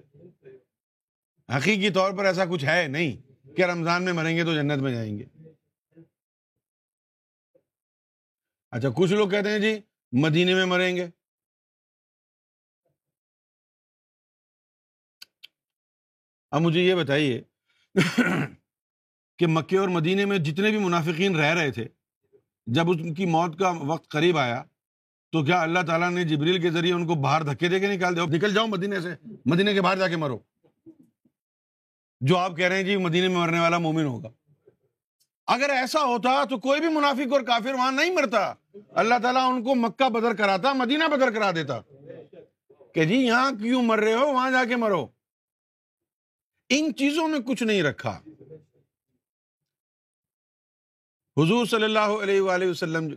حقیقی 1.57 1.91
طور 1.91 2.13
پر 2.13 2.25
ایسا 2.25 2.45
کچھ 2.45 2.65
ہے 2.65 2.87
نہیں 2.89 3.13
کہ 3.57 3.65
رمضان 3.65 4.05
میں 4.05 4.13
مریں 4.13 4.37
گے 4.37 4.45
تو 4.45 4.55
جنت 4.55 4.83
میں 4.83 4.93
جائیں 4.93 5.19
گے۔ 5.19 5.40
اچھا 8.71 8.89
کچھ 8.97 9.13
لوگ 9.13 9.29
کہتے 9.29 9.51
ہیں 9.51 9.59
جی 9.59 9.81
مدینے 10.13 10.55
میں 10.55 10.65
مریں 10.65 10.97
گے۔ 10.97 11.09
اب 16.51 16.61
مجھے 16.61 16.81
یہ 16.81 16.95
بتائیے 16.95 17.43
کہ 19.39 19.47
مکے 19.47 19.79
اور 19.79 19.89
مدینے 19.89 20.25
میں 20.25 20.39
جتنے 20.39 20.71
بھی 20.71 20.79
منافقین 20.79 21.37
رہ 21.37 21.55
رہے 21.55 21.71
تھے، 21.71 21.89
جب 22.67 22.91
ان 22.91 23.15
کی 23.15 23.27
موت 23.27 23.59
کا 23.59 23.69
وقت 23.69 24.09
قریب 24.09 24.39
آیا، 24.39 24.63
تو 25.33 25.45
کیا 25.45 25.63
اللہ 25.63 25.79
تعالیٰ 25.87 26.11
نے 26.11 26.25
جبریل 26.25 26.63
کے 26.63 26.71
ذریعے 26.71 26.95
ان 26.95 27.07
کو 27.07 27.15
باہر 27.15 27.43
دھکے 27.43 27.69
دے 27.69 27.81
کے 27.81 27.97
نکال 27.97 28.17
دیا؟ 28.17 28.25
نکل 28.25 28.55
جاؤ 28.55 28.67
مدینے 28.67 29.01
سے، 29.01 29.09
مدینے 29.47 29.75
کے 29.75 29.81
باہر 29.81 29.97
جا 29.97 30.09
کے 30.09 30.17
مرو۔ 30.17 30.39
جو 32.21 32.39
آپ 32.39 32.57
کہہ 32.57 32.67
رہے 32.67 32.77
ہیں 32.77 32.83
جی 32.83 32.97
مدینے 32.97 33.29
میں 33.29 33.37
مرنے 33.37 33.61
والا 33.61 33.79
مومن 33.79 34.05
ہوگا۔ 34.05 34.29
اگر 35.47 35.71
ایسا 35.71 36.05
ہوتا 36.05 36.45
تو 36.45 36.59
کوئی 36.59 36.81
بھی 36.81 36.89
منافق 36.89 37.33
اور 37.33 37.41
کافر 37.41 37.75
وہاں 37.75 37.93
نہیں 37.93 38.11
مرتا۔ 38.11 38.55
اللہ 38.75 39.15
تعالیٰ 39.23 39.53
ان 39.53 39.65
کو 39.65 39.75
مکہ 39.75 40.09
بدر 40.09 40.35
کراتا، 40.35 40.73
مدینہ 40.73 41.05
بدر 41.05 41.31
کرا 41.31 41.51
دیتا۔ 41.51 41.81
کہ 42.95 43.05
جی 43.05 43.15
یہاں 43.15 43.53
کیوں 43.53 43.83
مر 43.83 43.99
رہے 43.99 44.15
ہو؟ 44.15 44.33
وہاں 44.33 44.51
جا 44.51 44.65
کے 44.65 44.77
مرو۔ 44.77 45.07
ان 46.69 46.95
چیزوں 46.95 47.29
میں 47.29 47.39
کچھ 47.39 47.63
نہیں 47.63 47.83
رکھا۔ 47.83 48.21
حضور 51.37 51.67
صلی 51.67 51.85
اللہ 51.85 51.99
علیہ 51.99 52.41
وآلہ 52.41 52.65
وسلم 52.65 53.09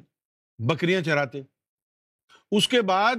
بکریاں 0.57 1.01
چراتے۔ 1.01 1.41
اس 2.51 2.67
کے 2.67 2.81
بعد 2.81 3.15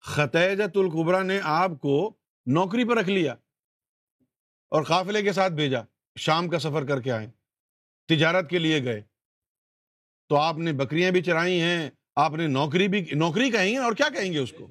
خطیجت 0.00 0.76
القبرا 0.76 1.22
نے 1.22 1.40
آپ 1.42 1.70
کو 1.80 2.16
نوکری 2.46 2.84
پر 2.84 2.96
رکھ 2.96 3.08
لیا 3.08 3.32
اور 4.68 4.82
قافلے 4.82 5.22
کے 5.22 5.32
ساتھ 5.32 5.52
بھیجا، 5.52 5.80
شام 6.18 6.48
کا 6.48 6.58
سفر 6.58 6.86
کر 6.86 7.00
کے 7.00 7.12
آئے، 7.12 7.30
تجارت 8.08 8.50
کے 8.50 8.58
لیے 8.58 8.84
گئے۔ 8.84 9.11
تو 10.32 10.36
آپ 10.36 10.58
نے 10.58 10.72
بکریاں 10.72 11.10
بھی 11.10 11.22
چرائی 11.22 11.60
ہیں، 11.60 11.90
آپ 12.16 12.32
نے 12.32 12.46
نوکری 12.46 12.88
بھی 12.88 13.06
نوکری 13.12 13.50
کہیں 13.50 13.72
گے 13.72 13.78
اور 13.78 13.92
کیا 13.92 14.08
کہیں 14.08 14.32
گے 14.32 14.38
اس 14.38 14.52
کو؟ 14.52 14.66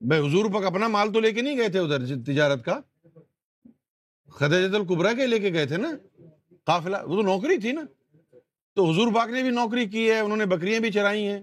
بھائی 0.00 0.26
حضور 0.26 0.50
پک 0.50 0.64
اپنا 0.64 0.88
مال 0.88 1.12
تو 1.12 1.20
لے 1.20 1.32
کے 1.32 1.40
نہیں 1.40 1.56
گئے 1.56 1.68
تھے 1.68 1.78
ادھر 1.78 2.06
تجارت 2.06 2.64
کا؟ 2.64 2.80
خدیجت 4.28 4.74
القبرا 4.74 5.12
کے 5.12 5.26
لے 5.26 5.38
کے 5.38 5.52
گئے 5.52 5.66
تھے 5.66 5.76
نا؟ 5.76 5.90
قافلہ، 6.64 6.96
وہ 6.96 7.16
تو 7.16 7.22
نوکری 7.22 7.58
تھی 7.58 7.72
نا؟ 7.72 7.80
تو 8.74 8.90
حضور 8.90 9.12
پاک 9.14 9.28
نے 9.28 9.42
بھی 9.42 9.50
نوکری 9.50 9.86
کی 9.86 10.10
ہے، 10.10 10.20
انہوں 10.20 10.36
نے 10.36 10.46
بکریاں 10.46 10.80
بھی 10.80 10.92
چرائی 10.92 11.26
ہیں۔ 11.26 11.40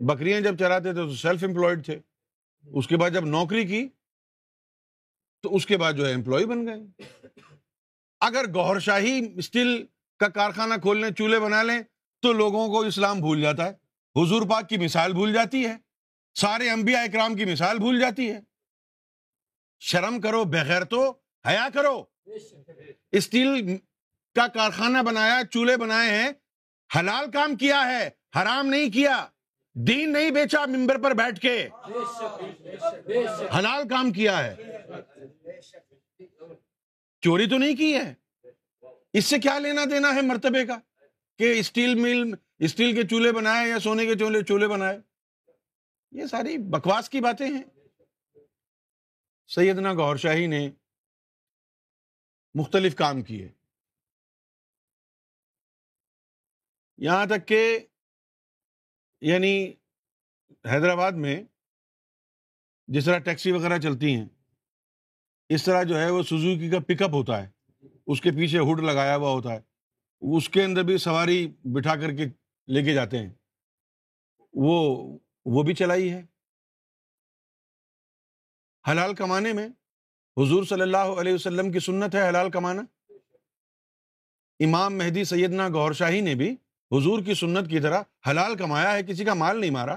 بکریاں 0.00 0.40
جب 0.40 0.58
چراتے 0.58 0.92
تھے 0.92 1.02
تو 1.02 1.14
سیلف 1.14 1.44
امپلائڈ 1.44 1.84
تھے۔ 1.84 1.98
اس 2.64 2.88
کے 2.88 2.96
بعد 2.96 3.10
جب 3.10 3.24
نوکری 3.24 3.64
کی، 3.64 3.88
تو 5.42 5.56
اس 5.56 5.66
کے 5.66 5.76
بعد 5.76 5.92
جو 5.92 6.06
ہے 6.06 6.12
امپلائی 6.12 6.46
بن 6.46 6.66
گئے۔ 6.66 7.02
اگر 8.20 8.44
گوھر 8.54 8.78
شاہی 8.78 9.34
اسٹیل 9.36 9.86
کا 10.20 10.28
کارخانہ 10.28 10.74
کھولنے، 10.82 11.06
چولہے 11.18 11.40
بنا 11.40 11.62
لیں 11.62 11.78
تو 12.20 12.32
لوگوں 12.32 12.68
کو 12.68 12.80
اسلام 12.80 13.20
بھول 13.20 13.40
جاتا 13.40 13.68
ہے۔ 13.68 13.88
حضور 14.22 14.42
پاک 14.42 14.68
کی 14.68 14.76
مثال 14.76 15.12
بھول 15.12 15.32
جاتی 15.32 15.66
ہے۔ 15.66 15.76
سارے 16.34 16.70
انبیاء 16.70 17.02
اکرام 17.02 17.34
کی 17.34 17.44
مثال 17.44 17.78
بھول 17.78 18.00
جاتی 18.00 18.30
ہے۔ 18.30 18.40
شرم 19.80 20.20
کرو، 20.20 20.44
بغیر 20.44 20.84
تو 20.84 21.14
حیا 21.46 21.68
کرو۔ 21.74 22.04
اسٹیل 23.12 23.76
کا 24.34 24.46
کارخانہ 24.46 24.98
بنایا، 24.98 25.40
چولہے 25.50 25.76
بنائے 25.76 26.10
ہیں۔ 26.10 26.30
حلال 26.98 27.30
کام 27.30 27.56
کیا 27.56 27.86
ہے، 27.86 28.10
حرام 28.36 28.66
نہیں 28.66 28.90
کیا۔ 28.90 29.26
دین 29.74 30.12
نہیں 30.12 30.30
بیچا 30.30 30.66
ممبر 30.66 31.02
پر 31.02 31.10
بیٹھ 31.10 31.40
کے۔ 31.40 31.68
حلال 33.58 33.88
کام 33.88 34.12
کیا 34.12 34.44
ہے۔ 34.44 34.56
چوری 37.20 37.46
تو 37.46 37.58
نہیں 37.58 37.76
کی 37.76 37.94
ہے۔ 37.94 38.14
اس 39.12 39.24
سے 39.24 39.38
کیا 39.38 39.58
لینا 39.58 39.84
دینا 39.90 40.14
ہے 40.14 40.20
مرتبے 40.20 40.66
کا؟ 40.66 40.78
کہ 41.38 41.58
اسٹیل 41.58 41.94
مل، 41.94 42.34
اسٹیل 42.58 42.94
کے 42.94 43.08
چولہے 43.08 43.32
بنائے 43.32 43.68
یا 43.68 43.78
سونے 43.78 44.06
کے 44.06 44.14
چولہے 44.14 44.42
چولہے 44.42 44.68
بنائے؟ 44.68 44.98
یہ 46.10 46.26
ساری 46.26 46.58
بکواس 46.58 47.10
کی 47.10 47.20
باتیں 47.20 47.46
ہیں۔ 47.46 47.62
سیدنا 49.46 49.92
گور 49.92 50.16
شاہی 50.16 50.46
نے 50.46 50.70
مختلف 52.54 52.94
کام 52.94 53.22
کیے۔ 53.22 53.48
یہاں 56.96 57.26
تک 57.26 57.48
کہ 57.48 57.78
یعنی 59.20 59.74
حیدرآباد 60.50 61.12
میں 61.12 61.44
جس 62.86 63.04
طرح 63.04 63.18
ٹیکسی 63.18 63.52
وغیرہ 63.52 63.78
چلتی 63.78 64.16
ہیں، 64.16 64.28
اس 65.48 65.64
طرح 65.64 65.82
جو 65.82 65.98
ہے 65.98 66.10
وہ 66.10 66.22
سزوکی 66.22 66.70
کا 66.70 66.80
پک 66.80 67.02
اپ 67.02 67.10
ہوتا 67.10 67.46
ہے۔ 67.46 67.50
اس 68.06 68.20
کے 68.20 68.30
پیچھے 68.30 68.58
ہوڈ 68.58 68.80
لگایا 68.80 69.16
ہوا 69.16 69.30
ہوتا 69.30 69.52
ہے۔ 69.52 69.67
اس 70.20 70.48
کے 70.48 70.64
اندر 70.64 70.82
بھی 70.82 70.98
سواری 70.98 71.52
بٹھا 71.64 71.96
کر 71.96 72.12
کے 72.12 72.24
لے 72.68 72.82
کے 72.82 72.94
جاتے 72.94 73.18
ہیں۔ 73.18 73.30
وہ 74.52 75.18
وہ 75.44 75.62
بھی 75.62 75.74
چلائی 75.74 76.12
ہے۔ 76.12 76.22
حلال 78.90 79.14
کمانے 79.14 79.52
میں 79.52 79.68
حضور 80.36 80.64
صلی 80.64 80.80
اللہ 80.80 80.96
علیہ 80.96 81.34
وسلم 81.34 81.72
کی 81.72 81.78
سنت 81.78 82.14
ہے 82.14 82.28
حلال 82.28 82.50
کمانا۔ 82.50 83.12
امام 84.60 84.98
مہدی 84.98 85.24
سیدنا 85.24 85.68
گور 85.68 85.92
شاہی 85.92 86.20
نے 86.20 86.34
بھی 86.34 86.50
حضور 86.92 87.22
کی 87.22 87.34
سنت 87.34 87.70
کی 87.70 87.80
طرح 87.80 88.02
حلال 88.30 88.56
کمایا 88.56 88.92
ہے، 88.92 89.02
کسی 89.02 89.24
کا 89.24 89.34
مال 89.34 89.60
نہیں 89.60 89.70
مارا، 89.70 89.96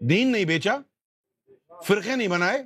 دین 0.00 0.32
نہیں 0.32 0.44
بیچا، 0.44 0.76
فرقے 1.82 2.16
نہیں 2.16 2.28
بنائے۔ 2.28 2.62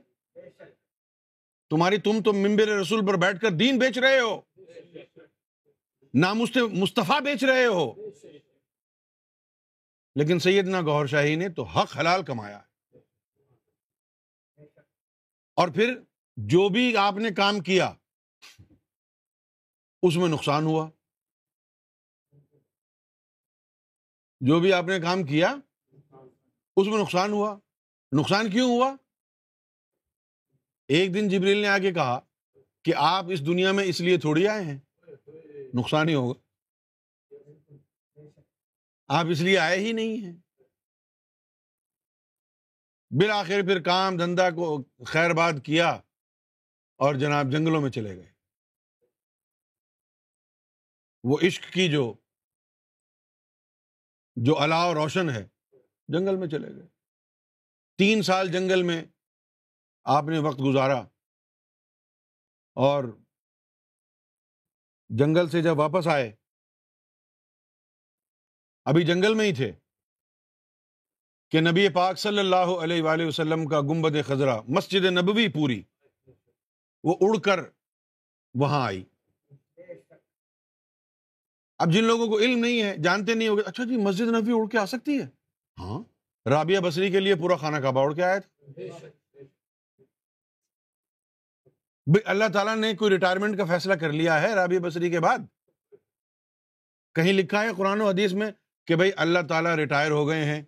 تمہاری 1.70 1.96
تم 1.96 2.22
تو 2.24 2.32
ممبر 2.32 2.68
رسول 2.68 3.06
پر 3.06 3.16
بیٹھ 3.16 3.40
کر 3.40 3.50
دین 3.50 3.78
بیچ 3.78 3.98
رہے 3.98 4.20
ہو۔ 4.20 4.40
نام 6.14 6.38
مصطفیٰ 6.72 7.20
بیچ 7.20 7.44
رہے 7.44 7.66
ہو۔ 7.66 7.92
لیکن 10.14 10.38
سیدنا 10.38 10.80
گور 10.80 11.06
شاہی 11.06 11.36
نے 11.36 11.48
تو 11.48 11.62
حق 11.62 11.96
حلال 11.96 12.24
کمایا 12.24 12.60
اور 15.54 15.68
پھر 15.68 16.00
جو 16.36 16.68
بھی 16.68 16.96
آپ 16.96 17.14
نے 17.14 17.28
کام 17.36 17.60
کیا، 17.60 17.94
اس 20.02 20.16
میں 20.16 20.28
نقصان 20.28 20.64
ہوا۔ 20.64 20.90
جو 24.40 24.60
بھی 24.60 24.72
آپ 24.72 24.84
نے 24.84 25.00
کام 25.00 25.22
کیا، 25.22 25.56
اس 26.76 26.86
میں 26.86 27.02
نقصان 27.02 27.32
ہوا۔ 27.32 27.58
نقصان 28.20 28.50
کیوں 28.50 28.70
ہوا؟ 28.70 28.96
ایک 30.88 31.14
دن 31.14 31.28
جبریل 31.28 31.56
نے 31.56 31.68
آگے 31.68 31.92
کہا 31.92 32.20
کہ 32.84 32.94
آپ 32.96 33.24
اس 33.32 33.46
دنیا 33.46 33.72
میں 33.72 33.84
اس 33.84 34.00
لیے 34.00 34.18
تھوڑی 34.18 34.48
آئے 34.48 34.64
ہیں۔ 34.64 34.78
نقصان 35.74 36.08
ہی 36.08 36.14
ہوگا۔ 36.14 36.40
آپ 39.08 39.24
اس 39.30 39.40
لیے 39.40 39.58
آئے 39.58 39.78
ہی 39.78 39.92
نہیں 39.92 40.26
ہیں۔ 40.26 40.36
بالآخر 43.10 43.62
پھر 43.66 43.82
کام 43.82 44.16
دھندا 44.16 44.50
کو 44.50 44.84
خیر 45.04 45.34
باد 45.34 45.52
کیا 45.64 45.88
اور 46.96 47.14
جناب 47.14 47.52
جنگلوں 47.52 47.82
میں 47.82 47.90
چلے 47.90 48.16
گئے۔ 48.16 48.32
وہ 51.24 51.38
عشق 51.42 51.72
کی 51.72 51.92
جو 51.92 52.14
جو 54.36 54.58
الاؤ 54.58 54.94
روشن 54.94 55.30
ہے، 55.30 55.48
جنگل 56.08 56.36
میں 56.36 56.48
چلے 56.48 56.68
گئے۔ 56.76 56.86
تین 57.98 58.22
سال 58.22 58.52
جنگل 58.52 58.82
میں 58.82 59.04
آپ 60.04 60.24
نے 60.24 60.38
وقت 60.38 60.58
گزارا 60.58 60.98
اور 62.74 63.04
جنگل 65.10 65.48
سے 65.48 65.62
جب 65.62 65.78
واپس 65.78 66.06
آئے۔ 66.06 66.32
ابھی 68.84 69.06
جنگل 69.06 69.34
میں 69.34 69.46
ہی 69.46 69.54
تھے۔ 69.54 69.72
کہ 71.50 71.60
نبی 71.60 71.88
پاک 71.88 72.18
صلی 72.18 72.38
اللہ 72.38 72.56
علیہ 72.56 73.02
وآلہ 73.02 73.26
وسلم 73.26 73.68
کا 73.68 73.80
گمبد 73.80 74.26
خزرہ 74.26 74.60
مسجد 74.68 75.04
نبوی 75.04 75.48
پوری، 75.48 75.82
وہ 77.04 77.16
اڑ 77.20 77.40
کر 77.40 77.60
وہاں 78.54 78.86
آئی۔ 78.86 79.04
اب 81.78 81.92
جن 81.92 82.04
لوگوں 82.04 82.26
کو 82.26 82.38
علم 82.38 82.58
نہیں 82.58 82.82
ہے، 82.82 82.96
جانتے 82.96 83.34
نہیں 83.34 83.48
ہوگے 83.48 83.62
اچھا 83.66 83.84
جی 83.84 83.96
مسجد 83.96 84.24
نبی 84.24 84.52
اڑ 84.54 84.68
کے 84.68 84.78
آ 84.78 84.86
سکتی 84.86 85.18
ہے؟ 85.18 85.26
ہاں 85.78 86.02
رابعہ 86.48 86.80
بصری 86.80 87.10
کے 87.10 87.20
لیے 87.20 87.34
پورا 87.34 87.56
خانہ 87.56 87.76
کعبہ 87.76 88.00
اڑ 88.00 88.14
کے 88.14 88.24
آیا 88.24 88.38
تھا۔ 88.38 88.66
اللہ 92.24 92.44
تعالیٰ 92.52 92.76
نے 92.76 92.94
کوئی 92.94 93.10
ریٹائرمنٹ 93.10 93.56
کا 93.58 93.64
فیصلہ 93.64 93.94
کر 93.94 94.12
لیا 94.12 94.42
ہے 94.42 94.54
رابعہ 94.54 94.78
بصری 94.78 95.10
کے 95.10 95.20
بعد؟ 95.20 95.38
کہیں 97.14 97.32
لکھا 97.32 97.62
ہے 97.62 97.68
قرآن 97.76 98.00
و 98.00 98.08
حدیث 98.08 98.32
میں 98.32 98.50
کہ 98.86 98.96
بھائی 98.96 99.10
اللہ 99.16 99.38
تعالیٰ 99.48 99.74
ریٹائر 99.74 100.10
ہو 100.10 100.28
گئے 100.28 100.44
ہیں، 100.44 100.62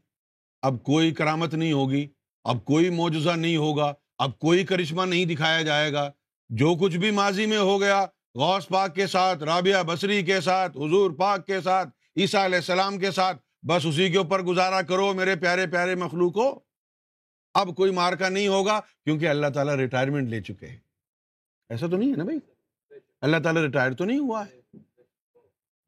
اب 0.63 0.83
کوئی 0.83 1.11
کرامت 1.11 1.55
نہیں 1.55 1.73
ہوگی، 1.73 2.09
اب 2.45 2.65
کوئی 2.65 2.91
معجزہ 2.91 3.31
نہیں 3.31 3.57
ہوگا، 3.57 3.93
اب 4.19 4.39
کوئی 4.39 4.65
کرشمہ 4.65 5.03
نہیں 5.03 5.25
دکھایا 5.25 5.63
جائے 5.63 5.93
گا۔ 5.93 6.11
جو 6.49 6.75
کچھ 6.75 6.97
بھی 6.97 7.11
ماضی 7.11 7.47
میں 7.47 7.59
ہو 7.59 7.81
گیا، 7.81 8.07
غوث 8.35 8.69
پاک 8.69 8.95
کے 8.95 9.07
ساتھ، 9.07 9.43
رابعہ 9.43 9.83
بصری 9.83 10.23
کے 10.23 10.41
ساتھ، 10.41 10.77
حضور 10.77 11.11
پاک 11.11 11.47
کے 11.47 11.61
ساتھ، 11.61 11.89
عیسیٰ 12.17 12.45
علیہ 12.45 12.57
السلام 12.57 12.99
کے 12.99 13.11
ساتھ، 13.11 13.37
بس 13.67 13.87
اسی 13.87 14.11
کے 14.11 14.19
اوپر 14.19 14.43
گزارا 14.43 14.83
کرو 14.83 15.13
میرے 15.13 15.37
پیارے 15.37 15.67
پیارے 15.67 15.95
مخلوق 15.95 16.37
ہو 16.37 16.59
اب 17.55 17.77
کوئی 17.77 17.93
مارکا 17.93 18.29
نہیں 18.29 18.49
ہوگا 18.49 18.81
کیونکہ 19.05 19.29
اللہ 19.29 19.47
تعالیٰ 19.47 19.75
ریٹائرمنٹ 19.75 20.29
لے 20.29 20.41
چکے 20.41 20.67
ہیں۔ 20.67 20.92
ایسا 21.73 21.87
تو 21.87 21.97
نہیں 21.97 22.11
ہے 22.11 22.17
نا 22.17 22.25
بھائی؟ 22.25 22.39
اللہ 23.21 23.37
تعالیٰ 23.45 23.63
ریٹائر 23.63 23.93
تو 23.93 24.05
نہیں 24.05 24.19
ہوا 24.19 24.47
ہے۔ 24.47 24.77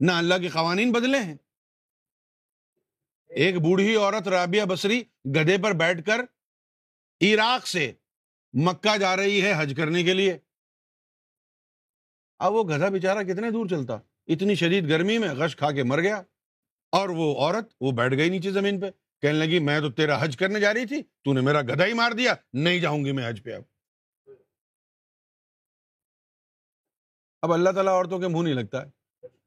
نہ 0.00 0.12
اللہ 0.12 0.34
کے 0.40 0.48
قوانین 0.48 0.92
بدلے 0.92 1.18
ہیں۔ 1.18 1.36
ایک 3.28 3.54
بوڑھی 3.54 3.96
عورت 3.96 4.28
رابعہ 4.28 4.66
بصری 4.66 5.02
گدے 5.24 5.58
پر 5.62 5.72
بیٹھ 5.72 6.06
کر 6.06 6.20
عراق 7.20 7.66
سے 7.66 7.92
مکہ 8.52 8.96
جا 8.96 9.16
رہی 9.16 9.42
ہے 9.42 9.52
حج 9.56 9.74
کرنے 9.76 10.02
کے 10.02 10.14
لیے۔ 10.14 10.38
اب 12.38 12.52
وہ 12.52 12.64
گدھا 12.64 12.88
بےچارا 12.88 13.22
کتنے 13.22 13.50
دور 13.50 13.66
چلتا؟ 13.66 13.98
اتنی 14.26 14.54
شدید 14.54 14.88
گرمی 14.88 15.18
میں 15.18 15.28
غش 15.28 15.56
کھا 15.56 15.72
کے 15.72 15.82
مر 15.82 16.00
گیا۔ 16.00 16.22
اور 16.90 17.08
وہ 17.08 17.36
عورت 17.36 17.74
وہ 17.80 17.92
بیٹھ 17.92 18.14
گئی 18.16 18.28
نیچے 18.28 18.50
زمین 18.50 18.80
پہ۔ 18.80 18.86
کہنے 19.20 19.38
لگی، 19.38 19.58
میں 19.58 19.80
تو 19.80 19.90
تیرا 19.92 20.24
حج 20.24 20.36
کرنے 20.36 20.60
جا 20.60 20.74
رہی 20.74 20.86
تھی، 20.86 21.02
تو 21.02 21.32
نے 21.32 21.40
میرا 21.40 21.60
گدھا 21.60 21.86
ہی 21.86 21.92
مار 21.92 22.12
دیا۔ 22.12 22.34
نہیں 22.52 22.80
جاؤں 22.80 23.04
گی 23.04 23.12
میں 23.12 23.28
حج 23.28 23.42
پہ 23.44 23.54
اب۔ 23.54 23.73
اب 27.44 27.52
اللہ 27.52 27.70
تعالیٰ 27.70 27.92
عورتوں 27.92 28.18
کے 28.18 28.28
منہ 28.28 28.42
نہیں 28.42 28.54
لگتا 28.54 28.86
ہے۔ 28.86 28.90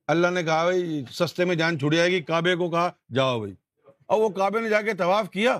اللہ 0.08 0.28
نے 0.28 0.43
کہا 0.43 0.64
بھائی، 0.64 1.04
سستے 1.12 1.45
میں 1.45 1.56
جان 1.56 1.80
چھڑ 1.80 1.93
جائے 1.93 2.12
گی۔ 2.12 2.22
کعبے 2.22 2.56
کو 2.56 2.70
کہا، 2.70 2.91
جاؤ 3.16 3.39
بھائی۔ 3.39 3.54
اور 4.06 4.22
وہ 4.22 4.30
کعبے 4.30 4.62
نے 4.62 4.70
جا 4.70 4.82
کے 4.82 4.93
طواف 4.93 5.30
کیا۔ 5.30 5.60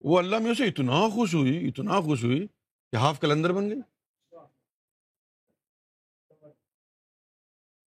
وہ 0.00 0.18
اللہ 0.18 0.38
میں 0.38 0.50
اسے 0.50 0.64
اتنا 0.64 0.92
خوش 0.92 1.34
ہوئی، 1.34 1.68
اتنا 1.68 2.00
خوش 2.00 2.24
ہوئی 2.24 2.46
کہ 2.90 2.96
ہاف 2.96 3.20
کلندر 3.20 3.52
بن 3.52 3.70
گئی۔ 3.70 3.80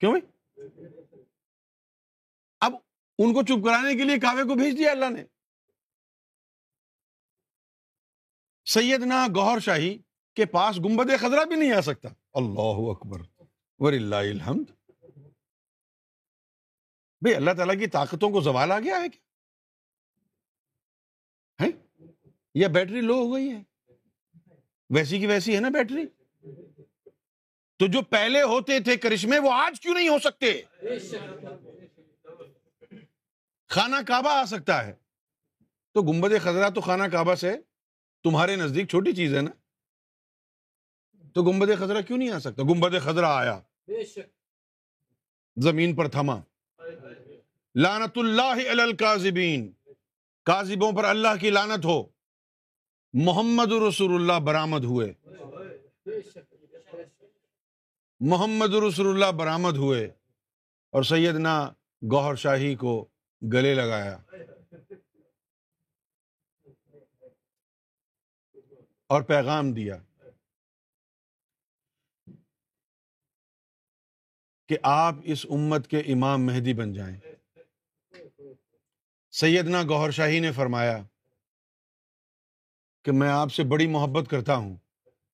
کیوں 0.01 0.13
بھائی؟ 0.13 0.53
اب 2.61 2.73
ان 3.19 3.35
کو 3.35 3.43
چپ 3.43 3.65
کرانے 3.65 3.97
کے 3.97 4.05
لیے 4.05 4.19
کعبے 4.19 4.43
کو 4.43 4.55
بھیج 4.55 4.79
دیا 4.79 4.91
اللہ 4.91 5.11
نے۔ 5.11 5.25
سیدنا 8.65 9.27
گوہر 9.37 9.59
شاہی 9.59 9.99
کے 10.35 10.47
پاس 10.47 10.79
گمبد 10.79 11.21
خزرہ 11.21 11.45
بھی 11.45 11.57
نہیں 11.57 11.73
آ 11.73 11.81
سکتا۔ 11.81 12.09
اللہ 12.33 12.91
اکبر۔ 12.91 13.34
اللہ 13.93 14.16
الحمد۔ 14.16 14.64
بھائی 17.20 17.35
اللہ 17.35 17.51
تعالیٰ 17.57 17.78
کی 17.78 17.87
طاقتوں 17.87 18.30
کو 18.30 18.41
زوال 18.41 18.72
آ 18.72 18.80
گیا 18.80 19.01
ہے 19.01 19.09
کیا؟ 19.09 19.20
یا 22.55 22.68
بیٹری 22.68 23.01
لو 23.01 23.14
ہو 23.14 23.35
گئی 23.35 23.51
ہے؟ 23.51 23.62
ویسی 24.91 25.18
کی 25.18 25.26
ویسی 25.26 25.55
ہے 25.55 25.61
نا 25.61 25.68
بیٹری؟ 25.68 26.07
تو 27.76 27.87
جو 27.87 28.03
پہلے 28.03 28.43
ہوتے 28.43 28.80
تھے 28.80 28.97
کرشمے، 28.97 29.39
وہ 29.39 29.53
آج 29.53 29.80
کیوں 29.80 29.95
نہیں 29.95 30.09
ہو 30.09 30.18
سکتے؟ 30.18 30.62
خانہ 33.68 33.97
کعبہ 34.07 34.30
آ 34.30 34.45
سکتا 34.45 34.87
ہے۔ 34.87 34.95
تو 35.93 36.03
گمبد 36.03 36.30
خزرہ 36.41 36.70
تو 36.70 36.80
خانہ 36.80 37.03
کعبہ 37.12 37.35
سے 37.35 37.57
تمہارے 38.22 38.57
نزدیک 38.57 38.89
چھوٹی 38.89 39.12
چیز 39.12 39.35
ہے 39.35 39.41
نا۔ 39.41 39.51
تو 41.35 41.43
گمبد 41.43 41.68
خزرہ 41.78 42.03
کیوں 42.03 42.18
نہیں 42.18 42.30
آ 42.30 42.39
سکتا؟ 42.39 42.62
گمبد 42.62 42.95
خزرہ 43.03 43.26
آیا۔ 43.26 43.61
زمین 45.57 45.97
پر 45.97 46.09
تھما۔ 46.09 46.41
لانت 47.74 48.18
اللہ 48.18 48.97
کازبین 48.99 49.72
کازبوں 50.45 50.93
پر 50.93 51.05
اللہ 51.05 51.28
کی 51.41 51.51
لانت 51.51 51.85
ہو۔ 51.85 52.05
محمد 53.12 53.72
رسول 53.89 54.14
اللہ 54.14 54.45
برآمد 54.45 54.85
ہوئے۔ 54.85 55.12
محمد 58.20 58.74
رسول 58.74 59.07
اللہ 59.07 59.37
برآمد 59.37 59.76
ہوئے۔ 59.76 60.11
اور 60.91 61.03
سیدنا 61.03 61.72
گوہر 62.11 62.35
شاہی 62.35 62.74
کو 62.74 63.09
گلے 63.53 63.74
لگایا۔ 63.74 64.18
اور 69.07 69.22
پیغام 69.22 69.72
دیا۔ 69.72 69.97
کہ 74.75 74.79
آپ 74.83 75.14
اس 75.25 75.47
امت 75.51 75.89
کے 75.89 75.99
امام 75.99 76.47
مہدی 76.47 76.75
بن 76.75 76.93
جائیں۔ 76.93 77.20
سیدنا 79.31 79.83
گوہر 79.83 80.11
شاہی 80.11 80.41
نے 80.41 80.53
فرمایا 80.53 80.99
کہ 83.05 83.12
میں 83.12 83.29
آپ 83.29 83.53
سے 83.53 83.62
بڑی 83.64 83.87
محبت 83.87 84.31
کرتا 84.31 84.57
ہوں، 84.57 84.77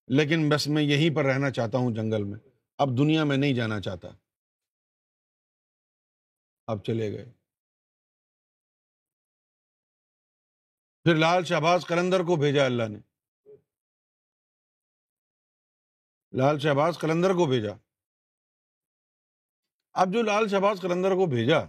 لیکن 0.07 0.49
بس 0.49 0.67
میں 0.67 0.83
یہیں 0.83 1.15
پر 1.15 1.25
رہنا 1.25 1.51
چاہتا 1.51 1.77
ہوں 1.77 1.91
جنگل 1.91 2.23
میں۔ 2.23 2.39
اب 2.77 2.97
دنیا 2.97 3.23
میں 3.23 3.37
نہیں 3.37 3.53
جانا 3.53 3.81
چاہتا۔ 3.81 4.07
اب 6.67 6.83
چلے 6.83 7.11
گئے۔ 7.11 7.25
پھر 11.03 11.15
لال 11.15 11.43
شہباز 11.43 11.85
قلندر 11.85 12.19
کو 12.19 12.35
بھیجا 12.35 12.65
اللہ 12.65 12.83
نے۔ 12.83 12.99
لال 16.37 16.59
شہباز 16.59 16.99
قلندر 16.99 17.29
کو 17.29 17.45
بھیجا۔ 17.45 17.90
اب 19.93 20.13
جو 20.13 20.21
لال 20.21 20.47
شہباز 20.47 20.81
قلندر 20.81 21.11
کو 21.11 21.25
بھیجا، 21.25 21.59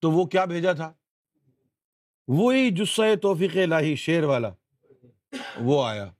تو 0.00 0.10
وہ 0.10 0.26
کیا 0.26 0.44
بھیجا 0.44 0.72
تھا؟ 0.72 0.92
وہی 2.28 2.70
جسہ 2.70 3.14
توفیق 3.22 3.56
الہی 3.56 3.96
شیر 3.96 4.24
والا، 4.24 4.50
وہ 5.60 5.84
آیا۔ 5.84 6.12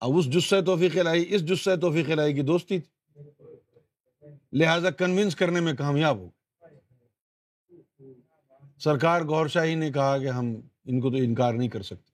اب 0.00 0.10
اس 0.16 0.32
جسہ 0.32 0.60
توفیق 0.66 0.96
الہی، 0.96 1.34
اس 1.34 1.44
جسہ 1.44 1.70
توفیق 1.80 2.10
الہی 2.10 2.34
کی 2.34 2.42
دوستی 2.42 2.80
تھی۔ 2.80 2.90
لہذا 4.52 4.90
کنونس 4.90 5.36
کرنے 5.36 5.60
میں 5.60 5.72
کامیاب 5.74 6.18
ہو 6.18 6.30
سرکار 8.78 9.20
گور 9.20 9.46
شاہی 9.46 9.74
نے 9.74 9.92
کہا 9.92 10.18
کہ 10.18 10.28
ہم 10.28 10.46
ان 10.84 11.00
کو 11.00 11.10
تو 11.10 11.16
انکار 11.16 11.54
نہیں 11.54 11.68
کر 11.68 11.82
سکتے۔ 11.82 12.12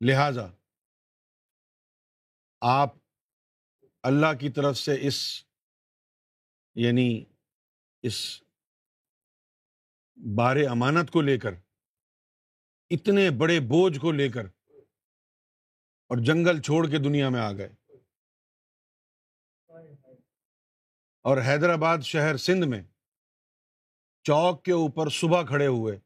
لہذا 0.00 0.46
آپ 2.64 2.88
اللہ 4.02 4.38
کی 4.40 4.50
طرف 4.50 4.76
سے 4.76 4.92
اس 5.00 5.44
یعنی 6.74 7.24
اس 8.02 8.42
بار 10.36 10.56
امانت 10.70 11.10
کو 11.10 11.20
لے 11.20 11.38
کر، 11.38 11.52
اتنے 12.90 13.30
بڑے 13.30 13.60
بوجھ 13.60 13.98
کو 13.98 14.12
لے 14.12 14.28
کر 14.28 14.46
اور 16.08 16.18
جنگل 16.24 16.60
چھوڑ 16.60 16.90
کے 16.90 16.98
دنیا 16.98 17.28
میں 17.28 17.40
آ 17.40 17.52
گئے۔ 17.52 17.68
اور 21.22 21.36
حیدرآباد 21.36 21.98
شہر 21.98 22.36
سندھ 22.36 22.66
میں 22.66 22.82
چوک 24.22 24.64
کے 24.64 24.72
اوپر 24.72 25.08
صبح 25.08 25.42
کھڑے 25.42 25.66
ہوئے۔ 25.66 25.96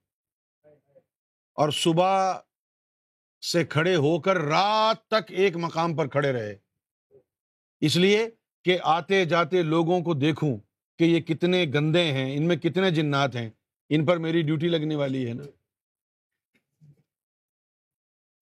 اور 1.52 1.70
صبح 1.70 2.40
سے 3.52 3.64
کھڑے 3.64 3.96
ہو 3.96 4.20
کر 4.20 4.36
رات 4.38 5.06
تک 5.06 5.24
ایک 5.28 5.56
مقام 5.56 5.96
پر 5.96 6.08
کھڑے 6.08 6.32
رہے۔ 6.32 6.56
اس 7.80 7.96
لیے 7.96 8.30
کہ 8.64 8.78
آتے 8.82 9.24
جاتے 9.24 9.62
لوگوں 9.62 10.00
کو 10.00 10.14
دیکھوں 10.14 10.56
کہ 10.98 11.04
یہ 11.04 11.20
کتنے 11.20 11.66
گندے 11.74 12.04
ہیں، 12.04 12.36
ان 12.36 12.48
میں 12.48 12.56
کتنے 12.56 12.90
جنات 12.90 13.36
ہیں، 13.36 13.50
ان 13.88 14.06
پر 14.06 14.16
میری 14.16 14.42
ڈیوٹی 14.42 14.68
لگنے 14.68 14.96
والی 14.96 15.28
ہے 15.28 15.34
نا۔ 15.34 15.44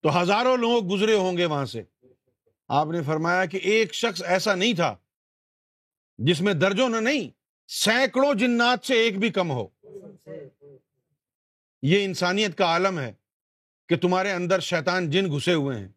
تو 0.02 0.22
ہزاروں 0.22 0.56
لوگ 0.56 0.94
گزرے 0.94 1.14
ہوں 1.14 1.36
گے 1.36 1.44
وہاں 1.44 1.66
سے۔ 1.66 1.82
آپ 2.68 2.86
نے 2.86 3.02
فرمایا 3.02 3.44
کہ 3.44 3.56
ایک 3.56 3.94
شخص 3.94 4.22
ایسا 4.22 4.54
نہیں 4.54 4.74
تھا 4.74 4.96
جس 6.18 6.40
میں 6.40 6.54
درجوں 6.54 6.88
نہ 6.88 6.96
نہیں، 6.96 7.30
سینکڑوں 7.68 8.34
جنات 8.34 8.86
سے 8.86 8.94
ایک 8.94 9.18
بھی 9.18 9.30
کم 9.30 9.50
ہو۔ 9.50 9.66
یہ 11.82 12.04
انسانیت 12.04 12.58
کا 12.58 12.64
عالم 12.64 12.98
ہے۔ 12.98 13.12
کہ 13.88 13.96
تمہارے 13.96 14.32
اندر 14.32 14.60
شیطان 14.60 15.10
جن 15.10 15.36
گھسے 15.36 15.54
ہوئے 15.54 15.78
ہیں۔ 15.78 15.88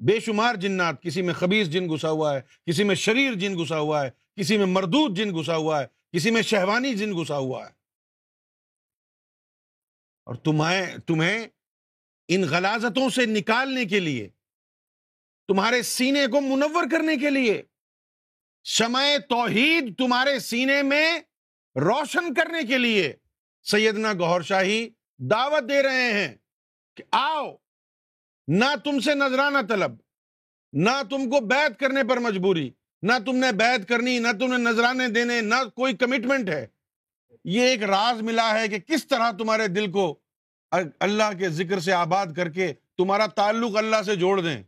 بے 0.00 0.20
شمار 0.20 0.54
جنات، 0.54 1.02
کسی 1.02 1.22
میں 1.22 1.34
خبیص 1.34 1.68
جن 1.68 1.88
گھسا 1.88 2.10
ہوا 2.10 2.36
ہے، 2.36 2.40
کسی 2.66 2.84
میں 2.84 2.94
شریر 2.94 3.34
جن 3.34 3.58
گھسا 3.58 3.78
ہوا 3.78 4.06
ہے، 4.06 4.10
کسی 4.36 4.56
میں 4.56 4.66
مردود 4.66 5.16
جن 5.16 5.38
گھسا 5.38 5.56
ہوا 5.56 5.82
ہے، 5.82 5.86
کسی 6.12 6.30
میں 6.30 6.42
شہوانی 6.42 6.94
جن 6.94 7.12
گھسا 7.12 7.36
ہوا 7.36 7.64
ہے۔ 7.64 7.70
اور 10.24 10.34
تمہیں 10.34 10.98
تمہیں 10.98 11.46
ان 12.28 12.42
غلازتوں 12.50 13.10
سے 13.10 13.26
نکالنے 13.26 13.84
کے 13.84 14.00
لیے، 14.00 14.28
تمہارے 15.48 15.82
سینے 15.82 16.26
کو 16.26 16.40
منور 16.40 16.84
کرنے 16.90 17.16
کے 17.16 17.30
لیے، 17.30 17.62
شمع 18.64 19.04
توحید 19.28 19.98
تمہارے 19.98 20.38
سینے 20.38 20.82
میں 20.82 21.20
روشن 21.76 22.34
کرنے 22.34 22.66
کے 22.66 22.78
لیے 22.78 23.12
سیدنا 23.62 24.12
گہور 24.12 24.42
شاہی 24.42 24.88
دعوت 25.18 25.68
دے 25.68 25.82
رہے 25.82 26.12
ہیں۔ 26.12 26.34
کہ 27.02 27.16
آؤ 27.16 27.56
نہ 28.48 28.64
تم 28.84 29.00
سے 29.00 29.14
نذرانہ 29.14 29.58
طلب 29.68 29.92
نہ 30.72 30.90
تم 31.10 31.30
کو 31.30 31.40
بیعت 31.40 31.80
کرنے 31.80 32.04
پر 32.04 32.16
مجبوری 32.16 32.70
نہ 33.02 33.12
تم 33.26 33.36
نے 33.36 33.52
بیعت 33.52 33.88
کرنی 33.88 34.18
نہ 34.18 34.28
تم 34.40 34.56
نے 34.56 34.70
نذرانے 34.70 35.08
دینے 35.08 35.40
نہ 35.40 35.54
کوئی 35.74 35.96
کمٹمنٹ 35.96 36.48
ہے۔ 36.48 36.66
یہ 37.44 37.62
ایک 37.62 37.82
راز 37.82 38.22
ملا 38.22 38.60
ہے 38.60 38.68
کہ 38.68 38.78
کس 38.78 39.06
طرح 39.06 39.30
تمہارے 39.30 39.68
دل 39.68 39.90
کو 39.92 40.18
اللہ 41.00 41.38
کے 41.38 41.48
ذکر 41.48 41.80
سے 41.80 41.92
آباد 41.92 42.26
کر 42.36 42.48
کے 42.48 42.72
تمہارا 42.96 43.26
تعلق 43.26 43.76
اللہ 43.76 44.02
سے 44.06 44.16
جوڑ 44.16 44.40
دیں۔ 44.40 44.62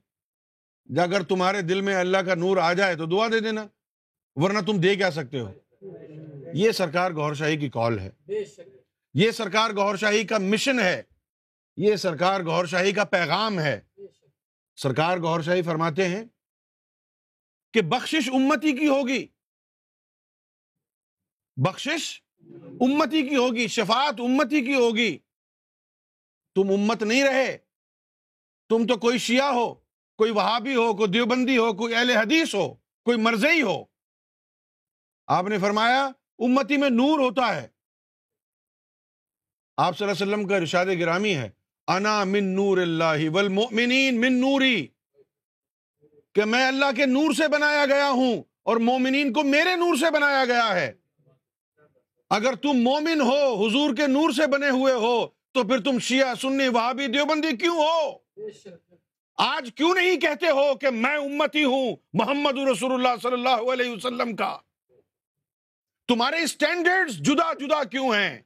اگر 0.98 1.22
تمہارے 1.22 1.62
دل 1.62 1.80
میں 1.80 1.96
اللہ 1.96 2.18
کا 2.18 2.34
نور 2.34 2.56
آ 2.56 2.72
جائے 2.72 2.96
تو 2.96 3.06
دعا 3.06 3.28
دے 3.32 3.40
دینا 3.40 3.66
ورنہ 4.34 4.58
تم 4.58 4.80
دے 4.80 4.96
کیا 4.96 5.10
سکتے 5.10 5.40
ہو۔ 5.40 5.52
یہ 6.54 6.70
سرکار 6.70 7.10
گور 7.10 7.34
شاہی 7.34 7.56
کی 7.56 7.68
کال 7.68 7.98
ہے۔ 7.98 8.10
یہ 9.14 9.30
سرکار 9.30 9.70
گور 9.70 9.96
شاہی 9.96 10.24
کا 10.24 10.38
مشن 10.38 10.80
ہے۔ 10.80 11.02
یہ 11.76 11.96
سرکار 11.96 12.40
گور 12.40 12.66
شاہی 12.66 12.92
کا 12.92 13.04
پیغام 13.04 13.58
ہے۔ 13.60 13.80
سرکار 14.76 15.18
گور 15.18 15.40
شاہی 15.40 15.62
فرماتے 15.62 16.08
ہیں 16.08 16.24
کہ 17.72 17.80
بخشش 17.82 18.28
امتی 18.28 18.72
کی 18.72 18.88
ہوگی۔ 18.88 19.26
بخشش 21.56 22.22
امتی 22.80 23.28
کی 23.28 23.36
ہوگی 23.36 23.68
شفاعت 23.68 24.14
امتی 24.18 24.64
کی 24.64 24.74
ہوگی۔ 24.74 25.18
تم 26.54 26.70
امت 26.70 27.02
نہیں 27.02 27.24
رہے۔ 27.24 27.58
تم 28.68 28.86
تو 28.86 28.98
کوئی 28.98 29.18
شیعہ 29.18 29.52
ہو 29.52 29.74
کوئی 30.16 30.30
وہابی 30.30 30.74
ہو 30.74 30.96
کوئی 30.96 31.10
دیوبندی 31.10 31.56
ہو 31.56 31.72
کوئی 31.72 31.94
اہل 31.94 32.10
حدیث 32.10 32.54
ہو 32.54 32.74
کوئی 32.74 33.18
مرزئی 33.18 33.62
ہو۔ 33.62 33.84
آپ 35.26 35.44
نے 35.44 35.58
فرمایا 35.58 36.04
امتی 36.38 36.76
میں 36.76 36.90
نور 36.90 37.18
ہوتا 37.18 37.56
ہے۔ 37.56 37.68
آپ 39.76 39.98
صلی 39.98 40.08
اللہ 40.08 40.24
علیہ 40.24 40.34
وسلم 40.34 40.48
کا 40.48 40.56
ارشاد 40.56 40.86
گرامی 41.00 41.36
ہے۔ 41.36 41.50
انا 41.88 42.22
من 42.24 42.54
نور 42.54 42.78
اللہ 42.78 43.28
والمؤمنین 43.30 44.20
من 44.20 44.40
نوری، 44.40 44.86
کہ 46.34 46.44
میں 46.44 46.66
اللہ 46.66 46.92
کے 46.96 47.06
نور 47.06 47.32
سے 47.34 47.48
بنایا 47.48 47.84
گیا 47.86 48.10
ہوں 48.10 48.42
اور 48.62 48.76
مومنین 48.86 49.32
کو 49.32 49.42
میرے 49.44 49.74
نور 49.76 49.96
سے 49.96 50.10
بنایا 50.10 50.44
گیا 50.44 50.74
ہے۔ 50.74 50.90
اگر 52.30 52.54
تم 52.62 52.82
مومن 52.82 53.20
ہو، 53.20 53.66
حضور 53.66 53.94
کے 53.96 54.06
نور 54.06 54.30
سے 54.36 54.46
بنے 54.52 54.70
ہوئے 54.70 54.92
ہو، 54.92 55.26
تو 55.52 55.62
پھر 55.68 55.80
تم 55.80 55.98
شیعہ، 55.98 56.34
سنی، 56.40 56.68
وہابی، 56.68 57.06
دیوبندی 57.06 57.56
کیوں 57.56 57.76
ہو؟ 57.76 58.00
آج 59.38 59.70
کیوں 59.76 59.94
نہیں 59.94 60.20
کہتے 60.20 60.50
ہو 60.50 60.74
کہ 60.74 60.90
میں 60.90 61.16
امتی 61.16 61.64
ہوں 61.64 61.94
محمد 62.20 62.58
رسول 62.70 62.92
اللہ 62.92 63.20
صلی 63.22 63.32
اللہ 63.32 63.72
علیہ 63.72 63.90
وسلم 63.90 64.34
کا؟ 64.36 64.56
تمہارے 66.08 66.42
اسٹینڈرڈ 66.44 67.10
جدا 67.28 67.52
جدا 67.60 67.82
کیوں 67.84 68.12
ہیں؟ 68.14 68.40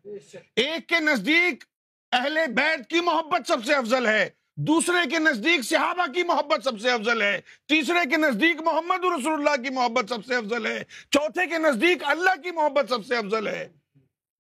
ایک 0.57 0.86
کے 0.89 1.01
نزدیک 1.01 1.64
اہل 2.13 2.39
بیت 2.49 2.91
کی 2.91 3.01
محبت 3.01 3.49
سب 3.49 3.65
سے 3.65 3.75
افضل 3.75 4.07
ہے، 4.07 4.29
دوسرے 4.57 5.09
کے 5.11 5.19
نزدیک 5.19 5.63
صحابہ 5.63 6.13
کی 6.13 6.23
محبت 6.23 6.65
سب 6.65 6.81
سے 6.81 6.91
افضل 6.91 7.23
ہے، 7.23 7.41
تیسرے 7.69 8.11
کے 8.11 8.17
نزدیک 8.17 8.61
محمد 8.61 9.05
رسول 9.05 9.33
اللہ 9.33 9.63
کی 9.63 9.75
محبت 9.75 10.09
سب 10.09 10.25
سے 10.25 10.35
افضل 10.35 10.67
ہے، 10.67 10.85
چوتھے 11.11 11.47
کے 11.47 11.59
نزدیک 11.59 12.05
اللہ 12.05 12.41
کی 12.43 12.51
محبت 12.51 12.89
سب 12.89 13.07
سے 13.07 13.17
افضل 13.17 13.47
ہے۔ 13.47 13.69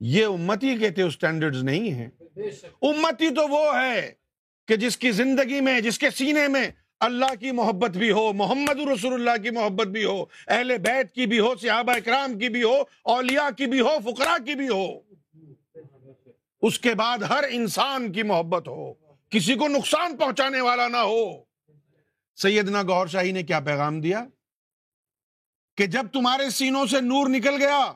یہ 0.00 0.24
امتی 0.24 0.76
کہتے 0.76 1.02
اسٹینڈرڈ 1.02 1.56
نہیں 1.56 1.90
ہیں۔ 1.90 2.08
امتی 2.82 3.34
تو 3.34 3.48
وہ 3.48 3.80
ہے 3.80 4.12
کہ 4.68 4.76
جس 4.76 4.96
کی 4.96 5.10
زندگی 5.10 5.60
میں، 5.60 5.80
جس 5.80 5.98
کے 5.98 6.10
سینے 6.10 6.48
میں 6.48 6.70
اللہ 7.00 7.34
کی 7.40 7.50
محبت 7.50 7.90
بھی 7.90 8.10
ہو، 8.10 8.32
محمد 8.32 8.88
رسول 8.88 9.14
اللہ 9.14 9.42
کی 9.42 9.50
محبت 9.50 9.86
بھی 9.86 10.04
ہو، 10.04 10.24
اہل 10.48 10.78
بیت 10.78 11.12
کی 11.12 11.26
بھی 11.26 11.38
ہو، 11.38 11.54
صحابہ 11.56 11.92
اکرام 11.92 12.38
کی 12.38 12.48
بھی 12.48 12.62
ہو، 12.62 12.82
اولیاء 13.02 13.50
کی 13.56 13.66
بھی 13.66 13.80
ہو، 13.80 13.98
فقراء 14.04 14.44
کی 14.44 14.54
بھی 14.54 14.68
ہو۔ 14.68 15.07
اس 16.60 16.80
کے 16.80 16.94
بعد 16.94 17.18
ہر 17.18 17.44
انسان 17.50 18.12
کی 18.12 18.22
محبت 18.22 18.68
ہو، 18.68 18.92
کسی 19.30 19.54
کو 19.54 19.68
نقصان 19.68 20.16
پہنچانے 20.16 20.60
والا 20.60 20.88
نہ 20.88 20.96
ہو۔ 20.96 21.42
سیدنا 22.36 22.82
گور 22.82 23.06
شاہی 23.06 23.32
نے 23.32 23.42
کیا 23.42 23.60
پیغام 23.60 24.00
دیا؟ 24.00 24.24
کہ 25.76 25.86
جب 25.86 26.06
تمہارے 26.12 26.50
سینوں 26.50 26.86
سے 26.86 27.00
نور 27.00 27.26
نکل 27.28 27.62
گیا 27.62 27.92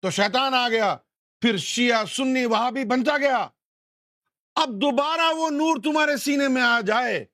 تو 0.00 0.10
شیطان 0.10 0.54
آ 0.54 0.68
گیا، 0.68 0.96
پھر 1.40 1.56
شیعہ 1.56 2.04
سنی 2.04 2.46
وہاں 2.46 2.70
بھی 2.70 2.84
بنتا 2.84 3.18
گیا۔ 3.18 3.48
اب 4.54 4.68
دوبارہ 4.68 5.34
وہ 5.34 5.50
نور 5.50 5.76
تمہارے 5.84 6.16
سینے 6.16 6.48
میں 6.48 6.62
آ 6.62 6.80
جائے۔ 6.80 7.24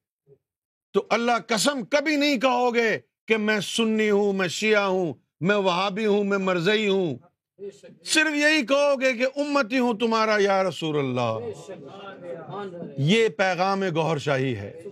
تو 0.93 1.07
اللہ 1.11 1.33
قسم 1.47 1.85
کبھی 1.85 2.17
نہیں 2.17 2.41
کہو 2.41 2.75
گے 2.75 2.99
کہ 3.29 3.37
میں 3.37 3.61
سنی 3.61 4.11
ہوں، 4.11 4.33
میں 4.33 4.49
شیعہ 4.49 4.83
ہوں، 4.83 5.15
میں 5.41 5.57
وہابی 5.57 6.07
ہوں، 6.07 6.25
میں 6.25 6.39
مرزئی 6.39 6.89
ہوں۔ 6.89 7.17
صرف 8.05 8.35
یہی 8.35 8.67
کہو 8.67 9.01
گے 9.01 9.13
کہ 9.13 9.27
امتی 9.37 9.79
ہوں 9.79 9.95
تمہارا 9.95 10.37
یا 10.39 10.65
رسول 10.65 10.99
اللہ۔ 10.99 11.39
یہ 12.99 13.29
پیغام 13.29 13.83
گوہر 13.95 14.19
شاہی 14.19 14.57
ہے۔ 14.57 14.83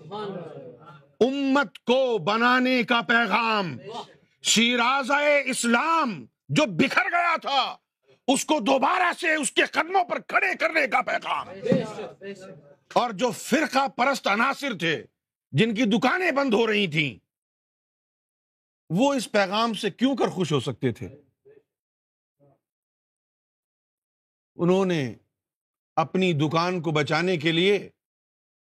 امت 1.20 1.78
کو 1.78 2.18
بنانے 2.18 2.82
کا 2.82 3.00
پیغام۔ 3.00 3.78
شیراز 4.42 5.10
اسلام 5.44 6.26
جو 6.48 6.62
بکھر 6.66 7.02
گیا 7.02 7.36
تھا، 7.36 7.76
اس 8.28 8.44
کو 8.44 8.60
دوبارہ 8.60 9.12
سے 9.20 9.34
اس 9.34 9.52
کے 9.52 9.62
قدموں 9.62 10.04
پر 10.04 10.18
کھڑے 10.18 10.56
کرنے 10.60 10.86
کا 10.86 11.02
پیغام۔ 11.02 11.48
اور 12.92 13.10
جو 13.10 13.30
فرقہ 13.30 13.88
پرست 13.88 14.28
عناصر 14.28 14.74
تھے، 14.78 15.04
جن 15.52 15.74
کی 15.74 15.84
دکانیں 15.84 16.30
بند 16.30 16.54
ہو 16.54 16.66
رہی 16.66 16.86
تھیں، 16.86 17.24
وہ 18.90 19.14
اس 19.14 19.32
پیغام 19.32 19.74
سے 19.74 19.90
کیوں 19.90 20.16
کر 20.16 20.28
خوش 20.28 20.52
ہو 20.52 20.60
سکتے 20.60 20.92
تھے؟ 20.92 21.23
انہوں 24.56 24.84
نے 24.84 25.14
اپنی 25.96 26.32
دکان 26.32 26.80
کو 26.80 26.90
بچانے 26.90 27.36
کے 27.36 27.52
لیے 27.52 27.88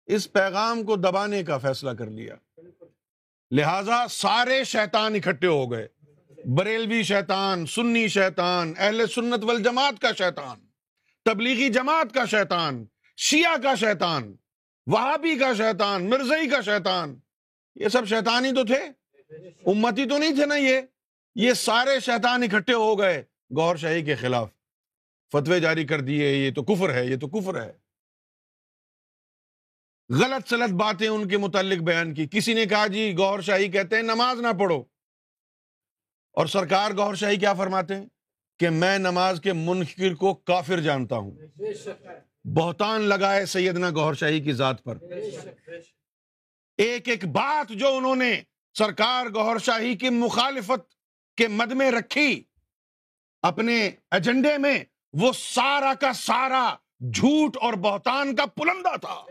اس 0.07 0.32
پیغام 0.32 0.85
کو 0.85 0.97
دبانے 0.97 1.43
کا 1.43 1.59
فیصلہ 1.59 1.91
کر 1.91 2.07
لیا۔ 2.07 2.35
لہذا 3.51 4.07
سارے 4.11 4.64
شیطان 4.64 5.14
اکٹھے 5.14 5.49
ہو 5.49 5.72
گئے۔ 5.72 5.89
بریلوی 6.45 7.03
شیطان، 7.03 7.66
سنی 7.66 8.09
شیطان، 8.09 8.74
اہل 8.78 9.07
سنت 9.07 9.45
والجماعت 9.45 10.01
کا 10.01 10.12
شیطان، 10.12 10.59
تبلیغی 11.24 11.68
جماعت 11.68 12.14
کا 12.14 12.24
شیطان، 12.24 12.85
شیعہ 13.16 13.62
کا 13.62 13.74
شیطان، 13.74 14.37
وہابی 14.87 15.39
کا 15.39 15.55
شیطان، 15.55 16.11
مرزئی 16.11 16.49
کا 16.49 16.61
شیطان۔ 16.61 17.18
یہ 17.74 17.89
سب 17.89 18.07
شیطان 18.07 18.45
ہی 18.45 18.53
تو 18.53 18.64
تھے۔ 18.64 18.80
امتی 19.66 20.09
تو 20.09 20.18
نہیں 20.18 20.35
تھے 20.35 20.47
نا 20.47 20.57
یہ۔ 20.57 20.80
یہ 21.35 21.53
سارے 21.53 22.01
شیطان 22.01 22.43
اکٹھے 22.43 22.74
ہو 22.74 22.99
گئے۔ 22.99 23.22
گور 23.57 23.76
شاہی 23.76 24.05
کے 24.05 24.14
خلاف۔ 24.14 24.49
فتوے 25.35 25.61
جاری 25.61 25.87
کر 25.87 26.01
دیے، 26.01 26.32
یہ 26.32 26.51
تو 26.55 26.62
کفر 26.62 26.95
ہے، 26.95 27.07
یہ 27.07 27.16
تو 27.16 27.28
کفر 27.28 27.62
ہے۔ 27.62 27.72
غلط 30.09 30.49
سلط 30.49 30.72
باتیں 30.72 31.09
ان 31.09 31.28
کے 31.28 31.39
متعلق 31.39 31.82
بیان 31.82 32.14
کی۔ 32.14 32.26
کسی 32.30 32.55
نے 32.55 32.66
کہا 32.66 32.87
جی 32.87 33.14
گور 33.18 33.41
شاہی 33.41 33.68
کہتے 33.68 33.97
ہیں 33.97 34.03
نماز 34.03 34.41
نہ 34.41 34.49
پڑھو۔ 34.61 34.85
اور 36.32 36.47
سرکار 36.47 36.91
گور 36.91 37.14
شاہی 37.14 37.37
کیا 37.37 37.55
فرماتے 37.55 37.95
ہیں؟ 37.95 38.07
کہ 38.59 38.70
میں 38.70 38.99
نماز 38.99 39.41
کے 39.41 39.53
منکر 39.53 40.14
کو 40.14 40.35
کافر 40.35 40.80
جانتا 40.80 41.16
ہوں۔ 41.16 41.30
بہتان 42.45 43.01
لگائے 43.01 43.47
سیدنا 43.47 43.91
گور 43.91 44.14
شاہی 44.14 44.41
کی 44.41 44.53
ذات 44.53 44.85
پر۔ 44.85 44.99
ایک 46.76 47.09
ایک 47.09 47.24
بات 47.24 47.72
جو 47.72 47.97
انہوں 47.97 48.16
نے 48.16 48.43
سرکار 48.78 49.26
گور 49.26 49.59
شاہی 49.59 49.97
کی 49.97 50.09
مخالفت 50.11 50.95
کے 51.37 51.49
مد 51.49 51.72
میں 51.72 51.91
رکھی، 51.91 52.45
اپنے 53.43 53.91
ایجنڈے 54.11 54.59
میں 54.59 54.85
وہ 55.20 55.32
سارا 55.32 55.94
کا 56.00 56.12
سارا 56.12 56.74
جھوٹ 57.00 57.56
اور 57.60 57.72
بہتان 57.72 58.36
کا 58.36 58.46
پلندہ 58.46 58.96
تھا۔ 58.96 59.24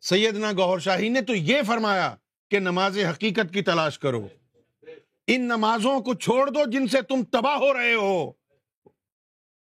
سیدنا 0.00 0.52
گوھر 0.52 0.78
شاہی 0.78 1.08
نے 1.08 1.20
تو 1.20 1.34
یہ 1.34 1.62
فرمایا 1.66 2.14
کہ 2.50 2.58
نماز 2.58 2.98
حقیقت 2.98 3.54
کی 3.54 3.62
تلاش 3.62 3.98
کرو۔ 3.98 4.28
ان 5.26 5.40
نمازوں 5.40 6.00
کو 6.00 6.14
چھوڑ 6.14 6.50
دو 6.50 6.70
جن 6.70 6.88
سے 6.88 7.02
تم 7.02 7.22
تباہ 7.24 7.56
ہو 7.56 7.74
رہے 7.74 7.94
ہو۔ 7.94 8.32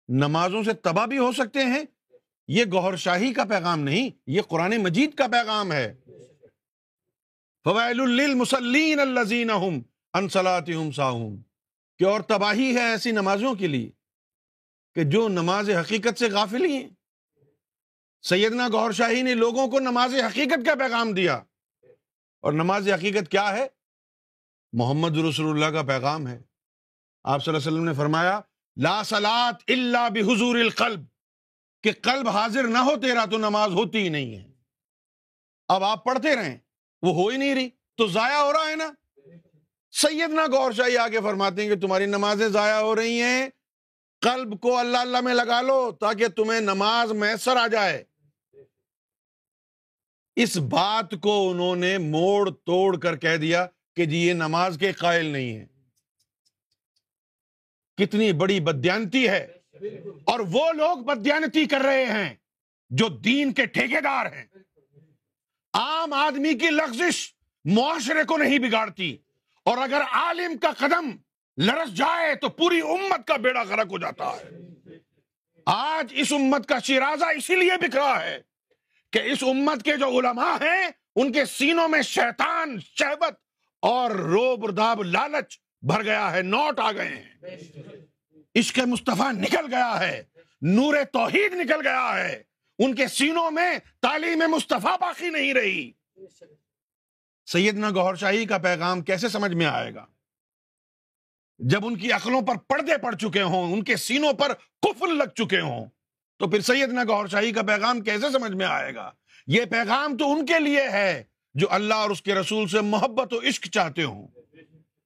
نمازوں 0.08 0.64
سے 0.64 0.74
تباہ 0.74 1.06
بھی 1.06 1.18
ہو 1.18 1.32
سکتے 1.32 1.60
ہیں۔ 1.60 1.84
یہ 2.48 2.66
گوھر 2.74 2.96
شاہی 2.96 3.34
کا 3.34 3.44
پیغام 3.44 3.80
نہیں، 3.80 4.10
یہ 4.28 4.42
قرآن 4.42 4.78
مجید 4.78 5.14
کا 5.14 5.28
پیغام 5.28 5.72
ہے۔ 5.72 5.94
فوائل 7.64 7.98
للمسلین 7.98 9.00
الذین 9.00 9.50
هم 9.50 9.80
عن 10.14 10.30
صلاتهم 10.30 10.92
ساہون۔ 10.92 11.42
کہ 12.00 12.04
اور 12.04 12.22
تباہی 12.22 12.76
ہے 12.76 12.92
ایسی 12.92 13.12
نمازوں 13.12 13.56
کے 13.56 13.68
لیے۔ 13.68 14.01
کہ 14.96 15.04
جو 15.04 15.28
نماز 15.28 15.70
حقیقت 15.70 16.20
سے 16.20 16.30
غافل 16.30 16.66
ہی 16.66 16.76
ہیں۔ 16.76 16.90
سیدنا 18.22 18.68
گور 18.72 18.92
شاہی 18.92 19.22
نے 19.22 19.34
لوگوں 19.34 19.68
کو 19.68 19.80
نماز 19.80 20.16
حقیقت 20.16 20.66
کا 20.66 20.76
پیغام 20.76 21.14
دیا۔ 21.14 21.36
اور 22.42 22.54
نماز 22.54 22.90
حقیقت 22.90 23.32
کیا 23.32 23.56
ہے؟ 23.56 23.68
محمد 24.74 25.18
رسول 25.18 25.50
اللہ 25.52 25.78
کا 25.78 25.84
پیغام 25.88 26.28
ہے۔ 26.28 26.42
آپ 27.24 27.46
صلی 27.46 27.54
اللہ 27.54 27.68
علیہ 27.68 27.78
وسلم 27.78 27.90
نے 27.90 27.94
فرمایا، 27.94 28.40
لا 28.82 29.04
سلات 29.04 29.56
اللہ 29.68 30.10
بحضور 30.14 30.56
القلب۔ 30.56 31.00
کہ 31.84 31.92
قلب 32.02 32.30
حاضر 32.30 32.64
نہ 32.64 32.78
ہو، 32.78 33.00
تیرا 33.00 33.26
تو 33.26 33.38
نماز 33.38 33.72
ہوتی 33.72 33.98
ہی 33.98 34.10
نہیں 34.10 34.36
ہے۔ 34.36 34.52
اب 35.68 35.84
آپ 35.84 36.04
پڑھتے 36.04 36.36
رہیں، 36.36 36.58
وہ 37.02 37.14
ہو 37.14 37.28
ہی 37.28 37.38
نہیں 37.38 37.56
رہی، 37.56 37.70
تو 37.70 38.08
ضائع 38.08 38.38
ہو 38.38 38.54
رہا 38.54 38.70
ہے 38.70 38.76
نا۔ 38.76 38.92
سیدنا 39.92 40.42
گور 40.52 40.72
شاہی 40.72 40.98
آگے 40.98 41.22
فرماتے 41.24 41.62
ہیں 41.62 41.76
کہ 41.76 41.82
تمہاری 41.82 42.06
نمازیں 42.06 42.48
ضائع 42.48 42.82
ہو 42.82 42.96
رہی 42.96 43.22
ہیں۔ 43.22 43.50
قلب 44.22 44.62
کو 44.62 44.78
اللہ 44.78 44.98
اللہ 44.98 45.22
میں 45.22 45.34
لگا 45.34 45.62
لو 45.62 45.92
تاکہ 45.92 46.28
تمہیں 46.28 46.62
نماز 46.62 47.12
میسر 47.12 47.56
آ 47.56 47.68
جائے۔ 47.68 48.04
اس 50.36 50.58
بات 50.58 51.12
کو 51.22 51.52
انہوں 51.52 51.76
نے 51.76 51.98
موڑ 51.98 52.50
توڑ 52.50 53.00
کر 53.00 53.18
کہہ 53.18 53.38
دیا 53.38 53.68
کہ 53.96 54.06
جی 54.06 54.18
یہ 54.18 54.34
نماز 54.34 54.78
کے 54.80 54.92
قائل 54.92 55.26
نہیں 55.26 55.56
ہے 55.58 55.66
کتنی 57.98 58.34
بڑی 58.34 58.60
بدیانتی 58.60 59.30
ہے۔ 59.30 59.48
اور 60.24 60.40
وہ 60.40 60.72
لوگ 60.74 60.98
بدیانتی 60.98 61.66
کر 61.66 61.80
رہے 61.80 62.06
ہیں 62.06 62.34
جو 62.90 63.08
دین 63.08 63.54
کے 63.54 63.66
ٹھیکے 63.66 64.02
دار 64.02 64.26
ہیں۔ 64.26 64.46
عام 65.74 66.14
آدمی 66.14 66.54
کی 66.54 66.70
لغزش 66.70 67.34
معاشرے 67.66 68.24
کو 68.24 68.38
نہیں 68.38 68.60
بگاڑتی۔ 68.60 69.18
اور 69.64 69.78
اگر 69.78 70.02
عالم 70.12 70.58
کا 70.58 70.72
قدم 70.78 71.10
لرس 71.58 71.94
جائے 71.94 72.36
تو 72.36 72.50
پوری 72.50 72.82
امت 72.82 73.28
کا 73.28 73.36
بیڑا 73.36 73.64
غرق 73.64 73.92
ہو 73.92 73.98
جاتا 73.98 74.26
ہے۔ 74.26 74.50
آج 75.66 76.14
اس 76.18 76.32
امت 76.32 76.68
کا 76.68 76.80
شیرازہ 76.80 77.26
اسی 77.26 77.56
لیے 77.56 77.78
بکھرا 77.78 78.24
ہے 78.24 78.42
کہ 79.12 79.20
اس 79.20 79.44
امت 79.44 79.84
کے 79.84 79.98
جو 79.98 80.20
علماء 80.20 80.56
ہیں، 80.56 80.90
ان 81.16 81.32
کے 81.32 81.46
سینوں 81.46 81.88
میں 81.88 82.02
شیطان 82.02 82.80
شہبت 82.80 83.34
اور 83.82 84.12
روب 84.12 84.66
رداب 84.66 85.04
لالچ 85.04 85.60
بھر 85.82 86.04
گیا 86.04 86.32
ہے، 86.32 86.42
نوٹ 86.42 86.80
آ 86.80 86.92
گئے 86.92 87.08
ہیں۔ 87.08 87.58
عشق 88.56 88.80
مصطفیٰ 88.80 89.32
نکل 89.32 89.66
گیا 89.74 90.00
ہے، 90.00 90.24
نور 90.62 90.96
توحید 91.14 91.54
نکل 91.54 91.88
گیا 91.88 92.20
ہے۔ 92.20 92.44
ان 92.80 92.96
کے 92.96 93.08
سینوں 93.08 93.52
میں 93.52 93.80
تعلیم 94.02 94.44
مصطفیٰ 94.48 94.98
باقی 95.00 95.30
نہیں 95.30 95.54
رہی۔ 95.54 95.92
سیدنا 97.46 97.90
گوھر 97.90 98.16
شاہی 98.16 98.46
کا 98.46 98.58
پیغام 98.58 99.02
کیسے 99.02 99.30
سمجھ 99.30 99.54
میں 99.54 99.66
آئے 99.66 99.96
گا؟ 99.96 100.06
جب 101.64 101.86
ان 101.86 101.98
کی 101.98 102.12
عقلوں 102.12 102.42
پر 102.42 102.56
پردے 102.56 102.98
پڑ 102.98 103.16
چکے 103.16 103.42
ہوں، 103.42 103.74
ان 103.74 103.84
کے 103.84 103.96
سینوں 103.96 104.34
پر 104.34 104.54
کفل 104.82 105.18
لگ 105.18 105.24
چکے 105.24 105.60
ہوں، 105.60 105.86
تو 106.40 106.50
پھر 106.50 106.62
سیدنا 106.62 107.04
گوھر 107.04 107.28
شاہی 107.28 107.52
کا 107.52 107.62
پیغام 107.62 108.02
کیسے 108.02 108.32
سمجھ 108.32 108.52
میں 108.52 108.66
آئے 108.66 108.96
گا؟ 108.96 109.12
یہ 109.48 109.66
پیغام 109.66 110.18
تو 110.18 110.32
ان 110.32 110.46
کے 110.46 110.60
لیے 110.60 110.90
ہے 110.90 111.24
جو 111.54 111.68
اللہ 111.70 111.94
اور 111.94 112.10
اس 112.10 112.22
کے 112.22 112.36
رسول 112.36 112.68
سے 112.68 112.82
محبت 112.82 113.34
و 113.34 113.40
عشق 113.48 113.68
چاہتے 113.68 114.04
ہوں۔ 114.04 114.28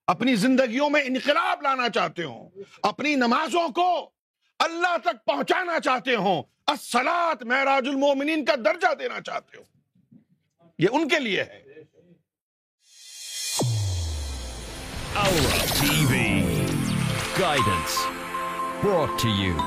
اپنی 0.07 0.35
زندگیوں 0.35 0.89
میں 0.89 1.01
انقلاب 1.05 1.61
لانا 1.61 1.89
چاہتے 1.89 2.23
ہوں، 2.23 2.49
اپنی 2.83 3.15
نمازوں 3.15 3.69
کو 3.69 4.11
اللہ 4.59 4.97
تک 4.97 5.25
پہنچانا 5.25 5.79
چاہتے 5.79 6.15
ہوں 6.15 6.43
السلات 6.67 7.43
معراج 7.43 7.87
المومنین 7.87 8.45
کا 8.45 8.55
درجہ 8.55 8.93
دینا 8.93 9.21
چاہتے 9.21 9.57
ہوں۔ 9.57 9.65
یہ 10.79 10.87
ان 10.91 11.07
کے 11.07 11.19
لیے 11.19 11.43
ہے۔ 11.43 11.61
Guidance. 17.37 18.05
Brought 18.81 19.19
to 19.19 19.29
you 19.29 19.57